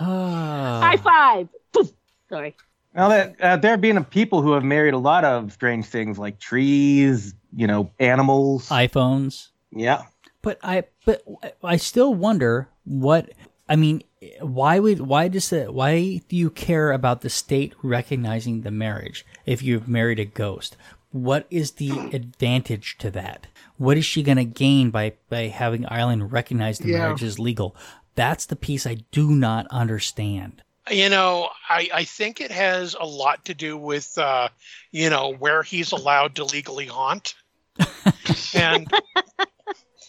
Ah. 0.00 0.80
High 0.82 0.96
five. 0.96 1.48
Poof. 1.72 1.90
Sorry. 2.28 2.56
Now 2.94 3.08
that 3.08 3.40
uh, 3.40 3.56
there 3.58 3.72
have 3.72 3.80
been 3.80 4.02
people 4.04 4.42
who 4.42 4.52
have 4.52 4.64
married 4.64 4.94
a 4.94 4.98
lot 4.98 5.24
of 5.24 5.52
strange 5.52 5.86
things 5.86 6.18
like 6.18 6.40
trees, 6.40 7.34
you 7.54 7.66
know, 7.68 7.92
animals. 8.00 8.68
iPhones. 8.70 9.50
Yeah. 9.74 10.04
But 10.42 10.58
I, 10.62 10.84
but 11.06 11.22
I 11.62 11.76
still 11.76 12.14
wonder 12.14 12.68
what 12.84 13.30
I 13.68 13.76
mean. 13.76 14.02
Why 14.40 14.78
would 14.78 15.00
why 15.00 15.28
does 15.28 15.52
it? 15.52 15.72
Why 15.72 16.20
do 16.28 16.36
you 16.36 16.50
care 16.50 16.92
about 16.92 17.22
the 17.22 17.30
state 17.30 17.72
recognizing 17.82 18.60
the 18.60 18.70
marriage 18.70 19.24
if 19.46 19.62
you've 19.62 19.88
married 19.88 20.18
a 20.18 20.24
ghost? 20.26 20.76
What 21.12 21.46
is 21.50 21.72
the 21.72 21.90
advantage 22.12 22.98
to 22.98 23.10
that? 23.12 23.46
What 23.78 23.96
is 23.96 24.04
she 24.04 24.22
going 24.22 24.36
to 24.36 24.44
gain 24.44 24.90
by 24.90 25.14
by 25.30 25.48
having 25.48 25.86
Ireland 25.86 26.30
recognize 26.32 26.78
the 26.78 26.88
Yeah. 26.88 26.98
marriage 26.98 27.22
as 27.22 27.38
legal? 27.38 27.74
That's 28.14 28.46
the 28.46 28.56
piece 28.56 28.86
I 28.86 28.96
do 29.12 29.30
not 29.30 29.66
understand. 29.70 30.62
You 30.90 31.08
know, 31.08 31.48
I, 31.68 31.88
I 31.94 32.04
think 32.04 32.42
it 32.42 32.50
has 32.50 32.94
a 33.00 33.06
lot 33.06 33.46
to 33.46 33.54
do 33.54 33.76
with, 33.78 34.18
uh, 34.18 34.48
you 34.92 35.08
know, 35.08 35.32
where 35.32 35.62
he's 35.62 35.92
allowed 35.92 36.34
to 36.36 36.44
legally 36.44 36.84
haunt. 36.86 37.34
and 38.54 38.92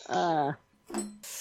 Uh, 0.08 0.54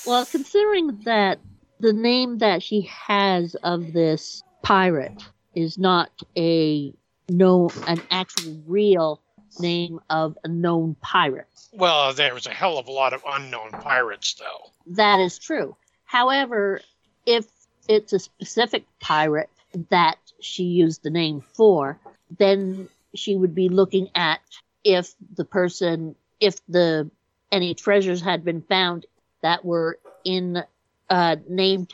well, 0.07 0.27
considering 0.27 1.01
that 1.05 1.39
the 1.81 1.93
name 1.93 2.39
that 2.39 2.62
she 2.62 2.83
has 2.83 3.55
of 3.57 3.93
this 3.93 4.43
pirate 4.62 5.23
is 5.55 5.79
not 5.79 6.11
a 6.37 6.93
no 7.29 7.71
an 7.87 8.01
actual 8.11 8.62
real 8.67 9.21
name 9.61 10.01
of 10.11 10.37
a 10.45 10.49
known 10.49 10.97
pirate. 11.01 11.47
well, 11.73 12.12
there's 12.12 12.47
a 12.47 12.51
hell 12.51 12.79
of 12.79 12.89
a 12.89 12.93
lot 12.93 13.12
of 13.12 13.23
unknown 13.27 13.71
pirates, 13.71 14.35
though. 14.35 14.71
That 14.87 15.21
is 15.21 15.39
true. 15.39 15.77
However, 16.05 16.81
if 17.27 17.47
it's 17.89 18.12
a 18.12 18.19
specific 18.19 18.85
pirate 19.01 19.51
that 19.91 20.19
she 20.41 20.65
used 20.65 21.03
the 21.03 21.11
name 21.11 21.43
for, 21.55 21.99
then 22.39 22.89
she 23.15 23.37
would 23.37 23.55
be 23.55 23.69
looking 23.69 24.09
at 24.15 24.41
if 24.83 25.15
the 25.37 25.45
person, 25.45 26.15
if 26.41 26.57
the 26.69 27.11
any 27.55 27.72
treasures 27.74 28.20
had 28.20 28.44
been 28.44 28.61
found 28.62 29.07
that 29.42 29.64
were 29.64 29.98
in 30.24 30.62
uh, 31.09 31.36
named 31.48 31.92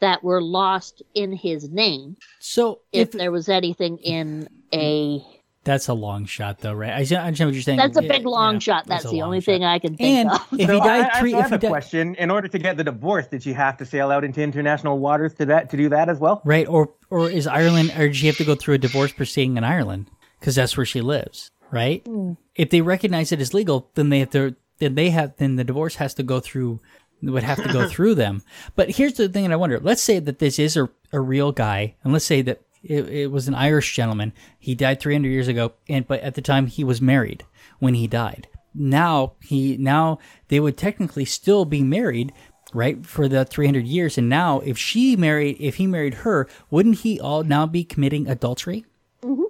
that 0.00 0.24
were 0.24 0.40
lost 0.42 1.02
in 1.14 1.32
his 1.32 1.68
name. 1.68 2.16
So 2.38 2.80
If, 2.92 3.08
if, 3.08 3.12
there 3.12 3.30
was 3.30 3.48
anything 3.50 3.98
in 3.98 4.48
a 4.72 5.22
that's 5.62 5.88
a 5.88 5.92
long 5.94 6.24
shot, 6.24 6.60
though, 6.60 6.72
right? 6.72 6.88
I, 6.90 6.94
I 7.16 7.20
understand 7.26 7.48
what 7.48 7.54
you're 7.54 7.62
saying. 7.62 7.76
that's 7.76 7.98
a 7.98 8.02
big 8.02 8.24
long 8.24 8.54
yeah, 8.54 8.58
shot. 8.60 8.86
That's, 8.86 9.04
a 9.04 9.08
the 9.08 9.20
only 9.20 9.40
shot. 9.40 9.44
thing 9.44 9.64
I 9.64 9.78
can 9.78 9.94
think 9.94 10.26
And 10.26 10.30
of. 10.30 10.40
if 10.58 10.66
So 10.68 10.74
he 10.74 10.80
died 10.80 11.10
I, 11.12 11.20
three, 11.20 11.34
I 11.34 11.40
if 11.40 11.42
have 11.42 11.50
he 11.50 11.54
a 11.56 11.58
died, 11.58 11.68
question. 11.68 12.14
In 12.14 12.30
order 12.30 12.48
to 12.48 12.58
get 12.58 12.78
the 12.78 12.84
divorce, 12.84 13.26
did 13.26 13.42
she 13.42 13.52
have 13.52 13.76
to 13.76 13.84
sail 13.84 14.10
out 14.10 14.24
into 14.24 14.40
international 14.40 14.98
waters 14.98 15.34
to 15.34 15.44
that 15.46 15.68
to 15.70 15.76
do 15.76 15.90
that 15.90 16.08
as 16.08 16.18
well? 16.18 16.40
Right, 16.46 16.66
or 16.66 16.94
or 17.10 17.28
is 17.28 17.46
Ireland, 17.46 17.92
or 17.98 18.08
does 18.08 18.16
she 18.16 18.26
have 18.28 18.38
to 18.38 18.44
go 18.44 18.54
through 18.54 18.76
a 18.76 18.78
divorce 18.78 19.12
proceeding 19.12 19.58
in 19.58 19.64
Ireland 19.64 20.06
because 20.38 20.54
that's 20.54 20.78
where 20.78 20.86
she 20.86 21.02
lives, 21.02 21.50
right? 21.70 22.06
If 22.54 22.70
they 22.70 22.80
recognize 22.80 23.30
it 23.30 23.40
as 23.42 23.52
legal, 23.52 23.90
then 23.96 24.08
they 24.08 24.20
have 24.20 24.30
to, 24.30 24.56
then 24.80 24.96
they 24.96 25.10
have, 25.10 25.36
then 25.36 25.56
the 25.56 25.64
divorce 25.64 25.96
has 25.96 26.14
to 26.14 26.22
go 26.22 26.40
through, 26.40 26.80
would 27.22 27.42
have 27.42 27.62
to 27.62 27.72
go 27.72 27.88
through 27.88 28.16
them. 28.16 28.42
But 28.74 28.90
here's 28.90 29.14
the 29.14 29.28
thing 29.28 29.44
that 29.44 29.52
I 29.52 29.56
wonder: 29.56 29.78
let's 29.78 30.02
say 30.02 30.18
that 30.18 30.40
this 30.40 30.58
is 30.58 30.76
a, 30.76 30.90
a 31.12 31.20
real 31.20 31.52
guy, 31.52 31.94
and 32.02 32.12
let's 32.12 32.24
say 32.24 32.42
that 32.42 32.62
it, 32.82 33.08
it 33.08 33.26
was 33.30 33.46
an 33.46 33.54
Irish 33.54 33.94
gentleman. 33.94 34.32
He 34.58 34.74
died 34.74 35.00
300 35.00 35.28
years 35.28 35.48
ago, 35.48 35.74
and 35.88 36.06
but 36.06 36.20
at 36.20 36.34
the 36.34 36.42
time 36.42 36.66
he 36.66 36.82
was 36.82 37.00
married 37.00 37.44
when 37.78 37.94
he 37.94 38.06
died. 38.06 38.48
Now 38.74 39.34
he 39.40 39.76
now 39.76 40.18
they 40.48 40.60
would 40.60 40.76
technically 40.76 41.24
still 41.24 41.64
be 41.64 41.82
married 41.82 42.32
right 42.72 43.04
for 43.04 43.28
the 43.28 43.44
300 43.44 43.84
years 43.84 44.16
and 44.16 44.28
now 44.28 44.60
if 44.60 44.78
she 44.78 45.16
married 45.16 45.56
if 45.58 45.74
he 45.74 45.88
married 45.88 46.14
her 46.14 46.48
wouldn't 46.70 47.00
he 47.00 47.18
all 47.18 47.42
now 47.42 47.66
be 47.66 47.82
committing 47.82 48.28
adultery 48.28 48.84
mm-hmm. 49.22 49.42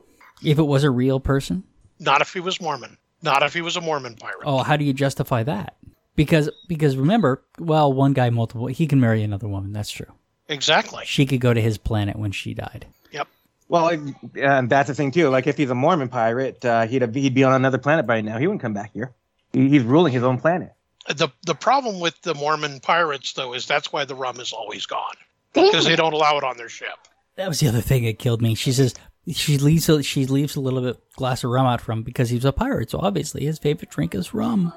if 0.43 0.59
it 0.59 0.63
was 0.63 0.85
a 0.85 0.91
real 0.91 1.21
person 1.21 1.63
Not 1.99 2.23
if 2.23 2.33
he 2.33 2.41
was 2.41 2.61
Mormon. 2.61 2.97
Not 3.23 3.43
if 3.43 3.53
he 3.55 3.61
was 3.61 3.77
a 3.77 3.81
Mormon 3.81 4.15
pirate. 4.17 4.39
oh 4.45 4.63
how 4.63 4.77
do 4.77 4.85
you 4.85 4.93
justify 4.93 5.43
that 5.43 5.77
because 6.17 6.49
because 6.69 6.97
remember 6.97 7.43
well 7.59 7.93
one 7.93 8.13
guy 8.13 8.31
multiple 8.31 8.67
he 8.67 8.87
can 8.87 9.01
marry 9.01 9.23
another 9.23 9.49
woman 9.49 9.73
that's 9.73 9.91
true 9.91 10.13
Exactly. 10.49 11.05
she 11.07 11.27
could 11.27 11.41
go 11.41 11.55
to 11.55 11.61
his 11.61 11.79
planet 11.79 12.17
when 12.17 12.33
she 12.33 12.55
died 12.55 12.87
Yep. 13.13 13.29
Well, 13.69 13.89
and 14.35 14.69
that's 14.69 14.89
the 14.89 14.95
thing 14.95 15.13
too. 15.13 15.29
Like 15.29 15.47
if 15.47 15.57
he's 15.57 15.71
a 15.71 15.75
Mormon 15.77 16.09
pirate, 16.09 16.65
uh, 16.65 16.87
he'd 16.89 17.03
have, 17.03 17.15
he'd 17.15 17.35
be 17.35 17.45
on 17.45 17.53
another 17.53 17.79
planet 17.79 18.05
by 18.05 18.21
now. 18.21 18.37
He 18.37 18.49
wouldn't 18.49 18.61
come 18.63 18.75
back 18.75 18.93
here. 18.93 19.13
He, 19.53 19.69
he's 19.69 19.83
ruling 19.85 20.13
his 20.13 20.25
own 20.25 20.39
planet. 20.41 20.73
The 21.09 21.29
the 21.47 21.55
problem 21.55 22.01
with 22.01 22.21
the 22.23 22.35
Mormon 22.35 22.81
pirates, 22.81 23.33
though, 23.35 23.55
is 23.55 23.67
that's 23.67 23.93
why 23.93 24.05
the 24.05 24.17
rum 24.17 24.41
is 24.41 24.53
always 24.53 24.87
gone 24.87 25.15
because 25.53 25.85
they 25.85 25.95
don't 25.95 26.13
allow 26.13 26.37
it 26.37 26.43
on 26.43 26.57
their 26.57 26.69
ship. 26.69 26.99
that 27.37 27.47
was 27.49 27.61
the 27.61 27.69
other 27.69 27.81
thing 27.81 28.05
that 28.05 28.19
killed 28.19 28.43
me 28.43 28.55
she 28.57 28.73
says 28.73 28.93
she 29.33 29.59
leaves 29.59 29.89
a, 29.89 30.03
she 30.03 30.27
leaves 30.27 30.57
a 30.57 30.61
little 30.61 30.81
bit 30.81 30.99
glass 31.17 31.45
of 31.45 31.51
rum 31.51 31.67
out 31.67 31.81
from 31.81 32.03
because 32.03 32.31
he's 32.31 32.45
a 32.45 32.53
pirate 32.53 32.91
so 32.91 32.99
obviously 33.01 33.45
his 33.45 33.59
favorite 33.59 33.91
drink 33.91 34.15
is 34.15 34.33
rum 34.35 34.73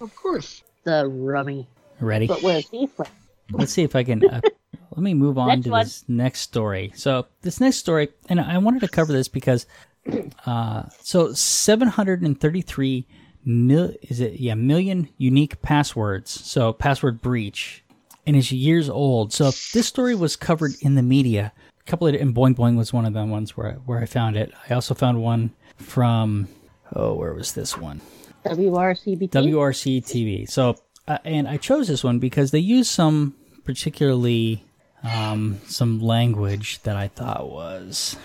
Of 0.00 0.14
course. 0.16 0.62
the 0.84 1.06
rummy. 1.06 1.68
ready 2.00 2.26
But 2.26 2.42
where's 2.42 2.68
he 2.70 2.86
from? 2.86 3.06
Let's 3.52 3.72
see 3.72 3.82
if 3.82 3.94
I 3.96 4.04
can. 4.04 4.22
Uh, 4.28 4.40
let 4.90 5.02
me 5.02 5.14
move 5.14 5.38
on 5.38 5.48
Next 5.48 5.64
to 5.64 5.70
one. 5.70 5.84
this 5.84 6.04
next 6.08 6.40
story. 6.40 6.92
So 6.94 7.26
this 7.42 7.60
next 7.60 7.76
story, 7.76 8.08
and 8.28 8.40
I 8.40 8.58
wanted 8.58 8.80
to 8.80 8.88
cover 8.88 9.12
this 9.12 9.28
because 9.28 9.66
Uh, 10.46 10.84
so 11.02 11.32
733 11.34 13.06
mil 13.44 13.92
is 14.02 14.20
it 14.20 14.34
yeah 14.40 14.54
million 14.54 15.08
unique 15.18 15.60
passwords. 15.62 16.30
So 16.30 16.72
password 16.72 17.20
breach, 17.20 17.84
and 18.26 18.36
it's 18.36 18.50
years 18.52 18.88
old. 18.88 19.32
So 19.32 19.50
this 19.74 19.86
story 19.86 20.14
was 20.14 20.36
covered 20.36 20.72
in 20.80 20.94
the 20.94 21.02
media. 21.02 21.52
Couple 21.88 22.06
of 22.06 22.14
and 22.14 22.34
Boing 22.34 22.54
Boing 22.54 22.76
was 22.76 22.92
one 22.92 23.06
of 23.06 23.14
the 23.14 23.24
ones 23.24 23.56
where 23.56 23.72
where 23.86 23.98
I 23.98 24.04
found 24.04 24.36
it. 24.36 24.52
I 24.68 24.74
also 24.74 24.94
found 24.94 25.22
one 25.22 25.54
from 25.78 26.46
oh 26.94 27.14
where 27.14 27.32
was 27.32 27.52
this 27.52 27.78
one? 27.78 28.02
WRCBT. 28.44 29.30
WRC 29.30 30.04
TV. 30.04 30.48
So, 30.48 30.76
uh, 31.06 31.16
and 31.24 31.48
I 31.48 31.56
chose 31.56 31.88
this 31.88 32.04
one 32.04 32.18
because 32.18 32.50
they 32.50 32.58
use 32.58 32.90
some 32.90 33.34
particularly 33.64 34.62
um, 35.02 35.60
some 35.66 35.98
language 35.98 36.82
that 36.82 36.94
I 36.94 37.08
thought 37.08 37.50
was. 37.50 38.16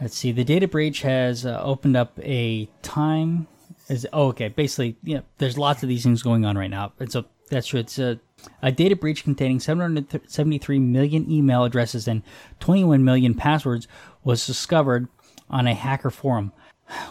Let's 0.00 0.16
see. 0.16 0.32
The 0.32 0.42
data 0.42 0.66
breach 0.66 1.02
has 1.02 1.46
uh, 1.46 1.60
opened 1.62 1.96
up 1.96 2.18
a 2.20 2.68
time. 2.82 3.46
Is 3.88 4.04
oh, 4.12 4.28
okay. 4.30 4.48
Basically, 4.48 4.96
yeah. 5.04 5.20
There's 5.38 5.56
lots 5.56 5.84
of 5.84 5.88
these 5.88 6.02
things 6.02 6.24
going 6.24 6.44
on 6.44 6.58
right 6.58 6.70
now, 6.70 6.92
and 6.98 7.10
so 7.12 7.24
that's 7.50 7.68
true. 7.68 7.78
It's 7.78 8.00
a 8.00 8.18
a 8.62 8.72
data 8.72 8.96
breach 8.96 9.24
containing 9.24 9.60
773 9.60 10.78
million 10.78 11.30
email 11.30 11.64
addresses 11.64 12.06
and 12.08 12.22
21 12.60 13.04
million 13.04 13.34
passwords 13.34 13.88
was 14.24 14.46
discovered 14.46 15.08
on 15.48 15.66
a 15.66 15.74
hacker 15.74 16.10
forum. 16.10 16.52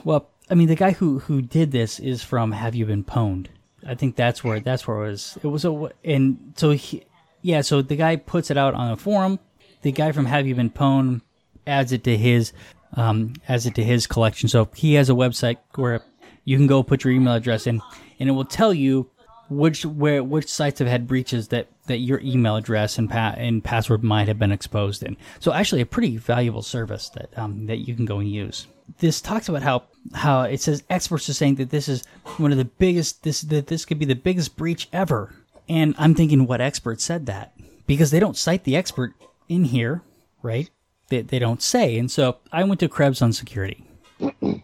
Well, 0.04 0.30
I 0.50 0.56
mean, 0.56 0.68
the 0.68 0.76
guy 0.76 0.92
who 0.92 1.20
who 1.20 1.42
did 1.42 1.72
this 1.72 2.00
is 2.00 2.24
from 2.24 2.52
Have 2.52 2.76
You 2.76 2.86
Been 2.86 3.04
Pwned? 3.04 3.48
I 3.86 3.96
think 3.96 4.16
that's 4.16 4.44
where 4.44 4.60
that's 4.60 4.88
where 4.88 5.06
it 5.06 5.10
was. 5.12 5.38
It 5.44 5.48
was 5.48 5.66
a 5.66 5.92
and 6.04 6.54
so 6.56 6.72
he, 6.72 7.04
yeah. 7.42 7.62
So 7.62 7.82
the 7.82 7.96
guy 7.96 8.16
puts 8.16 8.52
it 8.52 8.58
out 8.58 8.74
on 8.74 8.92
a 8.92 8.98
forum. 8.98 9.40
The 9.82 9.92
guy 9.92 10.12
from 10.12 10.26
Have 10.26 10.48
You 10.48 10.56
Been 10.56 10.70
Pwned 10.70 11.22
adds 11.66 11.92
it 11.92 12.04
to 12.04 12.16
his 12.16 12.54
um, 12.94 13.34
adds 13.50 13.66
it 13.66 13.76
to 13.76 13.84
his 13.84 14.08
collection. 14.08 14.50
So 14.50 14.70
he 14.76 14.94
has 14.96 15.10
a 15.10 15.14
website 15.14 15.58
where 15.76 16.02
you 16.44 16.58
can 16.58 16.68
go 16.68 16.84
put 16.84 17.04
your 17.04 17.14
email 17.14 17.34
address 17.34 17.68
in, 17.68 17.82
and 18.20 18.30
it 18.30 18.34
will 18.34 18.46
tell 18.46 18.74
you 18.74 19.10
which 19.50 19.86
where 19.86 20.24
which 20.24 20.48
sites 20.48 20.80
have 20.80 20.88
had 20.88 21.08
breaches 21.08 21.50
that 21.50 21.68
that 21.88 21.98
your 21.98 22.20
email 22.22 22.56
address 22.56 22.98
and 22.98 23.10
pa- 23.10 23.36
and 23.38 23.64
password 23.64 24.04
might 24.04 24.28
have 24.28 24.40
been 24.40 24.52
exposed 24.52 25.04
in. 25.04 25.18
So 25.40 25.54
actually, 25.54 25.82
a 25.82 25.86
pretty 25.86 26.18
valuable 26.18 26.62
service 26.62 27.10
that 27.10 27.38
um, 27.38 27.68
that 27.68 27.88
you 27.88 27.96
can 27.96 28.06
go 28.06 28.20
and 28.20 28.30
use. 28.30 28.68
This 29.00 29.22
talks 29.22 29.50
about 29.50 29.64
how 29.64 29.84
how 30.14 30.44
it 30.44 30.62
says 30.62 30.84
experts 30.90 31.30
are 31.30 31.34
saying 31.34 31.56
that 31.56 31.70
this 31.70 31.88
is 31.88 32.04
one 32.38 32.52
of 32.52 32.58
the 32.58 32.66
biggest 32.66 33.24
this 33.24 33.42
that 33.42 33.68
this 33.68 33.86
could 33.86 34.00
be 34.00 34.06
the 34.06 34.16
biggest 34.16 34.56
breach 34.56 34.88
ever. 34.92 35.34
And 35.68 35.96
I'm 35.98 36.14
thinking, 36.14 36.46
what 36.46 36.62
expert 36.62 37.02
said 37.02 37.26
that? 37.26 37.54
Because 37.88 38.12
they 38.12 38.20
don't 38.20 38.38
cite 38.38 38.64
the 38.64 38.76
expert 38.76 39.14
in 39.50 39.66
here, 39.66 40.02
right? 40.42 40.70
They, 41.10 41.22
they 41.22 41.40
don't 41.40 41.62
say. 41.62 41.98
And 41.98 42.10
so 42.10 42.38
I 42.52 42.64
went 42.64 42.80
to 42.82 42.90
Krebs 42.90 43.22
on 43.22 43.34
security. 43.34 43.84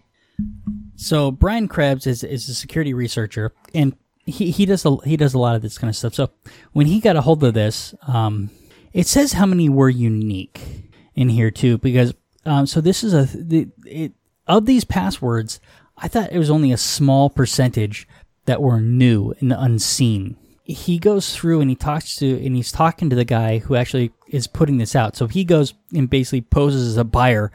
so 0.95 1.32
Brian 1.32 1.67
Krebs 1.67 2.07
is, 2.07 2.23
is 2.23 2.49
a 2.49 2.53
security 2.53 2.93
researcher, 2.93 3.53
and 3.73 3.95
he, 4.26 4.51
he 4.51 4.65
does 4.65 4.86
a, 4.86 4.97
he 5.03 5.17
does 5.17 5.34
a 5.34 5.39
lot 5.39 5.55
of 5.55 5.61
this 5.61 5.78
kind 5.78 5.89
of 5.89 5.95
stuff. 5.95 6.13
So 6.13 6.30
when 6.74 6.88
he 6.88 6.99
got 6.99 7.15
a 7.15 7.22
hold 7.22 7.43
of 7.43 7.53
this, 7.53 7.93
um, 8.07 8.49
it 8.93 9.07
says 9.07 9.34
how 9.34 9.45
many 9.45 9.69
were 9.69 9.89
unique 9.89 10.89
in 11.15 11.30
here 11.30 11.51
too, 11.51 11.78
because 11.78 12.13
um, 12.45 12.65
so 12.65 12.82
this 12.82 13.03
is 13.03 13.13
a 13.13 13.24
the, 13.38 13.69
it, 13.86 14.13
of 14.47 14.65
these 14.65 14.84
passwords. 14.84 15.59
I 15.97 16.07
thought 16.07 16.32
it 16.32 16.39
was 16.39 16.49
only 16.49 16.72
a 16.72 16.78
small 16.78 17.30
percentage 17.30 18.07
that 18.45 18.61
were 18.61 18.82
new 18.82 19.34
and 19.39 19.53
unseen. 19.53 20.38
He 20.63 20.99
goes 20.99 21.36
through 21.36 21.61
and 21.61 21.69
he 21.69 21.76
talks 21.76 22.15
to 22.17 22.45
and 22.45 22.55
he's 22.55 22.72
talking 22.72 23.09
to 23.09 23.15
the 23.15 23.26
guy 23.26 23.59
who 23.59 23.76
actually 23.76 24.11
is 24.28 24.47
putting 24.47 24.78
this 24.78 24.95
out. 24.95 25.15
So 25.15 25.28
he 25.28 25.43
goes 25.43 25.74
and 25.93 26.09
basically 26.09 26.41
poses 26.41 26.88
as 26.88 26.97
a 26.97 27.03
buyer 27.03 27.51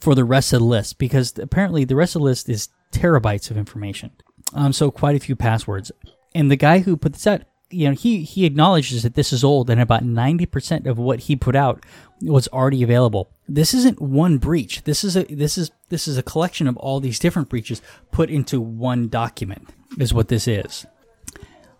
for 0.00 0.14
the 0.14 0.24
rest 0.24 0.52
of 0.52 0.60
the 0.60 0.66
list 0.66 0.98
because 0.98 1.36
apparently 1.38 1.84
the 1.84 1.96
rest 1.96 2.14
of 2.14 2.20
the 2.20 2.24
list 2.24 2.48
is 2.48 2.68
terabytes 2.92 3.50
of 3.50 3.56
information. 3.56 4.12
Um, 4.54 4.72
so 4.72 4.90
quite 4.90 5.16
a 5.16 5.20
few 5.20 5.36
passwords. 5.36 5.92
And 6.34 6.50
the 6.50 6.56
guy 6.56 6.80
who 6.80 6.96
put 6.96 7.14
this 7.14 7.26
out, 7.26 7.42
you 7.70 7.88
know, 7.88 7.94
he 7.94 8.22
he 8.22 8.44
acknowledges 8.44 9.02
that 9.02 9.14
this 9.14 9.32
is 9.32 9.42
old 9.42 9.70
and 9.70 9.80
about 9.80 10.04
ninety 10.04 10.46
percent 10.46 10.86
of 10.86 10.98
what 10.98 11.20
he 11.20 11.36
put 11.36 11.56
out 11.56 11.84
was 12.20 12.48
already 12.48 12.82
available. 12.82 13.30
This 13.48 13.72
isn't 13.72 14.00
one 14.00 14.38
breach. 14.38 14.84
This 14.84 15.04
is 15.04 15.16
a 15.16 15.24
this 15.24 15.56
is 15.56 15.70
this 15.88 16.06
is 16.06 16.18
a 16.18 16.22
collection 16.22 16.66
of 16.66 16.76
all 16.76 17.00
these 17.00 17.18
different 17.18 17.48
breaches 17.48 17.80
put 18.10 18.30
into 18.30 18.60
one 18.60 19.08
document. 19.08 19.68
Is 19.98 20.12
what 20.12 20.28
this 20.28 20.46
is. 20.46 20.86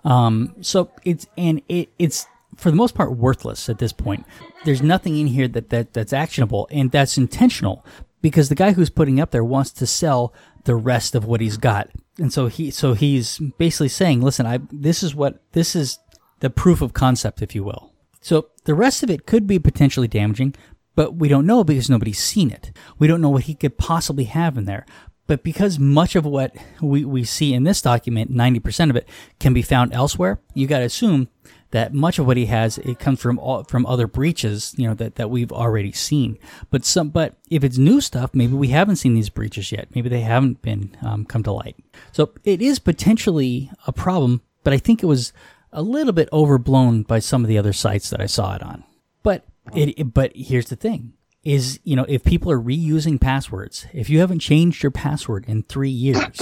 Um, 0.04 0.54
so 0.60 0.90
it's 1.04 1.26
and 1.36 1.62
it 1.68 1.90
it's 1.98 2.26
for 2.56 2.70
the 2.70 2.76
most 2.76 2.94
part 2.94 3.16
worthless 3.16 3.68
at 3.68 3.78
this 3.78 3.92
point. 3.92 4.26
There's 4.64 4.82
nothing 4.82 5.18
in 5.18 5.26
here 5.26 5.48
that, 5.48 5.70
that 5.70 5.92
that's 5.92 6.12
actionable 6.12 6.68
and 6.70 6.90
that's 6.90 7.18
intentional 7.18 7.84
because 8.20 8.48
the 8.48 8.54
guy 8.54 8.72
who's 8.72 8.90
putting 8.90 9.20
up 9.20 9.30
there 9.30 9.44
wants 9.44 9.70
to 9.72 9.86
sell 9.86 10.32
the 10.64 10.76
rest 10.76 11.14
of 11.14 11.24
what 11.24 11.40
he's 11.40 11.56
got. 11.56 11.90
And 12.18 12.32
so 12.32 12.46
he 12.46 12.70
so 12.70 12.94
he's 12.94 13.38
basically 13.58 13.88
saying, 13.88 14.20
listen, 14.20 14.46
I 14.46 14.60
this 14.70 15.02
is 15.02 15.14
what 15.14 15.40
this 15.52 15.74
is 15.74 15.98
the 16.40 16.50
proof 16.50 16.82
of 16.82 16.92
concept 16.92 17.42
if 17.42 17.54
you 17.54 17.64
will. 17.64 17.92
So 18.20 18.48
the 18.64 18.74
rest 18.74 19.02
of 19.02 19.10
it 19.10 19.26
could 19.26 19.46
be 19.46 19.58
potentially 19.58 20.08
damaging, 20.08 20.54
but 20.94 21.14
we 21.16 21.28
don't 21.28 21.46
know 21.46 21.64
because 21.64 21.90
nobody's 21.90 22.20
seen 22.20 22.50
it. 22.50 22.70
We 22.98 23.06
don't 23.06 23.20
know 23.20 23.30
what 23.30 23.44
he 23.44 23.54
could 23.54 23.78
possibly 23.78 24.24
have 24.24 24.56
in 24.56 24.64
there. 24.64 24.86
But 25.26 25.42
because 25.42 25.78
much 25.78 26.16
of 26.16 26.26
what 26.26 26.54
we, 26.80 27.04
we 27.04 27.24
see 27.24 27.54
in 27.54 27.62
this 27.62 27.80
document, 27.80 28.30
90% 28.30 28.90
of 28.90 28.96
it, 28.96 29.08
can 29.38 29.54
be 29.54 29.62
found 29.62 29.92
elsewhere, 29.92 30.40
you 30.52 30.66
got 30.66 30.80
to 30.80 30.84
assume 30.84 31.28
that 31.72 31.92
much 31.92 32.18
of 32.18 32.26
what 32.26 32.36
he 32.36 32.46
has 32.46 32.78
it 32.78 32.98
comes 32.98 33.20
from 33.20 33.38
all, 33.38 33.64
from 33.64 33.84
other 33.86 34.06
breaches, 34.06 34.74
you 34.76 34.86
know 34.86 34.94
that, 34.94 35.16
that 35.16 35.30
we've 35.30 35.52
already 35.52 35.90
seen. 35.90 36.38
But 36.70 36.84
some, 36.84 37.08
but 37.08 37.34
if 37.50 37.64
it's 37.64 37.78
new 37.78 38.00
stuff, 38.00 38.30
maybe 38.34 38.52
we 38.52 38.68
haven't 38.68 38.96
seen 38.96 39.14
these 39.14 39.30
breaches 39.30 39.72
yet. 39.72 39.88
Maybe 39.94 40.08
they 40.08 40.20
haven't 40.20 40.62
been 40.62 40.96
um, 41.02 41.24
come 41.24 41.42
to 41.42 41.52
light. 41.52 41.76
So 42.12 42.30
it 42.44 42.62
is 42.62 42.78
potentially 42.78 43.70
a 43.86 43.92
problem, 43.92 44.42
but 44.64 44.72
I 44.72 44.78
think 44.78 45.02
it 45.02 45.06
was 45.06 45.32
a 45.72 45.82
little 45.82 46.12
bit 46.12 46.28
overblown 46.32 47.02
by 47.02 47.18
some 47.18 47.42
of 47.42 47.48
the 47.48 47.58
other 47.58 47.72
sites 47.72 48.10
that 48.10 48.20
I 48.20 48.26
saw 48.26 48.54
it 48.54 48.62
on. 48.62 48.84
But 49.22 49.44
it, 49.74 49.98
it 49.98 50.14
but 50.14 50.32
here's 50.34 50.68
the 50.68 50.76
thing: 50.76 51.14
is 51.42 51.80
you 51.84 51.96
know 51.96 52.06
if 52.08 52.22
people 52.22 52.52
are 52.52 52.60
reusing 52.60 53.18
passwords, 53.18 53.86
if 53.94 54.10
you 54.10 54.20
haven't 54.20 54.40
changed 54.40 54.82
your 54.82 54.92
password 54.92 55.46
in 55.48 55.62
three 55.62 55.90
years, 55.90 56.38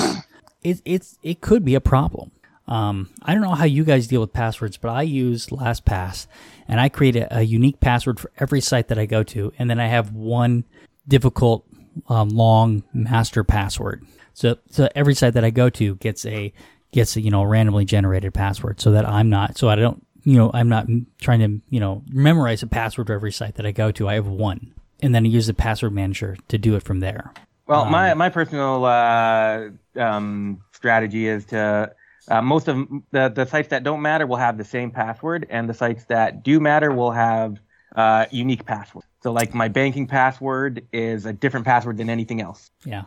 it, 0.63 0.83
it's 0.85 1.19
it 1.23 1.41
could 1.41 1.65
be 1.65 1.77
a 1.77 1.81
problem. 1.81 2.33
Um, 2.71 3.11
I 3.23 3.35
don't 3.35 3.43
know 3.43 3.55
how 3.57 3.65
you 3.65 3.83
guys 3.83 4.07
deal 4.07 4.21
with 4.21 4.33
passwords, 4.33 4.77
but 4.77 4.91
I 4.91 5.03
use 5.03 5.49
LastPass 5.49 6.29
and 6.69 6.81
I 6.81 6.89
create 6.89 7.17
a, 7.17 7.39
a, 7.39 7.43
unique 7.43 7.81
password 7.81 8.21
for 8.21 8.31
every 8.39 8.61
site 8.61 8.87
that 8.89 8.99
I 8.99 9.07
go 9.07 9.25
to. 9.25 9.53
And 9.59 9.69
then 9.69 9.81
I 9.81 9.89
have 9.89 10.13
one 10.13 10.65
difficult, 11.09 11.67
um, 12.09 12.29
long 12.29 12.85
master 12.95 13.43
password. 13.43 14.07
So, 14.35 14.57
so 14.71 14.89
every 14.95 15.15
site 15.15 15.35
that 15.35 15.45
I 15.45 15.51
go 15.51 15.69
to 15.69 15.97
gets 15.97 16.25
a, 16.25 16.53
gets 16.93 17.17
a, 17.17 17.21
you 17.21 17.33
know, 17.33 17.43
randomly 17.43 17.85
generated 17.85 18.33
password 18.33 18.81
so 18.81 18.93
that 18.93 19.07
I'm 19.07 19.29
not, 19.29 19.59
so 19.59 19.69
I 19.69 19.75
don't, 19.75 20.07
you 20.23 20.37
know, 20.37 20.53
I'm 20.55 20.69
not 20.69 20.87
trying 21.21 21.41
to, 21.41 21.61
you 21.71 21.81
know, 21.81 22.05
memorize 22.09 22.63
a 22.63 22.69
password 22.69 23.09
for 23.09 23.15
every 23.15 23.33
site 23.33 23.57
that 23.57 23.67
I 23.67 23.73
go 23.73 23.91
to. 23.91 24.09
I 24.09 24.15
have 24.15 24.29
one. 24.29 24.75
And 25.03 25.13
then 25.13 25.25
I 25.25 25.29
use 25.29 25.49
the 25.49 25.55
password 25.55 25.93
manager 25.93 26.37
to 26.47 26.57
do 26.57 26.77
it 26.77 26.85
from 26.85 27.01
there. 27.01 27.33
Well, 27.67 27.83
um, 27.83 27.91
my, 27.91 28.15
my 28.15 28.29
personal, 28.29 28.85
uh, 28.85 29.71
um, 29.97 30.61
strategy 30.73 31.27
is 31.27 31.47
to, 31.47 31.93
uh, 32.29 32.43
most 32.43 32.69
of 32.69 32.87
the, 33.11 33.29
the 33.29 33.47
sites 33.47 33.69
that 33.69 33.83
don't 33.83 34.03
matter 34.03 34.27
will 34.27 34.37
have 34.37 34.59
the 34.59 34.65
same 34.65 34.91
password, 34.91 35.47
and 35.51 35.69
the 35.69 35.75
sites 35.75 36.05
that 36.07 36.43
do 36.43 36.61
matter 36.61 36.93
will 36.93 37.11
have 37.11 37.59
uh, 37.97 38.27
unique 38.31 38.65
passwords. 38.65 39.07
So, 39.23 39.33
like 39.33 39.55
my 39.55 39.69
banking 39.69 40.07
password 40.07 40.87
is 40.93 41.27
a 41.27 41.33
different 41.33 41.67
password 41.67 41.97
than 41.97 42.11
anything 42.11 42.41
else. 42.41 42.71
Yeah, 42.85 43.05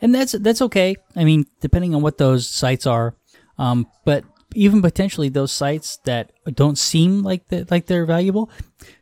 and 0.00 0.14
that's 0.14 0.32
that's 0.32 0.62
okay. 0.62 0.96
I 1.14 1.24
mean, 1.24 1.46
depending 1.60 1.94
on 1.94 2.02
what 2.02 2.18
those 2.18 2.48
sites 2.48 2.86
are, 2.86 3.14
um, 3.58 3.86
but 4.04 4.24
even 4.54 4.80
potentially 4.80 5.28
those 5.28 5.52
sites 5.52 5.98
that 6.04 6.32
don't 6.54 6.78
seem 6.78 7.22
like 7.22 7.48
that 7.48 7.70
like 7.70 7.86
they're 7.86 8.06
valuable 8.06 8.50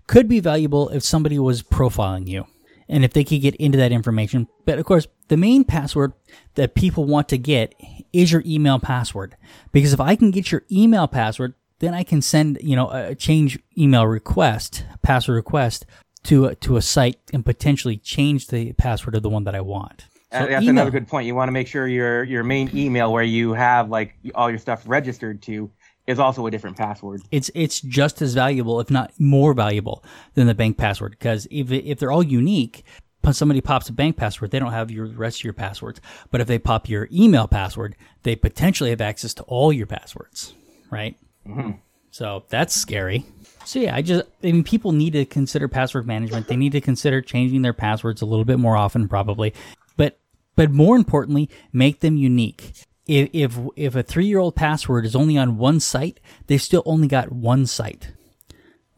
could 0.06 0.28
be 0.28 0.40
valuable 0.40 0.88
if 0.88 1.02
somebody 1.02 1.38
was 1.38 1.62
profiling 1.62 2.26
you 2.26 2.46
and 2.88 3.04
if 3.04 3.12
they 3.12 3.24
could 3.24 3.40
get 3.40 3.54
into 3.56 3.78
that 3.78 3.92
information. 3.92 4.48
But 4.64 4.78
of 4.78 4.84
course, 4.84 5.06
the 5.28 5.36
main 5.36 5.64
password 5.64 6.12
that 6.54 6.74
people 6.74 7.04
want 7.04 7.28
to 7.30 7.38
get 7.38 7.74
is 8.12 8.32
your 8.32 8.42
email 8.46 8.78
password. 8.78 9.36
Because 9.72 9.92
if 9.92 10.00
I 10.00 10.16
can 10.16 10.30
get 10.30 10.52
your 10.52 10.62
email 10.70 11.06
password, 11.06 11.54
then 11.78 11.94
I 11.94 12.02
can 12.02 12.22
send, 12.22 12.58
you 12.62 12.76
know, 12.76 12.90
a 12.90 13.14
change 13.14 13.58
email 13.76 14.06
request, 14.06 14.84
password 15.02 15.36
request 15.36 15.86
to 16.24 16.46
a, 16.46 16.54
to 16.56 16.76
a 16.76 16.82
site 16.82 17.18
and 17.32 17.44
potentially 17.44 17.96
change 17.96 18.48
the 18.48 18.72
password 18.74 19.14
of 19.14 19.22
the 19.22 19.28
one 19.28 19.44
that 19.44 19.54
I 19.54 19.60
want. 19.60 20.06
So 20.32 20.46
that's 20.46 20.62
email, 20.62 20.70
another 20.70 20.90
good 20.90 21.06
point. 21.06 21.26
You 21.26 21.34
want 21.34 21.48
to 21.48 21.52
make 21.52 21.68
sure 21.68 21.86
your 21.86 22.24
your 22.24 22.42
main 22.42 22.68
email 22.76 23.12
where 23.12 23.22
you 23.22 23.52
have 23.52 23.88
like 23.88 24.16
all 24.34 24.50
your 24.50 24.58
stuff 24.58 24.82
registered 24.84 25.40
to 25.42 25.70
is 26.06 26.18
also 26.18 26.46
a 26.46 26.50
different 26.50 26.76
password. 26.76 27.22
It's 27.30 27.50
it's 27.54 27.80
just 27.80 28.20
as 28.22 28.34
valuable, 28.34 28.80
if 28.80 28.90
not 28.90 29.12
more 29.18 29.54
valuable, 29.54 30.04
than 30.34 30.46
the 30.46 30.54
bank 30.54 30.76
password. 30.76 31.12
Because 31.12 31.46
if 31.50 31.70
if 31.70 31.98
they're 31.98 32.12
all 32.12 32.22
unique, 32.22 32.84
somebody 33.32 33.60
pops 33.60 33.88
a 33.88 33.92
bank 33.92 34.16
password, 34.16 34.50
they 34.50 34.58
don't 34.58 34.72
have 34.72 34.90
your 34.90 35.06
rest 35.06 35.40
of 35.40 35.44
your 35.44 35.52
passwords. 35.52 36.00
But 36.30 36.40
if 36.40 36.46
they 36.46 36.58
pop 36.58 36.88
your 36.88 37.08
email 37.12 37.48
password, 37.48 37.96
they 38.22 38.36
potentially 38.36 38.90
have 38.90 39.00
access 39.00 39.34
to 39.34 39.42
all 39.44 39.72
your 39.72 39.86
passwords, 39.86 40.54
right? 40.90 41.16
Mm-hmm. 41.46 41.78
So 42.10 42.44
that's 42.48 42.74
scary. 42.74 43.24
So 43.64 43.78
yeah, 43.78 43.96
I 43.96 44.02
just 44.02 44.26
I 44.42 44.52
mean 44.52 44.64
people 44.64 44.92
need 44.92 45.14
to 45.14 45.24
consider 45.24 45.68
password 45.68 46.06
management. 46.06 46.48
They 46.48 46.56
need 46.56 46.72
to 46.72 46.80
consider 46.80 47.22
changing 47.22 47.62
their 47.62 47.72
passwords 47.72 48.22
a 48.22 48.26
little 48.26 48.44
bit 48.44 48.58
more 48.58 48.76
often, 48.76 49.08
probably. 49.08 49.54
But 49.96 50.18
but 50.54 50.70
more 50.70 50.96
importantly, 50.96 51.48
make 51.72 52.00
them 52.00 52.16
unique. 52.16 52.72
If 53.06 53.28
if 53.32 53.58
if 53.76 53.94
a 53.96 54.02
three 54.02 54.26
year 54.26 54.38
old 54.38 54.56
password 54.56 55.04
is 55.04 55.14
only 55.14 55.36
on 55.36 55.58
one 55.58 55.80
site, 55.80 56.20
they've 56.46 56.62
still 56.62 56.82
only 56.86 57.08
got 57.08 57.32
one 57.32 57.66
site, 57.66 58.12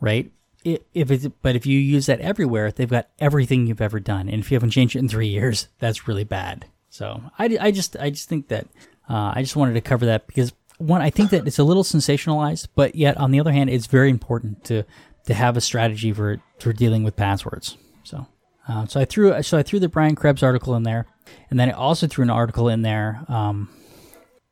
right? 0.00 0.30
If 0.64 1.10
it's 1.10 1.26
but 1.42 1.56
if 1.56 1.66
you 1.66 1.78
use 1.78 2.06
that 2.06 2.20
everywhere, 2.20 2.72
they've 2.72 2.88
got 2.88 3.08
everything 3.18 3.66
you've 3.66 3.80
ever 3.80 4.00
done, 4.00 4.28
and 4.28 4.40
if 4.40 4.50
you 4.50 4.56
haven't 4.56 4.70
changed 4.70 4.96
it 4.96 5.00
in 5.00 5.08
three 5.08 5.28
years, 5.28 5.68
that's 5.78 6.08
really 6.08 6.24
bad. 6.24 6.66
So 6.90 7.20
I, 7.38 7.56
I 7.60 7.70
just 7.70 7.96
I 7.96 8.10
just 8.10 8.28
think 8.28 8.48
that 8.48 8.66
uh, 9.08 9.32
I 9.34 9.42
just 9.42 9.56
wanted 9.56 9.74
to 9.74 9.80
cover 9.80 10.06
that 10.06 10.26
because 10.26 10.52
one 10.78 11.02
I 11.02 11.10
think 11.10 11.30
that 11.30 11.46
it's 11.46 11.58
a 11.58 11.64
little 11.64 11.84
sensationalized, 11.84 12.68
but 12.74 12.94
yet 12.94 13.16
on 13.16 13.30
the 13.30 13.40
other 13.40 13.52
hand, 13.52 13.70
it's 13.70 13.86
very 13.86 14.10
important 14.10 14.64
to 14.64 14.84
to 15.26 15.34
have 15.34 15.56
a 15.56 15.60
strategy 15.60 16.12
for 16.12 16.40
for 16.58 16.72
dealing 16.72 17.02
with 17.02 17.16
passwords. 17.16 17.76
So. 18.04 18.26
Uh, 18.68 18.84
so 18.84 18.98
I 18.98 19.04
threw 19.04 19.40
so 19.44 19.58
I 19.58 19.62
threw 19.62 19.78
the 19.78 19.88
Brian 19.88 20.16
Krebs 20.16 20.42
article 20.42 20.74
in 20.74 20.82
there, 20.82 21.06
and 21.50 21.60
then 21.60 21.68
I 21.68 21.72
also 21.72 22.08
threw 22.08 22.24
an 22.24 22.30
article 22.30 22.68
in 22.68 22.82
there 22.82 23.24
um, 23.28 23.68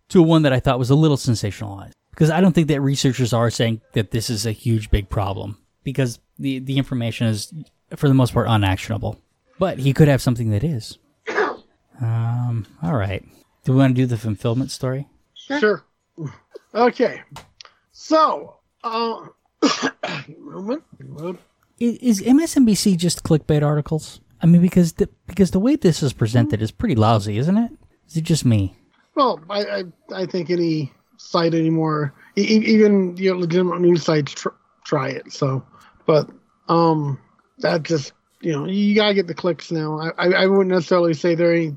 to 0.08 0.22
one 0.22 0.42
that 0.42 0.52
I 0.52 0.60
thought 0.60 0.78
was 0.78 0.90
a 0.90 0.94
little 0.94 1.16
sensationalized 1.16 1.92
because 2.10 2.30
I 2.30 2.40
don't 2.40 2.52
think 2.52 2.68
that 2.68 2.80
researchers 2.80 3.32
are 3.32 3.50
saying 3.50 3.80
that 3.92 4.10
this 4.10 4.30
is 4.30 4.46
a 4.46 4.52
huge 4.52 4.90
big 4.90 5.08
problem 5.08 5.58
because 5.82 6.18
the 6.38 6.58
the 6.58 6.78
information 6.78 7.26
is 7.26 7.52
for 7.96 8.08
the 8.08 8.14
most 8.14 8.32
part 8.32 8.48
unactionable. 8.48 9.20
But 9.58 9.78
he 9.78 9.92
could 9.92 10.08
have 10.08 10.22
something 10.22 10.50
that 10.50 10.64
is. 10.64 10.98
Um. 12.00 12.66
All 12.82 12.96
right. 12.96 13.24
Do 13.64 13.72
we 13.72 13.78
want 13.78 13.94
to 13.94 14.02
do 14.02 14.06
the 14.06 14.16
fulfillment 14.18 14.70
story? 14.70 15.08
Sure. 15.34 15.84
Okay. 16.74 17.22
So, 17.92 18.56
uh, 18.82 19.26
moment. 20.38 20.82
Load. 21.00 21.38
Is 21.78 22.22
MSNBC 22.22 22.96
just 22.96 23.22
clickbait 23.22 23.62
articles? 23.62 24.20
I 24.42 24.46
mean, 24.46 24.60
because 24.60 24.94
the 24.94 25.08
because 25.26 25.52
the 25.52 25.60
way 25.60 25.76
this 25.76 26.02
is 26.02 26.12
presented 26.12 26.60
is 26.62 26.70
pretty 26.70 26.94
lousy, 26.94 27.38
isn't 27.38 27.56
it? 27.56 27.72
Is 28.08 28.16
it 28.16 28.24
just 28.24 28.44
me? 28.44 28.76
Well, 29.14 29.40
I, 29.48 29.64
I, 29.64 29.84
I 30.14 30.26
think 30.26 30.50
any 30.50 30.92
site 31.16 31.54
anymore, 31.54 32.14
even 32.36 33.16
you 33.16 33.32
know, 33.32 33.38
legitimate 33.38 33.80
news 33.80 34.02
sites 34.04 34.32
tr- 34.32 34.48
try 34.84 35.08
it. 35.10 35.32
So, 35.32 35.64
but 36.06 36.28
um, 36.68 37.20
that 37.58 37.82
just 37.84 38.12
you 38.40 38.52
know, 38.52 38.66
you 38.66 38.94
gotta 38.94 39.14
get 39.14 39.26
the 39.26 39.34
clicks 39.34 39.70
now. 39.70 39.98
I, 40.00 40.08
I, 40.18 40.32
I 40.42 40.46
wouldn't 40.46 40.68
necessarily 40.68 41.14
say 41.14 41.34
they're 41.34 41.54
any, 41.54 41.76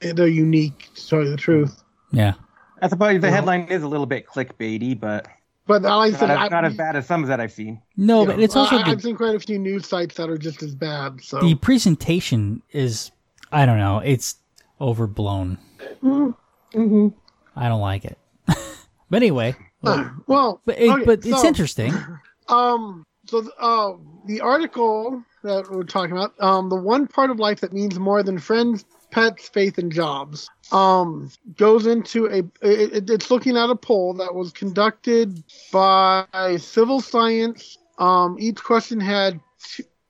they're 0.00 0.26
unique. 0.26 0.88
To 0.94 1.08
tell 1.08 1.22
you 1.24 1.30
the 1.30 1.36
truth, 1.36 1.82
Yeah. 2.10 2.34
I 2.80 2.88
suppose 2.88 3.20
the 3.20 3.26
Well- 3.26 3.32
headline 3.34 3.64
is 3.68 3.82
a 3.82 3.88
little 3.88 4.06
bit 4.06 4.26
clickbaity, 4.26 4.98
but 4.98 5.28
but 5.66 5.82
like 5.82 5.92
I 5.92 6.08
not, 6.10 6.18
said, 6.18 6.30
as, 6.30 6.38
I, 6.38 6.48
not 6.48 6.64
as 6.64 6.74
bad 6.74 6.96
as 6.96 7.06
some 7.06 7.22
that 7.26 7.40
I've 7.40 7.52
seen. 7.52 7.82
No, 7.96 8.22
you 8.22 8.26
but 8.28 8.38
know, 8.38 8.42
it's 8.44 8.56
also 8.56 8.76
I, 8.76 8.84
the, 8.84 8.90
I've 8.92 9.02
seen 9.02 9.16
quite 9.16 9.34
a 9.34 9.40
few 9.40 9.58
news 9.58 9.86
sites 9.86 10.14
that 10.16 10.30
are 10.30 10.38
just 10.38 10.62
as 10.62 10.74
bad. 10.74 11.22
So 11.22 11.40
the 11.40 11.54
presentation 11.56 12.62
is 12.70 13.10
I 13.52 13.66
don't 13.66 13.78
know, 13.78 13.98
it's 13.98 14.36
overblown. 14.80 15.58
Mm-hmm. 16.02 16.30
I 16.74 17.68
don't 17.68 17.80
like 17.80 18.04
it. 18.04 18.18
but 18.46 19.16
anyway, 19.16 19.56
Uh, 19.82 20.10
well, 20.26 20.60
but 20.64 20.78
it, 20.78 20.90
okay, 20.90 21.04
but 21.04 21.18
it's 21.26 21.40
so- 21.40 21.46
interesting. 21.46 21.94
Um. 22.48 23.04
So 23.26 23.46
uh, 23.60 23.92
the 24.24 24.40
article 24.40 25.22
that 25.42 25.70
we're 25.70 25.82
talking 25.82 26.12
about, 26.12 26.32
um, 26.40 26.70
the 26.70 26.76
one 26.76 27.06
part 27.06 27.30
of 27.30 27.38
life 27.38 27.60
that 27.60 27.74
means 27.74 27.98
more 27.98 28.22
than 28.22 28.38
friends, 28.38 28.86
pets, 29.10 29.50
faith, 29.50 29.76
and 29.76 29.92
jobs, 29.92 30.48
um, 30.72 31.30
goes 31.58 31.84
into 31.86 32.24
a. 32.24 32.38
It, 32.66 33.10
it's 33.10 33.30
looking 33.30 33.58
at 33.58 33.68
a 33.68 33.76
poll 33.76 34.14
that 34.14 34.34
was 34.34 34.50
conducted 34.52 35.44
by 35.70 36.24
CivicScience. 36.32 37.76
Um, 37.98 38.36
each 38.40 38.62
question 38.64 38.98
had 38.98 39.40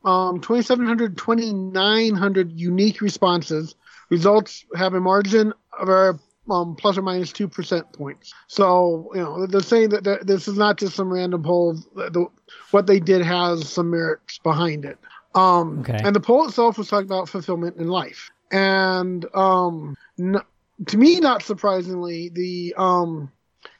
um 0.05 0.41
2,700, 0.41 1.19
2,900 1.19 2.53
unique 2.53 3.01
responses. 3.01 3.75
Results 4.11 4.65
have 4.77 4.95
a 4.95 5.01
margin 5.01 5.53
of 5.77 5.89
a 5.89 6.19
um, 6.51 6.75
plus 6.77 6.97
or 6.99 7.03
minus 7.03 7.33
two 7.33 7.49
percent 7.49 7.91
points. 7.93 8.33
So 8.47 9.11
you 9.15 9.21
know 9.21 9.47
they're 9.47 9.61
saying 9.61 9.91
that 9.91 10.05
that 10.05 10.27
this 10.27 10.49
is 10.49 10.57
not 10.59 10.79
just 10.79 10.97
some 10.97 11.13
random 11.13 11.43
poll. 11.43 11.75
The, 11.95 12.11
the- 12.11 12.27
what 12.71 12.87
they 12.87 12.99
did 13.01 13.23
has 13.23 13.69
some 13.69 13.91
merits 13.91 14.39
behind 14.39 14.85
it. 14.85 14.99
Um, 15.35 15.81
Okay. 15.81 16.01
And 16.05 16.15
the 16.17 16.21
poll 16.21 16.47
itself 16.47 16.79
was 16.79 16.89
talking 16.89 17.07
about 17.07 17.29
fulfillment 17.29 17.77
in 17.77 17.89
life. 17.89 18.31
And 18.51 19.25
um, 19.35 19.95
n- 20.19 20.41
to 20.87 20.97
me, 20.97 21.21
not 21.21 21.43
surprisingly, 21.43 22.31
the 22.31 22.75
um, 22.79 23.31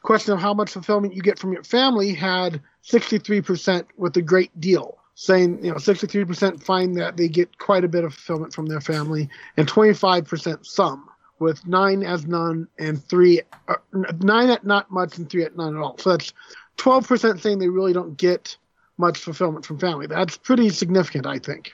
question 0.03 0.35
of 0.35 0.41
how 0.41 0.53
much 0.55 0.71
fulfillment 0.71 1.15
you 1.15 1.23
get 1.23 1.39
from 1.39 1.53
your 1.53 1.63
family 1.65 2.13
had 2.13 2.61
63% 2.85 3.85
with 3.97 4.17
a 4.17 4.23
great 4.23 4.59
deal. 4.61 4.99
Saying, 5.15 5.65
you 5.65 5.71
know, 5.71 5.77
63% 5.79 6.63
find 6.63 6.97
that 6.97 7.17
they 7.17 7.29
get 7.29 7.59
quite 7.59 7.85
a 7.85 7.89
bit 7.89 8.05
of 8.05 8.15
fulfillment 8.15 8.53
from 8.55 8.67
their 8.67 8.81
family, 8.81 9.29
and 9.57 9.67
25% 9.67 10.65
some, 10.65 11.09
with 11.41 11.67
nine 11.67 12.03
as 12.03 12.27
none 12.27 12.69
and 12.79 13.03
three, 13.05 13.43
uh, 13.69 13.75
nine 14.21 14.51
at 14.51 14.65
not 14.65 14.91
much 14.91 15.19
and 15.19 15.29
three 15.29 15.45
at 15.45 15.57
none 15.57 15.77
at 15.77 15.83
all. 15.83 15.97
So 15.99 16.11
that's 16.11 16.33
12% 16.79 17.41
saying 17.41 17.59
they 17.59 17.69
really 17.69 17.93
don't 17.93 18.17
get 18.17 18.57
much 18.97 19.19
fulfillment 19.19 19.65
from 19.65 19.79
family. 19.79 20.07
That's 20.07 20.37
pretty 20.37 20.71
significant, 20.71 21.27
I 21.27 21.39
think. 21.39 21.73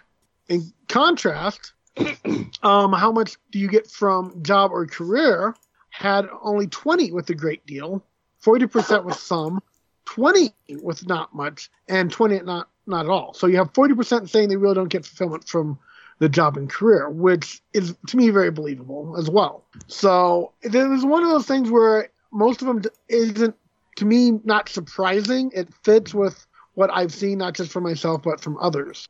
In 0.48 0.72
contrast, 0.88 1.72
um, 2.62 2.92
how 2.92 3.12
much 3.12 3.36
do 3.50 3.58
you 3.58 3.68
get 3.68 3.90
from 3.90 4.42
job 4.42 4.70
or 4.72 4.86
career? 4.86 5.54
Had 5.90 6.26
only 6.42 6.66
20 6.66 7.12
with 7.12 7.30
a 7.30 7.34
great 7.34 7.64
deal, 7.66 8.04
40% 8.44 9.04
with 9.04 9.16
some, 9.16 9.62
20 10.06 10.52
with 10.82 11.06
not 11.06 11.34
much, 11.34 11.70
and 11.88 12.10
20 12.10 12.36
at 12.36 12.44
not 12.44 12.68
not 12.86 13.06
at 13.06 13.10
all. 13.10 13.32
So 13.32 13.46
you 13.46 13.56
have 13.56 13.72
40% 13.72 14.28
saying 14.28 14.48
they 14.48 14.56
really 14.56 14.74
don't 14.74 14.88
get 14.88 15.06
fulfillment 15.06 15.48
from 15.48 15.78
the 16.18 16.28
job 16.28 16.56
and 16.56 16.70
career, 16.70 17.08
which 17.08 17.60
is 17.72 17.94
to 18.06 18.16
me 18.16 18.30
very 18.30 18.50
believable 18.50 19.16
as 19.18 19.28
well. 19.28 19.64
So 19.86 20.52
there's 20.62 21.04
one 21.04 21.22
of 21.22 21.30
those 21.30 21.46
things 21.46 21.70
where 21.70 22.08
most 22.32 22.62
of 22.62 22.68
them 22.68 22.82
isn't 23.08 23.54
to 23.96 24.04
me 24.04 24.32
not 24.44 24.68
surprising. 24.68 25.50
It 25.54 25.72
fits 25.82 26.14
with 26.14 26.46
what 26.74 26.90
I've 26.92 27.12
seen, 27.12 27.38
not 27.38 27.54
just 27.54 27.72
for 27.72 27.80
myself 27.80 28.22
but 28.22 28.40
from 28.40 28.58
others. 28.58 29.08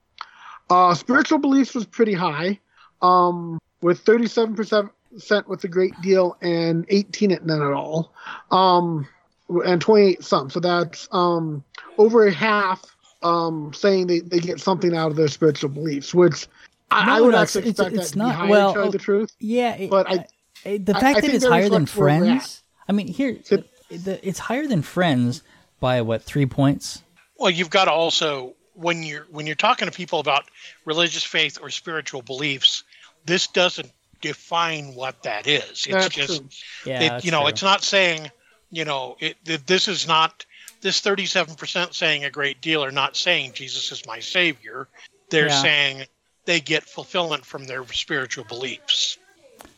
Uh, 0.70 0.94
spiritual 0.94 1.38
beliefs 1.38 1.74
was 1.74 1.84
pretty 1.84 2.14
high, 2.14 2.58
um, 3.02 3.58
with 3.82 4.02
37% 4.04 4.90
with 5.46 5.60
the 5.60 5.68
great 5.68 5.92
deal 6.00 6.36
and 6.40 6.86
18 6.88 7.32
at 7.32 7.44
none 7.44 7.62
at 7.62 7.72
all, 7.72 8.12
um, 8.50 9.06
and 9.64 9.80
28 9.80 10.24
some. 10.24 10.50
So 10.50 10.58
that's 10.60 11.06
um, 11.12 11.62
over 11.98 12.28
half 12.30 12.82
um, 13.22 13.72
saying 13.72 14.06
they, 14.06 14.20
they 14.20 14.38
get 14.38 14.60
something 14.60 14.94
out 14.94 15.10
of 15.10 15.16
their 15.16 15.28
spiritual 15.28 15.70
beliefs, 15.70 16.14
which 16.14 16.46
I, 16.94 17.18
I 17.18 17.20
would 17.20 17.32
no, 17.32 17.38
actually 17.38 17.68
it's- 17.68 17.86
expect 17.86 17.96
it's 17.96 18.06
that 18.10 18.12
to 18.14 18.18
not- 18.18 18.30
be 18.30 18.36
higher, 18.36 18.48
well, 18.50 18.72
to 18.74 18.80
tell 18.80 18.90
the 18.90 18.98
oh, 18.98 19.00
truth. 19.00 19.32
Yeah, 19.40 19.74
it- 19.76 19.90
But 19.90 20.10
I- 20.10 20.26
I- 20.64 20.78
the 20.78 20.92
fact 20.94 21.04
I 21.04 21.12
that 21.14 21.20
think 21.22 21.34
it's 21.34 21.44
higher 21.44 21.68
than 21.68 21.82
reflects 21.82 21.96
where 21.96 22.08
we're 22.20 22.26
friends. 22.38 22.62
I 22.88 22.92
mean, 22.92 23.08
here 23.08 23.38
So- 23.44 23.64
the, 23.90 24.26
it's 24.26 24.38
higher 24.38 24.66
than 24.66 24.82
friends 24.82 25.42
by 25.80 26.00
what 26.02 26.22
three 26.22 26.46
points? 26.46 27.02
Well, 27.38 27.50
you've 27.50 27.70
got 27.70 27.84
to 27.86 27.92
also 27.92 28.54
when 28.74 29.02
you're 29.02 29.26
when 29.30 29.46
you're 29.46 29.54
talking 29.54 29.86
to 29.86 29.92
people 29.92 30.18
about 30.20 30.44
religious 30.84 31.22
faith 31.22 31.58
or 31.60 31.70
spiritual 31.70 32.22
beliefs, 32.22 32.82
this 33.26 33.46
doesn't 33.46 33.90
define 34.20 34.94
what 34.94 35.22
that 35.22 35.46
is. 35.46 35.62
It's 35.70 35.86
That's 35.88 36.08
just. 36.08 36.42
Yeah, 36.86 37.16
it, 37.18 37.24
you 37.24 37.30
know, 37.30 37.40
true. 37.40 37.48
it's 37.48 37.62
not 37.62 37.84
saying, 37.84 38.30
you 38.70 38.84
know, 38.84 39.16
it, 39.20 39.36
that 39.44 39.66
this 39.66 39.86
is 39.86 40.08
not 40.08 40.44
this 40.80 41.00
37% 41.00 41.94
saying 41.94 42.24
a 42.24 42.30
great 42.30 42.60
deal 42.60 42.82
or 42.84 42.90
not 42.90 43.16
saying 43.16 43.52
Jesus 43.54 43.92
is 43.92 44.06
my 44.06 44.18
savior. 44.20 44.88
They're 45.30 45.48
Yeah. 45.48 45.62
saying 45.62 46.04
they 46.44 46.60
get 46.60 46.84
fulfillment 46.84 47.44
from 47.44 47.64
their 47.64 47.86
spiritual 47.86 48.44
beliefs. 48.44 49.18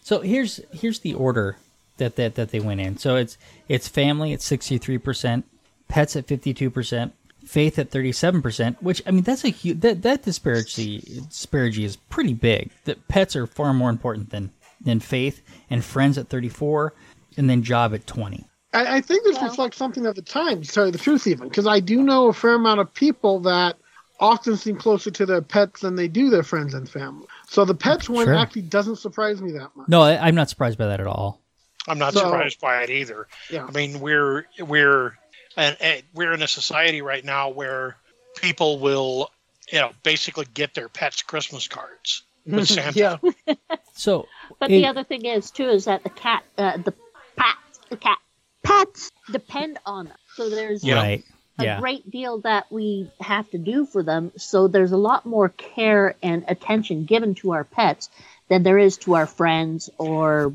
So 0.03 0.21
here's 0.21 0.61
here's 0.73 1.01
the 1.01 1.14
order 1.14 1.57
that 1.97 2.17
that, 2.17 2.35
that 2.35 2.51
they 2.51 2.61
went 2.61 2.81
in. 2.81 2.99
So 2.99 3.17
it's 3.17 3.39
it's 3.69 3.89
family 3.89 4.33
at 4.33 4.43
sixty 4.43 4.79
three 4.79 4.99
percent, 4.99 5.45
pets 5.89 6.17
at 6.17 6.27
fifty 6.27 6.55
two 6.55 6.71
percent, 6.71 7.12
faith 7.45 7.79
at 7.79 7.91
thirty 7.91 8.12
seven 8.12 8.43
percent. 8.43 8.83
Which 8.83 9.03
I 9.07 9.11
mean 9.11 9.25
that's 9.25 9.45
a 9.45 9.49
huge 9.49 9.81
that 9.81 10.03
that 10.03 10.23
disparity 10.23 10.99
disparity 11.29 11.85
is 11.85 11.97
pretty 11.97 12.35
big. 12.35 12.71
That 12.85 13.09
pets 13.09 13.37
are 13.37 13.47
far 13.47 13.73
more 13.73 13.91
important 13.91 14.31
than 14.31 14.51
than 14.81 15.01
faith, 15.01 15.43
and 15.71 15.85
friends 15.85 16.19
at 16.19 16.29
thirty 16.29 16.49
four, 16.49 16.93
and 17.37 17.49
then 17.51 17.62
job 17.62 17.95
at 17.95 18.07
twenty. 18.07 18.45
I, 18.73 18.97
I 18.97 19.01
think 19.01 19.25
this 19.25 19.37
Well- 19.37 19.49
reflects 19.49 19.77
something 19.77 20.07
of 20.07 20.14
the 20.14 20.23
times, 20.23 20.69
to 20.69 20.75
tell 20.75 20.87
you 20.87 20.93
the 20.93 20.99
truth, 20.99 21.27
even 21.27 21.49
because 21.49 21.67
I 21.67 21.81
do 21.81 22.03
know 22.03 22.29
a 22.29 22.33
fair 22.33 22.55
amount 22.55 22.81
of 22.81 22.93
people 22.93 23.41
that 23.41 23.77
often 24.21 24.57
seem 24.57 24.77
closer 24.77 25.11
to 25.11 25.27
their 25.27 25.43
pets 25.43 25.81
than 25.83 25.95
they 25.97 26.09
do 26.09 26.31
their 26.31 26.43
friends 26.43 26.75
and 26.75 26.89
family. 26.89 27.27
So 27.49 27.64
the 27.64 27.75
pets 27.75 28.09
one 28.09 28.27
Sure. 28.27 28.35
actually 28.35 28.62
doesn't 28.62 28.97
surprise 28.97 29.41
me 29.43 29.53
that 29.53 29.71
much. 29.77 29.89
No, 29.89 30.03
I, 30.03 30.17
I'm 30.29 30.35
not 30.35 30.49
surprised 30.49 30.79
by 30.79 30.87
that 30.87 31.01
at 31.01 31.07
all. 31.07 31.41
I'm 31.89 31.99
not 31.99 32.14
So- 32.14 32.21
surprised 32.21 32.61
by 32.61 32.83
it 32.83 32.91
either. 32.91 33.29
Yeah. 33.51 33.64
I 33.67 33.71
mean, 33.71 34.01
we're 34.01 34.47
we're 34.61 35.17
and, 35.57 35.77
and 35.81 36.03
we're 36.14 36.33
in 36.33 36.43
a 36.43 36.49
society 36.49 37.01
right 37.03 37.25
now 37.25 37.51
where 37.51 37.97
people 38.37 38.79
will, 38.79 39.31
you 39.73 39.79
know, 39.81 39.93
basically 40.03 40.47
get 40.53 40.75
their 40.75 40.89
pets 40.89 41.23
Christmas 41.23 41.69
cards 41.69 42.23
with 42.47 42.69
Santa. 42.77 43.21
yeah, 43.47 43.55
So 43.95 44.27
But 44.59 44.71
it- 44.71 44.75
the 44.83 44.87
other 44.87 45.05
thing 45.05 45.25
is 45.27 45.51
too 45.51 45.69
is 45.69 45.85
that 45.87 46.03
the 46.03 46.11
cat, 46.11 46.43
uh, 46.59 46.77
the 46.79 46.93
pets, 47.37 47.81
the 47.91 47.97
cat 47.97 48.19
pets 48.62 49.11
depend 49.31 49.79
on 49.87 50.07
them. 50.07 50.17
So 50.35 50.51
there's 50.51 50.83
Yeah. 50.85 50.95
right, 50.97 51.25
a 51.59 51.65
yeah, 51.65 51.81
great 51.81 52.11
deal 52.11 52.41
that 52.41 52.67
we 52.71 53.11
have 53.21 53.51
to 53.51 53.59
do 53.59 53.87
for 53.87 54.03
them. 54.03 54.33
So 54.37 54.69
there's 54.69 54.93
a 54.93 54.97
lot 54.97 55.25
more 55.27 55.49
care 55.49 56.15
and 56.23 56.45
attention 56.49 57.05
given 57.05 57.35
to 57.37 57.53
our 57.53 57.65
pets 57.65 58.11
than 58.49 58.63
there 58.63 58.79
is 58.79 58.97
to 58.99 59.15
our 59.17 59.27
friends 59.27 59.89
or 59.99 60.53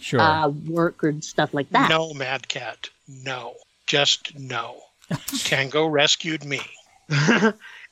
Sure. 0.00 0.20
uh, 0.20 0.48
work 0.48 1.02
or 1.02 1.20
stuff 1.22 1.52
like 1.52 1.70
that. 1.70 1.90
No, 1.90 2.14
Mad 2.14 2.46
Cat. 2.46 2.88
No. 3.08 3.54
Just 3.86 4.38
no. 4.38 4.76
Tango 5.44 5.86
rescued 5.86 6.44
me. 6.44 6.60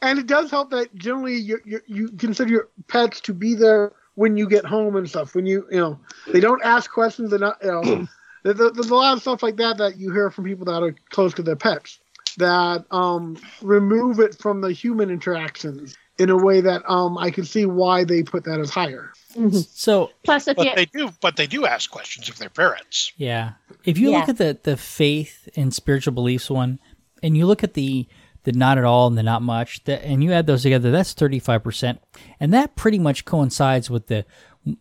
and 0.03 0.19
it 0.19 0.27
does 0.27 0.51
help 0.51 0.71
that 0.71 0.95
generally 0.95 1.37
you 1.37 1.59
you 1.65 1.81
you 1.87 2.09
consider 2.11 2.51
your 2.51 2.69
pets 2.87 3.21
to 3.23 3.33
be 3.33 3.55
there 3.55 3.93
when 4.15 4.37
you 4.37 4.49
get 4.49 4.65
home 4.65 4.95
and 4.97 5.09
stuff. 5.09 5.35
When 5.35 5.47
you 5.47 5.67
you 5.71 5.79
know 5.81 5.99
they 6.33 6.41
don't 6.41 6.63
ask 6.63 6.91
questions. 6.91 7.31
They're 7.31 7.39
not 7.39 7.57
you 7.63 7.71
know. 7.73 7.83
there- 8.43 8.53
there- 8.55 8.71
There's 8.71 8.91
a 8.91 8.95
lot 8.95 9.15
of 9.17 9.23
stuff 9.23 9.43
like 9.43 9.57
that 9.57 9.79
that 9.79 9.97
you 9.97 10.13
hear 10.13 10.31
from 10.31 10.45
people 10.45 10.67
that 10.67 10.83
are 10.83 10.95
close 11.11 11.35
to 11.35 11.43
their 11.43 11.57
pets 11.57 11.99
that 12.37 12.85
um, 12.91 13.37
remove 13.63 14.21
it 14.21 14.37
from 14.37 14.61
the 14.61 14.73
human 14.73 15.11
interactions 15.11 15.97
in 16.19 16.31
a 16.31 16.37
way 16.37 16.61
that 16.61 16.83
um, 16.89 17.19
I 17.19 17.31
can 17.31 17.45
see 17.45 17.67
why 17.67 18.05
they 18.05 18.23
put 18.23 18.45
that 18.45 18.59
as 18.61 18.71
higher. 18.71 19.13
so 19.53 20.11
Plus, 20.25 20.49
if 20.49 20.57
But 20.57 20.67
you 20.67 20.75
they 20.75 20.87
do 20.87 21.11
but 21.21 21.37
they 21.37 21.47
do 21.47 21.67
ask 21.67 21.91
questions 21.91 22.29
of 22.29 22.39
their 22.39 22.49
parents. 22.49 23.13
Yeah. 23.17 23.53
If 23.85 23.99
you 23.99 24.11
look 24.11 24.29
at 24.29 24.39
the 24.39 24.59
the 24.63 24.77
faith 24.77 25.49
and 25.57 25.75
spiritual 25.75 26.15
beliefs 26.15 26.51
one, 26.51 26.79
and 27.23 27.37
you 27.37 27.47
look 27.47 27.63
at 27.63 27.75
the 27.75 28.07
the 28.45 28.53
not 28.53 28.79
at 28.79 28.85
all 28.85 29.09
and 29.09 29.19
the 29.19 29.23
not 29.23 29.43
much, 29.43 29.85
that 29.85 30.03
and 30.05 30.23
you 30.23 30.33
add 30.33 30.47
those 30.47 30.63
together, 30.63 30.91
that's 30.91 31.13
thirty 31.13 31.39
five 31.39 31.63
percent, 31.63 32.01
and 32.41 32.53
that 32.55 32.77
pretty 32.77 32.99
much 32.99 33.25
coincides 33.25 33.91
with 33.91 34.07
the 34.07 34.25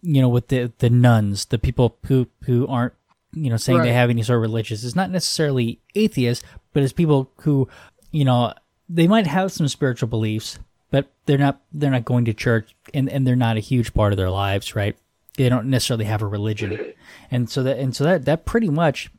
you 0.02 0.22
know 0.22 0.30
with 0.30 0.48
the 0.48 0.72
the 0.78 0.90
nuns, 0.90 1.46
the 1.46 1.58
people 1.58 1.98
who 2.06 2.28
who 2.46 2.66
aren't 2.68 2.94
you 3.34 3.50
know 3.50 3.58
saying 3.58 3.82
they 3.82 3.92
have 3.94 4.10
any 4.10 4.24
sort 4.24 4.38
of 4.38 4.42
religious. 4.42 4.84
It's 4.84 4.96
not 4.96 5.12
necessarily 5.12 5.82
atheists, 5.96 6.46
but 6.76 6.84
it's 6.84 6.92
people 6.94 7.32
who 7.38 7.68
you 8.12 8.26
know 8.26 8.54
they 8.90 9.08
might 9.08 9.26
have 9.26 9.52
some 9.52 9.68
spiritual 9.70 10.10
beliefs, 10.10 10.60
but 10.92 11.08
they're 11.26 11.40
not 11.40 11.62
they're 11.72 11.90
not 11.90 12.06
going 12.06 12.26
to 12.26 12.34
church 12.34 12.76
and 12.94 13.10
and 13.10 13.26
they're 13.26 13.36
not 13.36 13.56
a 13.58 13.62
huge 13.62 13.94
part 13.94 14.14
of 14.14 14.18
their 14.18 14.30
lives, 14.30 14.76
right? 14.76 14.96
They 15.38 15.50
don't 15.50 15.70
necessarily 15.70 16.06
have 16.06 16.22
a 16.22 16.28
religion, 16.28 16.94
and 17.32 17.50
so 17.50 17.64
that 17.64 17.80
and 17.80 17.96
so 17.96 18.04
that 18.04 18.26
that 18.26 18.46
pretty 18.46 18.70
much, 18.70 19.10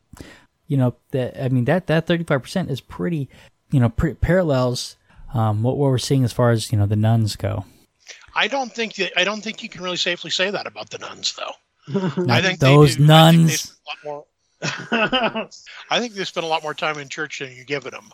you 0.67 0.77
know, 0.77 0.95
that 1.11 1.35
I 1.43 1.49
mean 1.49 1.65
that 1.65 1.87
that 1.87 2.07
thirty 2.07 2.23
five 2.23 2.43
percent 2.43 2.69
is 2.71 2.79
pretty, 2.79 3.27
you 3.71 3.79
know, 3.79 3.89
pretty 3.89 4.15
parallels 4.15 4.95
um, 5.33 5.63
what 5.63 5.77
what 5.77 5.89
we're 5.89 5.97
seeing 5.97 6.23
as 6.23 6.31
far 6.33 6.51
as 6.51 6.71
you 6.71 6.77
know 6.77 6.85
the 6.85 6.95
nuns 6.95 7.35
go. 7.35 7.65
I 8.35 8.47
don't 8.47 8.71
think 8.71 8.95
that 8.95 9.19
I 9.19 9.23
don't 9.23 9.41
think 9.41 9.63
you 9.63 9.69
can 9.69 9.81
really 9.83 9.97
safely 9.97 10.29
say 10.31 10.51
that 10.51 10.67
about 10.67 10.91
the 10.91 10.99
nuns 10.99 11.33
though. 11.33 11.53
I 12.31 12.41
think 12.41 12.59
those 12.59 12.97
they 12.97 13.05
do, 13.05 13.11
I 13.11 13.31
think 13.31 13.47
they 13.47 13.47
nuns. 13.47 13.65
a 13.71 13.89
lot 13.89 13.97
more- 14.03 14.25
I 14.61 15.47
think 15.99 16.13
they 16.13 16.23
spend 16.23 16.43
a 16.45 16.47
lot 16.49 16.63
more 16.63 16.73
time 16.73 16.97
in 16.97 17.09
church 17.09 17.39
than 17.39 17.51
you 17.55 17.63
give 17.63 17.85
it 17.85 17.91
them. 17.91 18.09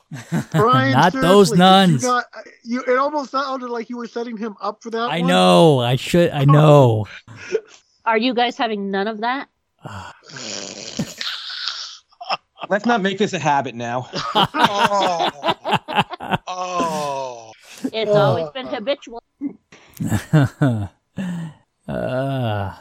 Brian, 0.51 0.91
Not 0.91 1.13
those 1.13 1.53
nuns. 1.53 2.03
You 2.03 2.09
got, 2.09 2.25
you, 2.63 2.83
it 2.87 2.97
almost 2.97 3.31
sounded 3.31 3.69
like 3.69 3.89
you 3.89 3.95
were 3.97 4.07
setting 4.07 4.35
him 4.37 4.55
up 4.61 4.83
for 4.83 4.89
that. 4.91 5.09
I 5.09 5.19
one. 5.19 5.27
know. 5.27 5.79
I 5.79 5.95
should. 5.95 6.31
I 6.31 6.43
know. 6.45 7.05
are 8.05 8.17
you 8.17 8.33
guys 8.33 8.57
having 8.57 8.91
none 8.91 9.07
of 9.07 9.21
that? 9.21 9.47
Let's 12.69 12.85
not 12.85 13.01
make 13.01 13.17
this 13.17 13.33
a 13.33 13.39
habit 13.39 13.75
now. 13.75 14.09
Oh, 14.35 15.29
oh. 16.47 17.51
It's 17.91 18.09
Uh, 18.09 18.13
always 18.13 18.49
been 18.51 18.67
habitual. 18.67 19.21
uh, 21.87 22.73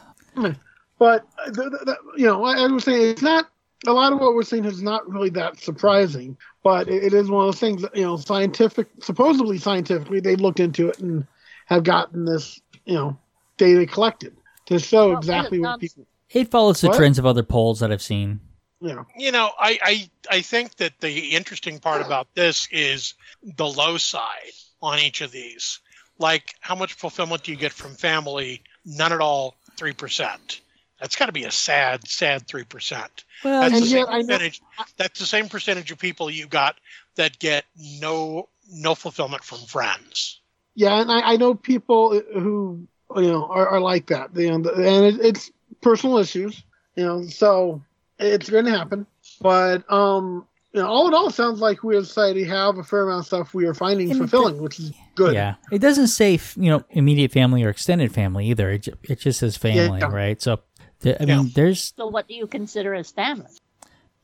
But 1.03 1.27
uh, 1.45 1.51
the, 1.51 1.65
the, 1.71 1.79
the, 1.85 1.97
you 2.17 2.27
know, 2.27 2.45
I, 2.45 2.63
I 2.63 2.67
was 2.69 2.85
saying 2.85 3.03
it's 3.11 3.23
not 3.23 3.49
a 3.89 3.93
lot 3.93 4.13
of 4.13 4.21
what 4.21 4.35
we're 4.37 4.45
seeing 4.45 4.65
is 4.65 4.81
not 4.83 5.11
really 5.11 5.31
that 5.31 5.59
surprising. 5.59 6.37
But 6.63 6.89
it, 6.89 7.03
it 7.07 7.13
is 7.13 7.29
one 7.29 7.43
of 7.45 7.49
those 7.49 7.59
things 7.59 7.83
that 7.83 7.97
you 7.97 8.03
know, 8.03 8.17
scientific, 8.17 8.87
supposedly 9.01 9.59
scientifically, 9.59 10.21
they 10.21 10.37
looked 10.37 10.61
into 10.61 10.89
it 10.91 11.01
and 11.01 11.27
have 11.67 11.83
gotten 11.83 12.25
this 12.25 12.61
you 12.85 12.95
know 12.95 13.19
data 13.57 13.85
collected 13.85 14.37
to 14.67 14.79
show 14.79 15.09
Well, 15.09 15.19
exactly 15.19 15.59
what 15.59 15.81
people 15.81 16.07
it 16.31 16.51
follows 16.53 16.81
the 16.81 16.89
What? 16.89 16.97
trends 16.97 17.19
of 17.19 17.27
other 17.27 17.43
polls 17.43 17.81
that 17.81 17.91
I've 17.93 18.01
seen. 18.01 18.41
you 18.81 18.95
know. 18.95 19.05
You 19.19 19.33
know, 19.33 19.51
I, 19.59 19.79
I 19.83 20.11
I 20.37 20.41
think 20.41 20.77
that 20.77 20.93
the 21.01 21.31
interesting 21.35 21.81
part 21.81 22.01
about 22.01 22.29
this 22.37 22.69
is 22.71 23.15
the 23.59 23.67
low 23.67 23.97
side 23.99 24.55
on 24.81 25.01
each 25.01 25.21
of 25.21 25.33
these. 25.33 25.81
Like 26.19 26.55
how 26.61 26.77
much 26.77 26.93
fulfillment 26.95 27.43
do 27.43 27.51
you 27.51 27.59
get 27.59 27.73
from 27.73 27.95
family? 27.97 28.63
None 28.85 29.13
at 29.13 29.21
all, 29.21 29.57
three 29.77 29.93
percent. 29.93 30.62
That's 31.03 31.17
got 31.17 31.27
to 31.27 31.33
be 31.33 31.43
a 31.45 31.51
sad, 31.51 32.07
sad 32.09 32.47
three 32.47 32.63
percent. 32.65 33.25
Well, 33.45 33.61
That's 33.63 33.75
And 33.75 33.83
the 33.83 33.87
yet 33.89 34.07
same 34.07 34.15
I 34.15 34.19
know- 34.23 34.27
percentage. 34.29 34.63
That's 34.97 35.19
the 35.21 35.27
same 35.27 35.49
percentage 35.49 35.91
of 35.91 35.99
people 35.99 36.31
you 36.31 36.47
got 36.47 36.77
that 37.17 37.39
get 37.41 37.65
no 38.01 38.49
no 38.73 38.95
fulfillment 38.95 39.43
from 39.45 39.59
friends. 39.67 40.41
Yeah, 40.77 41.01
and 41.01 41.11
I, 41.11 41.33
I 41.33 41.37
know 41.37 41.55
people 41.55 42.19
who 42.33 42.87
you 43.17 43.23
know 43.23 43.47
are, 43.47 43.69
are 43.69 43.81
like 43.81 44.07
that. 44.07 44.31
You 44.37 44.57
know, 44.57 44.71
and 44.71 45.05
it, 45.07 45.21
it's 45.21 45.51
personal 45.81 46.19
issues. 46.19 46.63
You 46.97 47.05
know, 47.05 47.23
so 47.27 47.83
it's 48.21 48.49
going 48.49 48.67
to 48.67 48.71
happen. 48.71 49.05
But 49.41 49.91
um, 49.93 50.47
you 50.73 50.81
know, 50.81 50.87
all 50.87 51.09
in 51.09 51.15
all, 51.15 51.29
it 51.29 51.35
sounds 51.35 51.61
like 51.61 51.83
we 51.83 51.97
as 51.97 52.05
a 52.05 52.07
society 52.07 52.45
have 52.45 52.79
a 52.79 52.85
fair 52.85 53.03
amount 53.03 53.21
of 53.21 53.27
stuff 53.27 53.53
we 53.55 53.67
are 53.67 53.75
finding 53.75 54.11
And 54.11 54.21
fulfilling, 54.21 54.63
which 54.63 54.79
is 54.79 54.93
good. 55.17 55.35
Yeah, 55.35 55.57
it 55.71 55.81
doesn't 55.81 56.07
say 56.09 56.39
you 56.57 56.71
know 56.71 56.85
immediate 56.91 57.33
family 57.33 57.65
or 57.65 57.69
extended 57.71 58.15
family 58.15 58.47
either. 58.47 58.71
It, 58.71 58.89
it 59.03 59.19
just 59.21 59.41
says 59.41 59.57
family, 59.57 59.99
Yeah. 59.99 60.07
right? 60.07 60.41
So, 60.41 60.61
the, 61.03 61.21
I 61.21 61.27
Yeah. 61.27 61.39
mean, 61.39 61.53
there's 61.55 61.93
So, 61.97 62.07
what 62.07 62.27
do 62.29 62.35
you 62.35 62.47
consider 62.47 62.95
as 62.95 63.11
family? 63.11 63.51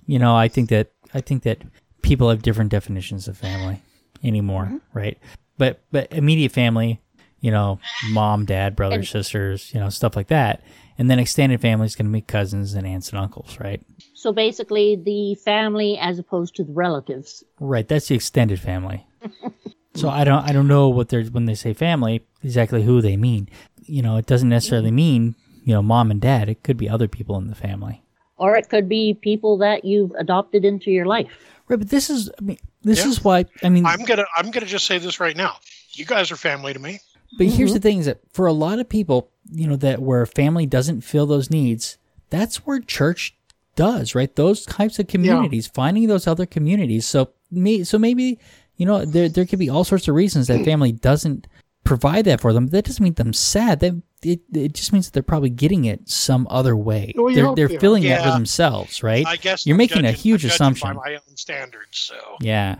you 0.06 0.18
know, 0.18 0.34
I 0.34 0.48
think 0.48 0.70
that 0.70 0.90
I 1.14 1.20
think 1.20 1.42
that 1.42 1.58
people 2.02 2.30
have 2.30 2.42
different 2.42 2.70
definitions 2.70 3.28
of 3.28 3.36
family 3.36 3.82
anymore, 4.24 4.64
mm-hmm. 4.64 4.98
right? 4.98 5.18
But 5.58 5.80
but 5.92 6.10
immediate 6.12 6.52
family, 6.52 7.00
you 7.40 7.50
know, 7.50 7.78
mom, 8.10 8.44
dad, 8.46 8.74
brothers, 8.76 8.98
And- 8.98 9.06
sisters, 9.24 9.72
you 9.74 9.80
know, 9.80 9.90
stuff 9.90 10.16
like 10.16 10.28
that, 10.28 10.62
and 10.96 11.10
then 11.10 11.18
extended 11.18 11.60
family 11.60 11.86
is 11.86 11.94
going 11.94 12.06
to 12.06 12.12
be 12.12 12.20
cousins 12.22 12.74
and 12.74 12.86
aunts 12.86 13.10
and 13.10 13.18
uncles, 13.18 13.58
right? 13.60 13.82
So, 14.14 14.32
basically, 14.32 14.96
the 14.96 15.34
family 15.36 15.98
as 15.98 16.18
opposed 16.18 16.56
to 16.56 16.64
the 16.64 16.72
relatives. 16.72 17.44
Right, 17.60 17.86
that's 17.86 18.08
the 18.08 18.14
extended 18.14 18.60
family. 18.60 19.06
so 19.94 20.08
I 20.08 20.24
don't 20.24 20.44
I 20.44 20.52
don't 20.52 20.68
know 20.68 20.88
what 20.88 21.08
they're 21.08 21.24
when 21.24 21.44
they 21.44 21.54
say 21.54 21.74
family 21.74 22.24
exactly 22.42 22.82
who 22.82 23.00
they 23.02 23.16
mean. 23.16 23.48
You 23.84 24.02
know, 24.02 24.16
it 24.16 24.26
doesn't 24.26 24.48
necessarily 24.48 24.88
mm-hmm. 24.88 24.96
mean 24.96 25.34
you 25.68 25.74
know 25.74 25.82
mom 25.82 26.10
and 26.10 26.20
dad. 26.20 26.48
It 26.48 26.62
could 26.62 26.78
be 26.78 26.88
other 26.88 27.08
people 27.08 27.36
in 27.36 27.48
the 27.48 27.54
family. 27.54 28.02
Or 28.38 28.56
it 28.56 28.70
could 28.70 28.88
be 28.88 29.12
people 29.20 29.58
that 29.58 29.84
you've 29.84 30.12
adopted 30.12 30.64
into 30.64 30.90
your 30.90 31.04
life. 31.04 31.26
Right, 31.68 31.78
but 31.78 31.90
this 31.90 32.08
is 32.08 32.30
I 32.38 32.42
mean 32.42 32.58
this 32.82 33.00
Yeah. 33.00 33.08
is 33.08 33.22
why 33.22 33.44
I 33.62 33.68
mean 33.68 33.84
I'm 33.84 34.02
gonna 34.04 34.24
I'm 34.34 34.50
gonna 34.50 34.64
just 34.64 34.86
say 34.86 34.96
this 34.96 35.20
right 35.20 35.36
now. 35.36 35.56
You 35.92 36.06
guys 36.06 36.32
are 36.32 36.36
family 36.36 36.72
to 36.72 36.78
me. 36.78 37.00
But 37.36 37.48
here's 37.48 37.70
mm-hmm. 37.70 37.74
the 37.74 37.80
thing: 37.80 37.98
is 37.98 38.06
that 38.06 38.20
for 38.32 38.46
a 38.46 38.52
lot 38.54 38.78
of 38.78 38.88
people, 38.88 39.28
you 39.52 39.68
know, 39.68 39.76
that 39.76 40.00
where 40.00 40.24
family 40.24 40.64
doesn't 40.64 41.02
fill 41.02 41.26
those 41.26 41.50
needs, 41.50 41.98
that's 42.30 42.64
where 42.64 42.80
church 42.80 43.36
does, 43.76 44.14
right? 44.14 44.34
Those 44.34 44.64
types 44.64 44.98
of 44.98 45.08
communities, 45.08 45.66
finding 45.66 46.06
those 46.08 46.26
other 46.26 46.46
communities. 46.46 47.06
So 47.06 47.32
me, 47.50 47.84
so 47.84 47.98
maybe 47.98 48.38
you 48.78 48.86
know, 48.86 49.04
there 49.04 49.28
there 49.28 49.44
could 49.44 49.58
be 49.58 49.68
all 49.68 49.84
sorts 49.84 50.08
of 50.08 50.14
reasons 50.14 50.46
that 50.46 50.64
family 50.64 50.92
doesn't 50.92 51.46
provide 51.88 52.24
that 52.26 52.40
for 52.40 52.52
them. 52.52 52.68
That 52.68 52.84
doesn't 52.84 53.02
mean 53.02 53.14
them 53.14 53.32
sad. 53.32 53.80
That 53.80 54.00
it, 54.22 54.40
it 54.52 54.74
just 54.74 54.92
means 54.92 55.06
that 55.06 55.12
they're 55.14 55.22
probably 55.22 55.50
getting 55.50 55.86
it 55.86 56.08
some 56.08 56.46
other 56.50 56.76
way. 56.76 57.12
Oh, 57.16 57.24
well, 57.24 57.34
they're 57.34 57.44
hope 57.46 57.56
they're 57.56 57.68
they 57.68 57.76
are. 57.76 57.80
filling 57.80 58.02
that 58.04 58.22
for 58.24 58.30
themselves, 58.30 59.02
right? 59.02 59.26
I 59.26 59.36
guess 59.36 59.66
you're 59.66 59.74
I'm 59.74 59.78
making 59.78 60.04
a 60.04 60.12
huge 60.12 60.44
I'm 60.44 60.50
assumption. 60.50 60.88
by 60.88 60.92
my 60.94 61.14
own 61.14 61.36
standards. 61.36 61.98
So 61.98 62.16
Yeah. 62.40 62.76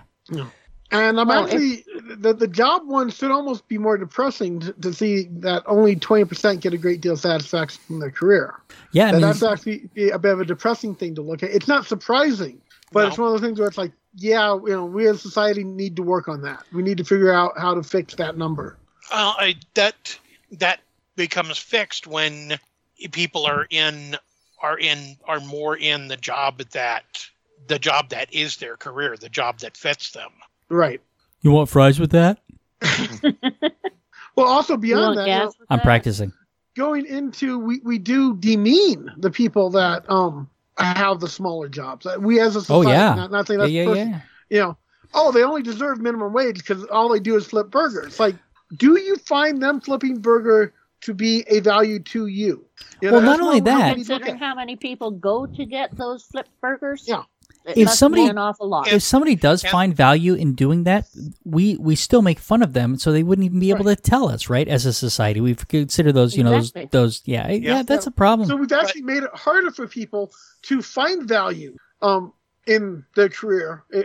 And 0.91 1.21
I'm 1.21 1.29
Well, 1.29 1.45
actually 1.45 1.85
the 2.19 2.33
the 2.33 2.49
job 2.49 2.83
one 2.87 3.11
should 3.11 3.31
almost 3.31 3.69
be 3.69 3.77
more 3.77 3.99
depressing 3.99 4.61
to, 4.61 4.73
to 4.75 4.93
see 4.93 5.25
that 5.41 5.63
only 5.67 5.97
twenty 5.97 6.25
percent 6.25 6.61
get 6.61 6.73
a 6.73 6.79
great 6.79 7.01
deal 7.03 7.13
of 7.13 7.21
satisfaction 7.21 7.81
from 7.87 8.01
their 8.01 8.11
career. 8.11 8.55
Yeah, 8.93 9.09
I 9.09 9.13
mean, 9.13 9.21
that's 9.21 9.43
actually 9.43 9.89
a 10.13 10.19
bit 10.19 10.33
of 10.33 10.41
a 10.41 10.45
depressing 10.47 10.95
thing 10.95 11.15
to 11.17 11.23
look 11.23 11.43
at. 11.43 11.51
It's 11.51 11.69
not 11.69 11.85
surprising, 11.87 12.61
but 12.93 13.03
No. 13.03 13.09
it's 13.09 13.19
one 13.19 13.29
of 13.29 13.35
those 13.35 13.47
things 13.47 13.59
where 13.59 13.69
it's 13.69 13.77
like, 13.77 13.93
yeah, 14.15 14.55
you 14.55 14.71
know, 14.71 14.87
we 14.87 15.07
as 15.09 15.17
a 15.17 15.19
society 15.19 15.63
need 15.63 15.95
to 15.97 16.03
work 16.03 16.27
on 16.27 16.41
that. 16.43 16.63
We 16.73 16.83
need 16.83 16.97
to 16.99 17.05
figure 17.05 17.33
out 17.35 17.53
how 17.59 17.75
to 17.75 17.83
fix 17.83 18.15
that 18.15 18.39
number. 18.39 18.79
Uh, 19.11 19.35
I, 19.39 19.55
that 19.75 20.19
that 20.53 20.81
becomes 21.17 21.59
fixed 21.59 22.07
when 22.07 22.59
people 23.13 23.47
are 23.47 23.67
in 23.71 24.17
are 24.63 24.79
in 24.79 25.17
are 25.27 25.41
more 25.41 25.77
in 25.77 26.09
the 26.09 26.17
job 26.17 26.59
that 26.73 27.05
the 27.67 27.79
job 27.79 28.11
that 28.11 28.33
is 28.33 28.57
their 28.57 28.77
career, 28.77 29.17
the 29.21 29.29
job 29.29 29.59
that 29.61 29.77
fits 29.77 30.13
them. 30.13 30.31
Right. 30.69 31.01
you 31.43 31.51
want 31.51 31.69
fries 31.69 31.99
with 32.01 32.11
that? 32.13 32.39
Well, 34.39 34.47
also 34.47 34.77
beyond 34.77 35.19
that, 35.19 35.27
you 35.27 35.35
know, 35.35 35.53
I'm 35.69 35.79
that? 35.79 35.83
practicing. 35.85 36.33
going 36.77 37.07
into 37.07 37.59
we, 37.59 37.81
we 37.81 37.99
do 37.99 38.37
demean 38.37 39.11
the 39.17 39.33
people 39.33 39.71
that 39.71 40.09
um 40.09 40.49
have 40.77 41.19
the 41.19 41.29
smaller 41.29 41.69
jobs. 41.69 42.07
Uh, 42.07 42.19
We 42.21 42.39
as 42.39 42.55
a 42.55 42.61
Oh 42.61 42.83
society, 42.83 42.91
yeah, 42.91 43.15
not, 43.17 43.31
not 43.33 43.49
saying 43.49 43.59
yeah, 43.59 43.67
that's 43.67 43.73
yeah, 43.73 43.85
person, 43.85 44.11
yeah. 44.11 44.21
you 44.49 44.59
know, 44.61 44.77
oh, 45.13 45.33
they 45.33 45.43
only 45.43 45.63
deserve 45.63 46.01
minimum 46.01 46.33
wage 46.33 46.59
because 46.59 46.85
all 46.85 47.09
they 47.09 47.19
do 47.19 47.35
is 47.35 47.47
flip 47.47 47.69
burgers. 47.69 48.21
Like, 48.21 48.37
do 48.77 48.99
you 48.99 49.17
find 49.17 49.63
them 49.63 49.81
flipping 49.81 50.21
burger 50.21 50.75
to 51.03 51.15
be 51.15 51.45
a 51.49 51.61
value 51.61 52.01
to 52.01 52.27
you? 52.27 52.65
You 53.01 53.13
Well, 53.13 53.21
that's 53.21 53.39
not 53.39 53.41
only 53.41 53.57
what 53.57 53.65
that- 53.67 53.97
need 53.97 54.07
Considering 54.07 54.39
how 54.39 54.55
many 54.55 54.77
people 54.77 55.11
go 55.11 55.47
to 55.47 55.65
get 55.65 55.97
those 55.97 56.25
flipped 56.25 56.51
burgers? 56.61 57.05
Yeah. 57.07 57.23
It 57.65 57.77
If 57.77 57.91
somebody- 57.91 58.27
an 58.27 58.39
awful 58.39 58.67
lot. 58.69 58.89
if 58.91 59.03
somebody 59.03 59.35
does 59.35 59.63
and- 59.63 59.71
find 59.71 59.95
value 59.95 60.35
in 60.35 60.55
doing 60.55 60.85
that, 60.85 61.07
we 61.45 61.77
we 61.77 61.95
still 61.97 62.23
make 62.23 62.39
fun 62.39 62.63
of 62.63 62.73
them, 62.73 62.97
so 62.99 63.13
they 63.13 63.23
wouldn't 63.23 63.45
even 63.45 63.61
be 63.61 63.71
able 63.71 63.85
to 63.85 63.97
tell 63.97 64.29
us, 64.29 64.49
right? 64.49 64.67
As 64.67 64.87
a 64.87 64.93
society, 64.93 65.41
we 65.41 65.55
consider 65.55 66.11
those, 66.11 66.35
you 66.37 66.45
know, 66.45 66.53
those, 66.53 66.73
those, 66.91 67.23
yeah, 67.27 67.51
yeah, 67.51 67.83
that's 67.83 68.07
a 68.07 68.11
problem. 68.11 68.49
So 68.49 68.57
we've 68.57 68.73
actually 68.73 69.03
made 69.03 69.23
it 69.23 69.31
harder 69.35 69.71
for 69.71 69.87
people 69.87 70.33
to 70.63 70.81
find 70.81 71.29
value 71.29 71.77
um, 72.01 72.33
in 72.69 73.05
their 73.17 73.29
career 73.29 73.83
i- 73.93 73.97
i- 73.99 74.05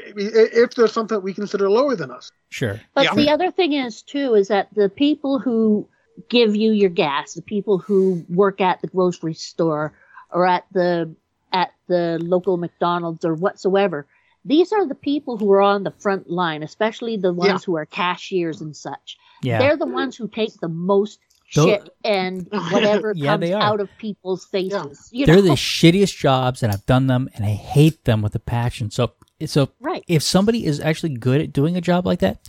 if 0.64 0.74
there's 0.76 0.94
something 0.94 1.16
that 1.18 1.24
we 1.24 1.34
consider 1.34 1.70
lower 1.70 1.96
than 1.96 2.10
us. 2.12 2.32
Sure. 2.50 2.80
But 2.96 3.06
Yeah. 3.06 3.16
the 3.16 3.30
other 3.30 3.52
thing 3.52 3.74
is 3.74 4.02
too 4.02 4.34
is 4.36 4.48
that 4.48 4.70
the 4.74 4.90
people 4.90 5.40
who 5.40 5.88
give 6.30 6.56
you 6.56 6.72
your 6.72 6.90
gas, 6.90 7.34
the 7.34 7.42
people 7.42 7.78
who 7.80 8.24
work 8.30 8.62
at 8.62 8.82
the 8.82 8.88
grocery 8.88 9.34
store 9.34 9.94
or 10.32 10.46
at 10.48 10.66
the 10.72 11.14
at 11.52 11.72
the 11.88 12.18
local 12.24 12.58
McDonald's 12.58 13.24
or 13.26 13.36
whatsoever, 13.36 14.08
these 14.44 14.72
are 14.74 14.88
the 14.88 14.96
people 14.96 15.38
who 15.38 15.52
are 15.52 15.62
on 15.62 15.84
the 15.84 15.92
front 15.92 16.28
line, 16.30 16.64
especially 16.64 17.16
the 17.18 17.32
ones 17.34 17.50
Yeah. 17.62 17.66
who 17.66 17.76
are 17.76 17.86
cashiers 17.86 18.60
and 18.62 18.76
such. 18.76 19.18
Yeah. 19.44 19.60
They're 19.60 19.78
the 19.78 19.86
ones 19.86 20.16
who 20.16 20.28
take 20.28 20.54
the 20.60 20.68
most 20.70 21.20
Tho- 21.20 21.26
shit 21.46 21.90
and 22.04 22.48
whatever 22.72 23.14
Yeah, 23.16 23.38
comes 23.38 23.52
out 23.52 23.80
of 23.80 23.90
people's 23.98 24.46
faces. 24.46 25.10
You 25.12 25.26
They're 25.26 25.36
know? 25.36 25.42
the 25.42 25.50
shittiest 25.52 26.18
jobs, 26.18 26.64
and 26.64 26.72
I've 26.72 26.86
done 26.86 27.08
them, 27.08 27.30
and 27.36 27.46
I 27.46 27.52
hate 27.52 28.06
them 28.06 28.22
with 28.22 28.36
a 28.36 28.40
passion. 28.40 28.92
So, 28.92 29.14
so 29.46 29.70
right. 29.80 30.04
if 30.08 30.24
somebody 30.24 30.66
is 30.66 30.80
actually 30.80 31.16
good 31.18 31.42
at 31.42 31.54
doing 31.54 31.76
a 31.78 31.82
job 31.82 32.06
like 32.06 32.20
that, 32.20 32.40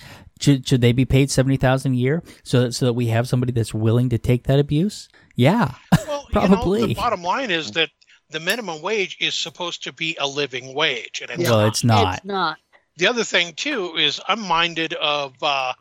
should, 0.40 0.66
should 0.68 0.80
they 0.80 0.92
be 0.92 1.04
paid 1.04 1.30
seventy 1.30 1.56
thousand 1.56 1.92
a 1.92 1.96
year 1.96 2.22
so 2.42 2.62
that 2.62 2.72
so 2.72 2.86
that 2.86 2.92
we 2.94 3.06
have 3.08 3.28
somebody 3.28 3.52
that's 3.52 3.72
willing 3.74 4.08
to 4.10 4.18
take 4.18 4.44
that 4.44 4.58
abuse? 4.58 5.08
Yeah, 5.36 5.74
Well, 6.06 6.26
You 6.32 6.40
know, 6.40 6.46
Probably. 6.46 6.86
the 6.86 6.94
bottom 6.94 7.22
line 7.22 7.50
is 7.50 7.72
that 7.72 7.90
the 8.30 8.40
minimum 8.40 8.80
wage 8.82 9.16
is 9.20 9.34
supposed 9.34 9.84
to 9.84 9.92
be 9.92 10.16
a 10.20 10.26
living 10.26 10.74
wage, 10.74 11.20
and 11.22 11.30
it's 11.30 11.48
well, 11.48 11.60
not. 11.60 11.68
it's 11.68 11.84
not. 11.84 12.16
It's 12.16 12.24
not. 12.24 12.58
The 12.96 13.06
other 13.08 13.24
thing 13.24 13.52
too 13.54 13.96
is 13.96 14.20
I'm 14.28 14.40
minded 14.40 14.94
of 14.94 15.34
uh, 15.42 15.72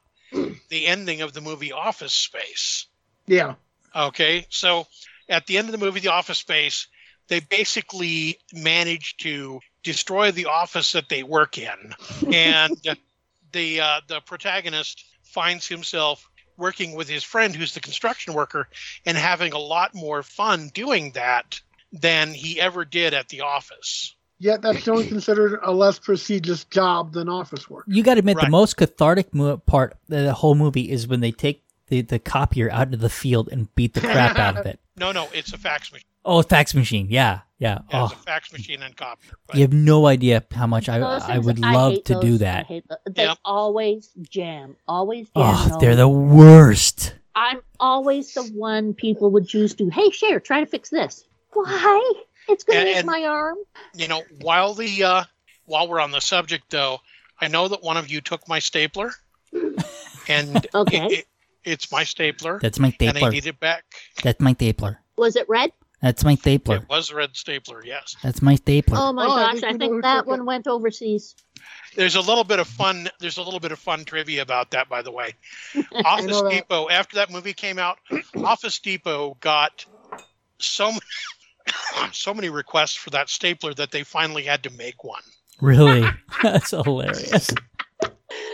the 0.70 0.88
ending 0.88 1.22
of 1.22 1.34
the 1.34 1.42
movie 1.42 1.72
Office 1.72 2.14
Space. 2.14 2.88
Yeah. 3.28 3.56
Okay, 3.96 4.46
so 4.50 4.88
at 5.30 5.46
the 5.46 5.58
end 5.58 5.68
of 5.68 5.72
the 5.72 5.84
movie, 5.84 6.00
The 6.00 6.10
Office 6.10 6.40
Space, 6.40 6.88
they 7.28 7.40
basically 7.40 8.40
manage 8.52 9.18
to 9.18 9.60
destroy 9.84 10.32
the 10.32 10.46
office 10.46 10.94
that 10.94 11.10
they 11.10 11.24
work 11.24 11.58
in, 11.58 11.94
and 12.34 12.76
the 13.52 13.82
uh, 13.82 14.02
the 14.08 14.20
protagonist 14.22 15.06
finds 15.24 15.68
himself 15.68 16.30
working 16.58 16.96
with 16.96 17.10
his 17.10 17.24
friend, 17.24 17.56
who's 17.56 17.74
the 17.74 17.80
construction 17.80 18.34
worker, 18.34 18.68
and 19.06 19.18
having 19.18 19.54
a 19.54 19.58
lot 19.58 19.96
more 19.96 20.22
fun 20.22 20.70
doing 20.74 21.12
that 21.12 21.60
than 21.92 22.34
he 22.34 22.60
ever 22.60 22.86
did 22.86 23.14
at 23.14 23.30
the 23.30 23.42
office. 23.42 24.16
Yet 24.40 24.62
that's 24.62 24.88
only 24.88 25.08
considered 25.08 25.60
a 25.64 25.72
less 25.72 26.00
prestigious 26.00 26.66
job 26.66 27.14
than 27.14 27.30
office 27.30 27.70
work. 27.70 27.86
You 27.88 28.04
got 28.04 28.16
to 28.16 28.20
admit, 28.20 28.38
the 28.42 28.50
most 28.50 28.76
cathartic 28.76 29.34
mo- 29.34 29.58
part 29.58 29.94
of 29.94 30.00
the 30.08 30.34
whole 30.34 30.56
movie 30.56 30.92
is 30.92 31.08
when 31.08 31.22
they 31.22 31.32
take 31.32 31.63
the, 31.94 32.02
the 32.02 32.20
copier 32.20 32.72
out 32.72 32.88
into 32.88 32.98
the 32.98 33.10
field 33.10 33.50
and 33.52 33.74
beat 33.76 33.94
the 33.94 34.02
crap 34.02 34.38
out 34.38 34.58
of 34.58 34.66
it. 34.66 34.80
No, 34.96 35.12
no, 35.12 35.28
it's 35.34 35.52
a 35.54 35.58
fax 35.58 35.92
machine. 35.92 36.06
Oh, 36.24 36.44
fax 36.44 36.76
machine. 36.76 37.08
Yeah, 37.10 37.40
yeah. 37.58 37.80
Yeah, 37.90 38.04
it's 38.06 38.14
Oh, 38.14 38.16
a 38.16 38.24
fax 38.24 38.54
machine 38.54 38.84
and 38.84 38.96
copy. 38.96 39.28
But 39.48 39.56
you 39.56 39.64
have 39.64 39.74
no 39.74 40.06
idea 40.06 40.44
how 40.54 40.68
much 40.68 40.88
I 40.88 41.00
Those 41.00 41.24
I 41.24 41.34
things- 41.34 41.46
would 41.48 41.58
love 41.58 41.94
hate 41.94 42.06
to 42.06 42.20
do 42.22 42.38
that. 42.38 42.66
I 42.66 42.68
hate 42.68 42.86
tho- 42.88 42.98
They 43.10 43.24
Yep. 43.24 43.38
always 43.44 44.10
jam. 44.22 44.76
Always 44.88 45.26
jam. 45.30 45.32
Oh, 45.38 45.68
no. 45.72 45.80
they're 45.80 45.96
the 45.96 46.08
worst. 46.08 47.16
I'm 47.34 47.62
always 47.80 48.36
the 48.36 48.44
one 48.44 48.94
people 48.94 49.32
would 49.32 49.48
choose 49.48 49.74
to. 49.76 49.90
Hey, 49.90 50.12
share, 50.12 50.40
try 50.40 50.60
to 50.60 50.68
fix 50.68 50.90
this. 50.92 51.24
Why? 51.54 52.14
It's 52.48 52.64
going 52.64 52.78
And- 52.80 52.88
to 52.90 52.94
hit 52.94 53.06
my 53.08 53.24
arm. 53.26 53.58
you 53.96 54.08
know, 54.08 54.22
while 54.42 54.76
the 54.76 55.04
uh, 55.04 55.24
while 55.66 55.88
we're 55.88 56.00
on 56.02 56.12
the 56.12 56.22
subject, 56.22 56.70
though, 56.70 57.00
I 57.42 57.48
know 57.48 57.68
that 57.68 57.82
one 57.82 57.98
of 57.98 58.12
you 58.12 58.22
took 58.22 58.48
my 58.48 58.60
stapler, 58.60 59.12
and 60.28 60.68
Okay. 60.76 61.06
it, 61.08 61.12
it, 61.12 61.26
it's 61.66 61.92
my 61.92 62.04
stapler, 62.04 62.60
That's 62.62 62.80
my 62.80 62.96
and 63.00 63.18
I 63.18 63.30
need 63.30 63.46
it 63.48 63.60
back. 63.60 63.84
That's 64.24 64.40
my 64.42 64.54
stapler. 64.54 65.00
Was 65.18 65.36
it 65.36 65.48
red? 65.48 65.72
That's 66.02 66.24
my 66.26 66.36
stapler. 66.36 66.78
It 66.78 66.90
was 66.90 67.14
red 67.14 67.36
stapler, 67.36 67.82
yes. 67.86 68.16
That's 68.22 68.42
my 68.42 68.56
stapler. 68.56 68.98
Oh 69.00 69.14
my 69.14 69.26
Oh, 69.26 69.32
I 69.32 69.54
gosh! 69.54 69.62
think 69.62 69.64
I 69.66 69.72
we 69.72 69.78
know 69.78 69.86
who 69.88 69.92
think 69.94 70.04
that 70.04 70.28
one 70.28 70.46
went 70.46 70.68
overseas. 70.68 71.36
There's 71.96 72.16
a 72.16 72.22
little 72.22 72.44
bit 72.44 72.60
of 72.60 72.68
fun. 72.68 73.10
There's 73.20 73.38
a 73.38 73.42
little 73.42 73.62
bit 73.62 73.72
of 73.72 73.80
fun 73.80 74.04
trivia 74.04 74.42
about 74.42 74.72
that, 74.72 74.90
by 74.90 75.02
the 75.02 75.12
way. 75.12 75.34
Office 76.06 76.26
know 76.26 76.44
that. 76.44 76.50
Depot. 76.52 76.90
After 76.90 77.16
that 77.16 77.32
movie 77.32 77.54
came 77.54 77.80
out, 77.80 78.00
Office 78.44 78.80
Depot 78.80 79.38
got 79.40 79.86
so 80.60 80.88
many, 80.88 81.00
so 82.12 82.34
many 82.34 82.50
requests 82.50 82.96
for 82.96 83.10
that 83.12 83.30
stapler 83.30 83.74
that 83.76 83.92
they 83.92 84.04
finally 84.04 84.44
had 84.44 84.64
to 84.64 84.70
make 84.72 85.06
one. 85.06 85.22
Really? 85.62 86.06
That's 86.44 86.72
hilarious. 86.72 87.50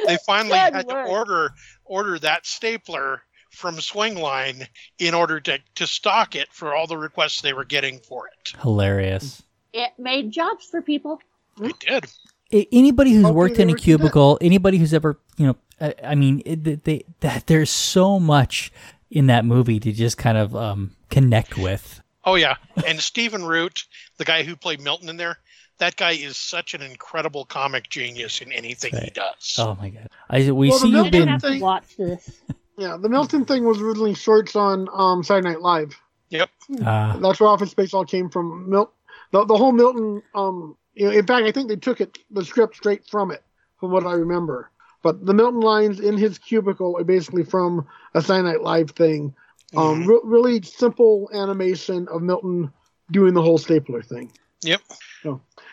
they 0.06 0.18
finally 0.26 0.50
Good 0.52 0.74
had 0.76 0.86
work. 0.86 1.06
to 1.08 1.12
order 1.12 1.52
order 1.90 2.18
that 2.20 2.46
stapler 2.46 3.24
from 3.52 3.76
Swingline 3.76 4.68
in 5.00 5.14
order 5.14 5.40
to 5.42 5.60
to 5.76 5.88
stock 5.88 6.36
it 6.36 6.48
for 6.54 6.76
all 6.76 6.88
the 6.88 6.98
requests 6.98 7.42
they 7.42 7.52
were 7.54 7.66
getting 7.66 8.00
for 8.00 8.28
it. 8.28 8.54
Hilarious. 8.62 9.44
It 9.74 9.92
made 9.98 10.32
jobs 10.32 10.66
for 10.66 10.82
people. 10.82 11.20
They 11.58 11.74
did. 11.80 12.06
A- 12.54 12.68
Anybody 12.72 13.12
who's 13.12 13.24
Hopefully 13.24 13.38
worked 13.38 13.60
in 13.60 13.70
a 13.70 13.74
work 13.74 13.80
through 13.82 13.98
cubicle, 13.98 14.38
anybody 14.42 14.78
who's 14.78 14.94
ever, 14.94 15.20
you 15.38 15.48
know, 15.48 15.56
I, 15.82 15.94
I 16.04 16.16
mean, 16.16 16.42
it, 16.46 16.64
they, 16.64 16.76
they, 16.76 17.04
that 17.20 17.48
there's 17.48 17.70
so 17.70 18.20
much 18.20 18.72
in 19.12 19.28
that 19.28 19.46
movie 19.46 19.80
to 19.80 19.92
just 19.92 20.18
kind 20.18 20.38
of 20.38 20.56
um, 20.56 20.96
connect 21.10 21.58
with. 21.58 22.02
Oh 22.26 22.36
yeah, 22.36 22.56
and 22.86 23.00
Stephen 23.00 23.44
Root, 23.44 23.86
the 24.18 24.26
guy 24.26 24.44
who 24.44 24.56
played 24.56 24.82
Milton 24.82 25.10
in 25.10 25.18
there, 25.18 25.40
that 25.80 25.96
guy 25.96 26.12
is 26.12 26.38
such 26.38 26.74
an 26.74 26.82
incredible 26.82 27.46
comic 27.46 27.90
genius 27.90 28.42
in 28.42 28.52
anything 28.52 28.96
he 28.96 29.10
does. 29.10 29.56
Oh 29.58 29.76
my 29.80 29.90
god! 29.90 30.08
I 30.30 30.52
we 30.52 30.70
Well, 30.70 30.80
the 30.80 30.84
see 30.84 30.88
you've 30.90 30.94
Milton 30.94 31.12
been. 31.12 31.28
have 31.28 31.42
thing- 31.42 31.62
watch 31.62 31.98
this. 31.98 32.42
Yeah, 32.78 32.96
the 32.96 33.10
Milton 33.10 33.44
thing 33.44 33.66
was 33.66 33.82
originally 33.82 34.14
shorts 34.14 34.56
on 34.56 34.88
um, 34.94 35.22
Saturday 35.22 35.50
Night 35.50 35.60
Live. 35.62 36.00
Yep. 36.30 36.50
Uh, 36.82 37.18
That's 37.18 37.38
where 37.42 37.50
Office 37.50 37.72
Space 37.72 37.94
all 37.94 38.06
came 38.06 38.30
from. 38.30 38.70
Mil- 38.70 38.90
the, 39.32 39.44
the 39.44 39.58
whole 39.58 39.74
Milton, 39.74 40.24
um, 40.34 40.78
you 40.94 41.06
know, 41.08 41.12
in 41.12 41.28
fact, 41.28 41.46
I 41.46 41.52
think 41.52 41.68
they 41.68 41.76
took 41.76 42.00
it 42.00 42.18
the 42.32 42.46
script 42.46 42.78
straight 42.78 43.06
from 43.06 43.32
it, 43.32 43.44
from 43.82 43.92
what 43.92 44.06
I 44.08 44.14
remember. 44.14 44.72
But 45.04 45.26
the 45.26 45.34
Milton 45.34 45.60
lines 45.60 46.00
in 46.00 46.18
his 46.18 46.38
cubicle 46.38 46.96
are 46.98 47.04
basically 47.04 47.44
from 47.44 47.86
a 48.14 48.22
Saturday 48.22 48.48
Night 48.48 48.62
Live 48.62 48.92
thing. 48.92 49.36
Um, 49.76 50.04
Mhm. 50.04 50.08
re- 50.08 50.22
really 50.24 50.62
simple 50.62 51.30
animation 51.34 52.08
of 52.08 52.22
Milton 52.22 52.72
doing 53.12 53.34
the 53.34 53.42
whole 53.42 53.58
stapler 53.58 54.02
thing. 54.02 54.32
Yep. 54.62 54.80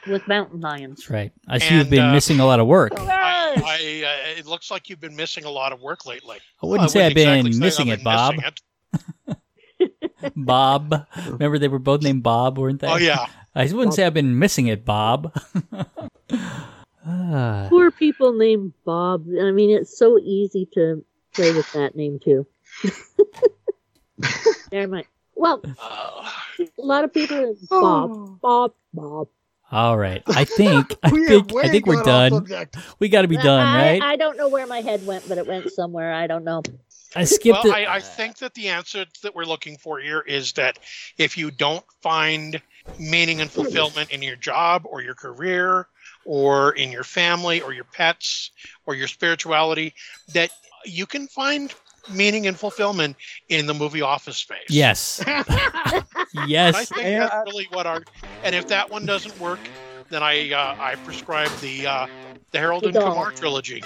With 0.07 0.27
mountain 0.29 0.61
lions. 0.61 1.09
right. 1.11 1.33
I 1.49 1.59
see 1.59 1.67
And, 1.69 1.77
you've 1.79 1.91
been 1.91 2.05
uh, 2.07 2.13
missing 2.13 2.41
a 2.41 2.47
lot 2.47 2.61
of 2.61 2.67
work. 2.67 2.93
I, 2.99 3.55
I 3.57 4.35
uh, 4.35 4.39
it 4.41 4.47
looks 4.47 4.71
like 4.71 4.89
you've 4.91 5.01
been 5.01 5.17
missing 5.17 5.45
a 5.45 5.51
lot 5.51 5.73
of 5.73 5.81
work 5.81 6.07
lately. 6.07 6.39
I 6.63 6.67
wouldn't 6.67 6.91
say 6.91 7.07
I've 7.07 7.15
been 7.15 7.47
exactly 7.47 7.53
say 7.53 7.59
missing 7.61 7.91
I've 7.91 7.95
it, 7.95 7.97
been 7.99 8.05
Bob. 8.05 8.35
missing 8.37 8.53
it. 9.29 10.33
Bob. 10.37 11.07
Remember 11.27 11.59
they 11.59 11.69
were 11.69 11.79
both 11.79 12.03
named 12.03 12.23
Bob, 12.23 12.59
weren't 12.59 12.81
they? 12.81 12.89
Oh 12.89 12.97
yeah. 12.97 13.27
I 13.55 13.65
wouldn't 13.73 13.95
say 13.95 14.05
I've 14.05 14.15
been 14.15 14.39
missing 14.39 14.67
it, 14.69 14.85
Bob. 14.85 15.33
Ah, 17.09 17.67
Poor 17.71 17.93
people 17.93 18.33
named 18.33 18.73
Bob. 18.85 19.27
I 19.41 19.53
mean, 19.53 19.71
it's 19.71 19.97
so 19.97 20.19
easy 20.19 20.69
to 20.75 21.05
play 21.35 21.53
with 21.55 21.73
that 21.73 21.95
name 21.95 22.19
too. 22.19 22.45
Never 24.73 24.89
mind. 24.89 25.07
Well, 25.37 25.63
Uh, 25.81 26.29
a 26.59 26.69
lot 26.79 27.05
of 27.05 27.15
people 27.15 27.37
are 27.37 27.53
Bob, 27.71 28.11
Oh. 28.11 28.39
Bob, 28.43 28.73
Bob. 28.93 29.29
All 29.71 29.99
right. 29.99 30.23
I 30.27 30.45
think 30.45 30.95
I 31.03 31.11
think 31.11 31.55
I 31.57 31.69
think 31.69 31.87
we're 31.87 32.03
done. 32.03 32.47
We 32.99 33.09
got 33.09 33.23
to 33.23 33.29
be 33.29 33.37
done, 33.37 33.67
I, 33.67 33.93
right? 33.93 34.03
I 34.03 34.17
don't 34.17 34.37
know 34.37 34.49
where 34.49 34.67
my 34.67 34.81
head 34.81 35.07
went, 35.07 35.29
but 35.29 35.39
it 35.39 35.47
went 35.47 35.71
somewhere. 35.73 36.13
I 36.13 36.27
don't 36.27 36.45
know. 36.45 36.63
I 37.15 37.25
skipped 37.25 37.65
well, 37.65 37.75
it. 37.75 37.89
I, 37.89 37.97
I 37.97 38.01
think 38.01 38.39
that 38.39 38.55
the 38.55 38.69
answer 38.69 39.07
that 39.23 39.35
we're 39.35 39.45
looking 39.45 39.79
for 39.79 39.99
here 39.99 40.21
is 40.21 40.53
that 40.53 40.79
if 41.17 41.39
you 41.39 41.51
don't 41.51 41.85
find 42.03 42.61
meaning 42.99 43.41
and 43.41 43.51
fulfillment 43.51 44.11
in 44.11 44.23
your 44.23 44.37
job 44.37 44.83
or 44.85 45.01
your 45.01 45.15
career 45.15 45.89
or 46.25 46.73
in 46.73 46.93
your 46.93 47.05
family 47.05 47.63
or 47.63 47.73
your 47.73 47.85
pets 47.85 48.51
or 48.85 48.95
your 48.95 49.09
spirituality, 49.09 49.95
that 50.35 50.51
you 50.85 51.07
can 51.07 51.27
find 51.27 51.75
meaning 52.11 52.47
and 52.47 52.59
fulfillment 52.59 53.17
in 53.49 53.67
the 53.67 53.75
movie 53.75 54.03
Office 54.03 54.37
Space. 54.37 54.59
yes. 54.69 55.23
And 56.35 56.43
I 56.43 56.47
yes. 56.49 56.89
think 56.91 57.03
Yeah, 57.03 57.21
that's 57.21 57.35
I- 57.35 57.43
really 57.43 57.67
what 57.73 57.87
our. 57.87 58.03
And 58.45 58.55
if 58.55 58.67
that 58.69 58.91
one 58.91 59.07
doesn't 59.07 59.39
work, 59.41 59.61
then 60.11 60.23
I 60.23 60.53
uh, 60.53 60.77
I 60.79 60.97
prescribe 61.05 61.51
the 61.61 61.87
uh, 61.87 62.07
the 62.51 62.59
Harold 62.59 62.85
and. 62.85 62.95
Kumar 62.95 63.31
trilogy. 63.33 63.83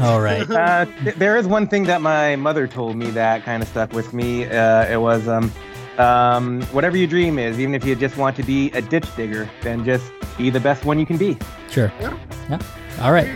All 0.00 0.20
right. 0.20 0.48
Uh, 0.50 0.84
th- 1.02 1.16
there 1.16 1.36
is 1.36 1.46
one 1.46 1.66
thing 1.66 1.84
that 1.84 2.00
my 2.00 2.36
mother 2.36 2.66
told 2.68 2.96
me 2.96 3.10
that 3.10 3.44
kind 3.44 3.62
of 3.62 3.68
stuck 3.68 3.92
with 3.92 4.12
me. 4.14 4.44
Uh, 4.46 4.86
it 4.86 4.98
was, 5.00 5.26
um, 5.28 5.52
um, 5.98 6.62
whatever 6.72 6.96
your 6.96 7.08
dream 7.08 7.38
is, 7.38 7.58
even 7.58 7.74
if 7.74 7.84
you 7.84 7.94
just 7.96 8.16
want 8.16 8.36
to 8.36 8.42
be 8.44 8.70
a 8.70 8.80
ditch 8.80 9.04
digger, 9.16 9.50
then 9.62 9.84
just 9.84 10.10
be 10.38 10.48
the 10.48 10.60
best 10.60 10.84
one 10.84 10.98
you 11.00 11.06
can 11.06 11.16
be. 11.16 11.36
Sure. 11.70 11.92
Yeah. 12.00 12.16
Yeah. 12.48 12.58
All 13.02 13.12
right. 13.12 13.28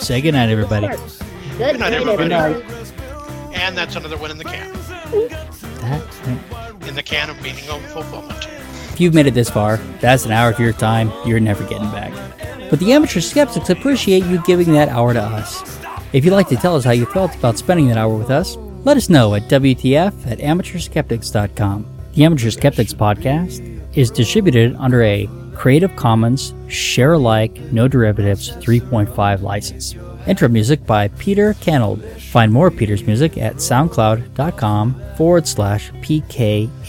Say 0.00 0.20
goodnight, 0.20 0.50
everybody. 0.50 0.88
Good, 0.88 0.98
Good 1.58 1.80
night, 1.80 1.92
everybody. 1.94 2.32
everybody. 2.32 3.01
And 3.64 3.76
that's 3.76 3.96
another 3.96 4.16
one 4.16 4.30
in 4.30 4.38
the 4.38 4.44
can. 4.44 4.72
That- 5.80 6.88
In 6.88 6.94
the 6.94 7.02
can 7.02 7.30
of 7.30 7.40
meaning 7.42 7.64
and 7.68 7.82
fulfillment. 7.86 8.46
if 8.92 9.00
you've 9.00 9.14
made 9.14 9.26
it 9.26 9.34
this 9.34 9.48
far, 9.48 9.76
that's 10.00 10.24
an 10.26 10.32
hour 10.32 10.50
of 10.50 10.58
your 10.58 10.72
time 10.72 11.10
you're 11.24 11.40
never 11.40 11.64
getting 11.64 11.90
back. 11.90 12.12
But 12.70 12.80
the 12.80 12.92
amateur 12.92 13.20
skeptics 13.20 13.70
appreciate 13.70 14.24
you 14.24 14.42
giving 14.42 14.72
that 14.72 14.88
hour 14.88 15.12
to 15.14 15.22
us. 15.22 15.62
If 16.12 16.24
you'd 16.24 16.32
like 16.34 16.48
to 16.48 16.56
tell 16.56 16.74
us 16.76 16.84
how 16.84 16.90
you 16.90 17.06
felt 17.06 17.34
about 17.36 17.56
spending 17.58 17.86
that 17.88 17.96
hour 17.96 18.14
with 18.14 18.30
us, 18.30 18.56
let 18.84 18.96
us 18.96 19.08
know 19.08 19.34
at 19.34 19.48
WTF 19.48 20.12
at 20.30 20.38
amateurskeptics.com. 20.38 21.86
The 22.14 22.24
Amateur 22.24 22.50
Skeptics 22.50 22.92
podcast 22.92 23.62
is 23.96 24.10
distributed 24.10 24.74
under 24.78 25.02
a 25.02 25.28
Creative 25.54 25.94
Commons 25.96 26.52
Share 26.68 27.12
Alike 27.12 27.56
No 27.72 27.88
Derivatives 27.88 28.50
3.5 28.56 29.40
license. 29.42 29.94
Intro 30.26 30.48
music 30.48 30.86
by 30.86 31.08
Peter 31.08 31.54
Canold. 31.54 32.02
Find 32.20 32.52
more 32.52 32.70
Peter's 32.70 33.02
music 33.04 33.36
at 33.38 33.56
soundcloud.com 33.56 35.02
forward 35.16 35.48
slash 35.48 35.90
PKANOL. 35.92 36.82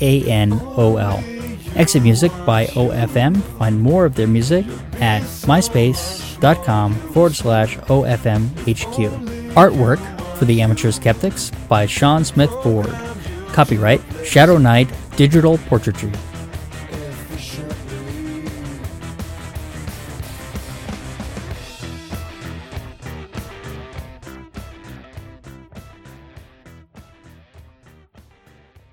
Exit 1.76 2.04
music 2.04 2.32
by 2.46 2.68
OFM. 2.68 3.42
Find 3.58 3.82
more 3.82 4.06
of 4.06 4.14
their 4.16 4.28
music 4.28 4.66
at 5.02 5.24
myspace.com 5.24 6.94
forward 6.94 7.34
slash 7.36 7.78
OFMHQ. 7.78 9.54
Artwork 9.54 10.38
for 10.38 10.46
the 10.46 10.62
Amateur 10.62 10.92
Skeptics 10.92 11.52
by 11.68 11.88
Sean 11.88 12.24
Smith 12.24 12.52
Ford. 12.62 12.94
Copyright 13.48 14.02
Shadow 14.24 14.58
Knight 14.58 14.90
Digital 15.16 15.58
Portraiture. 15.58 16.12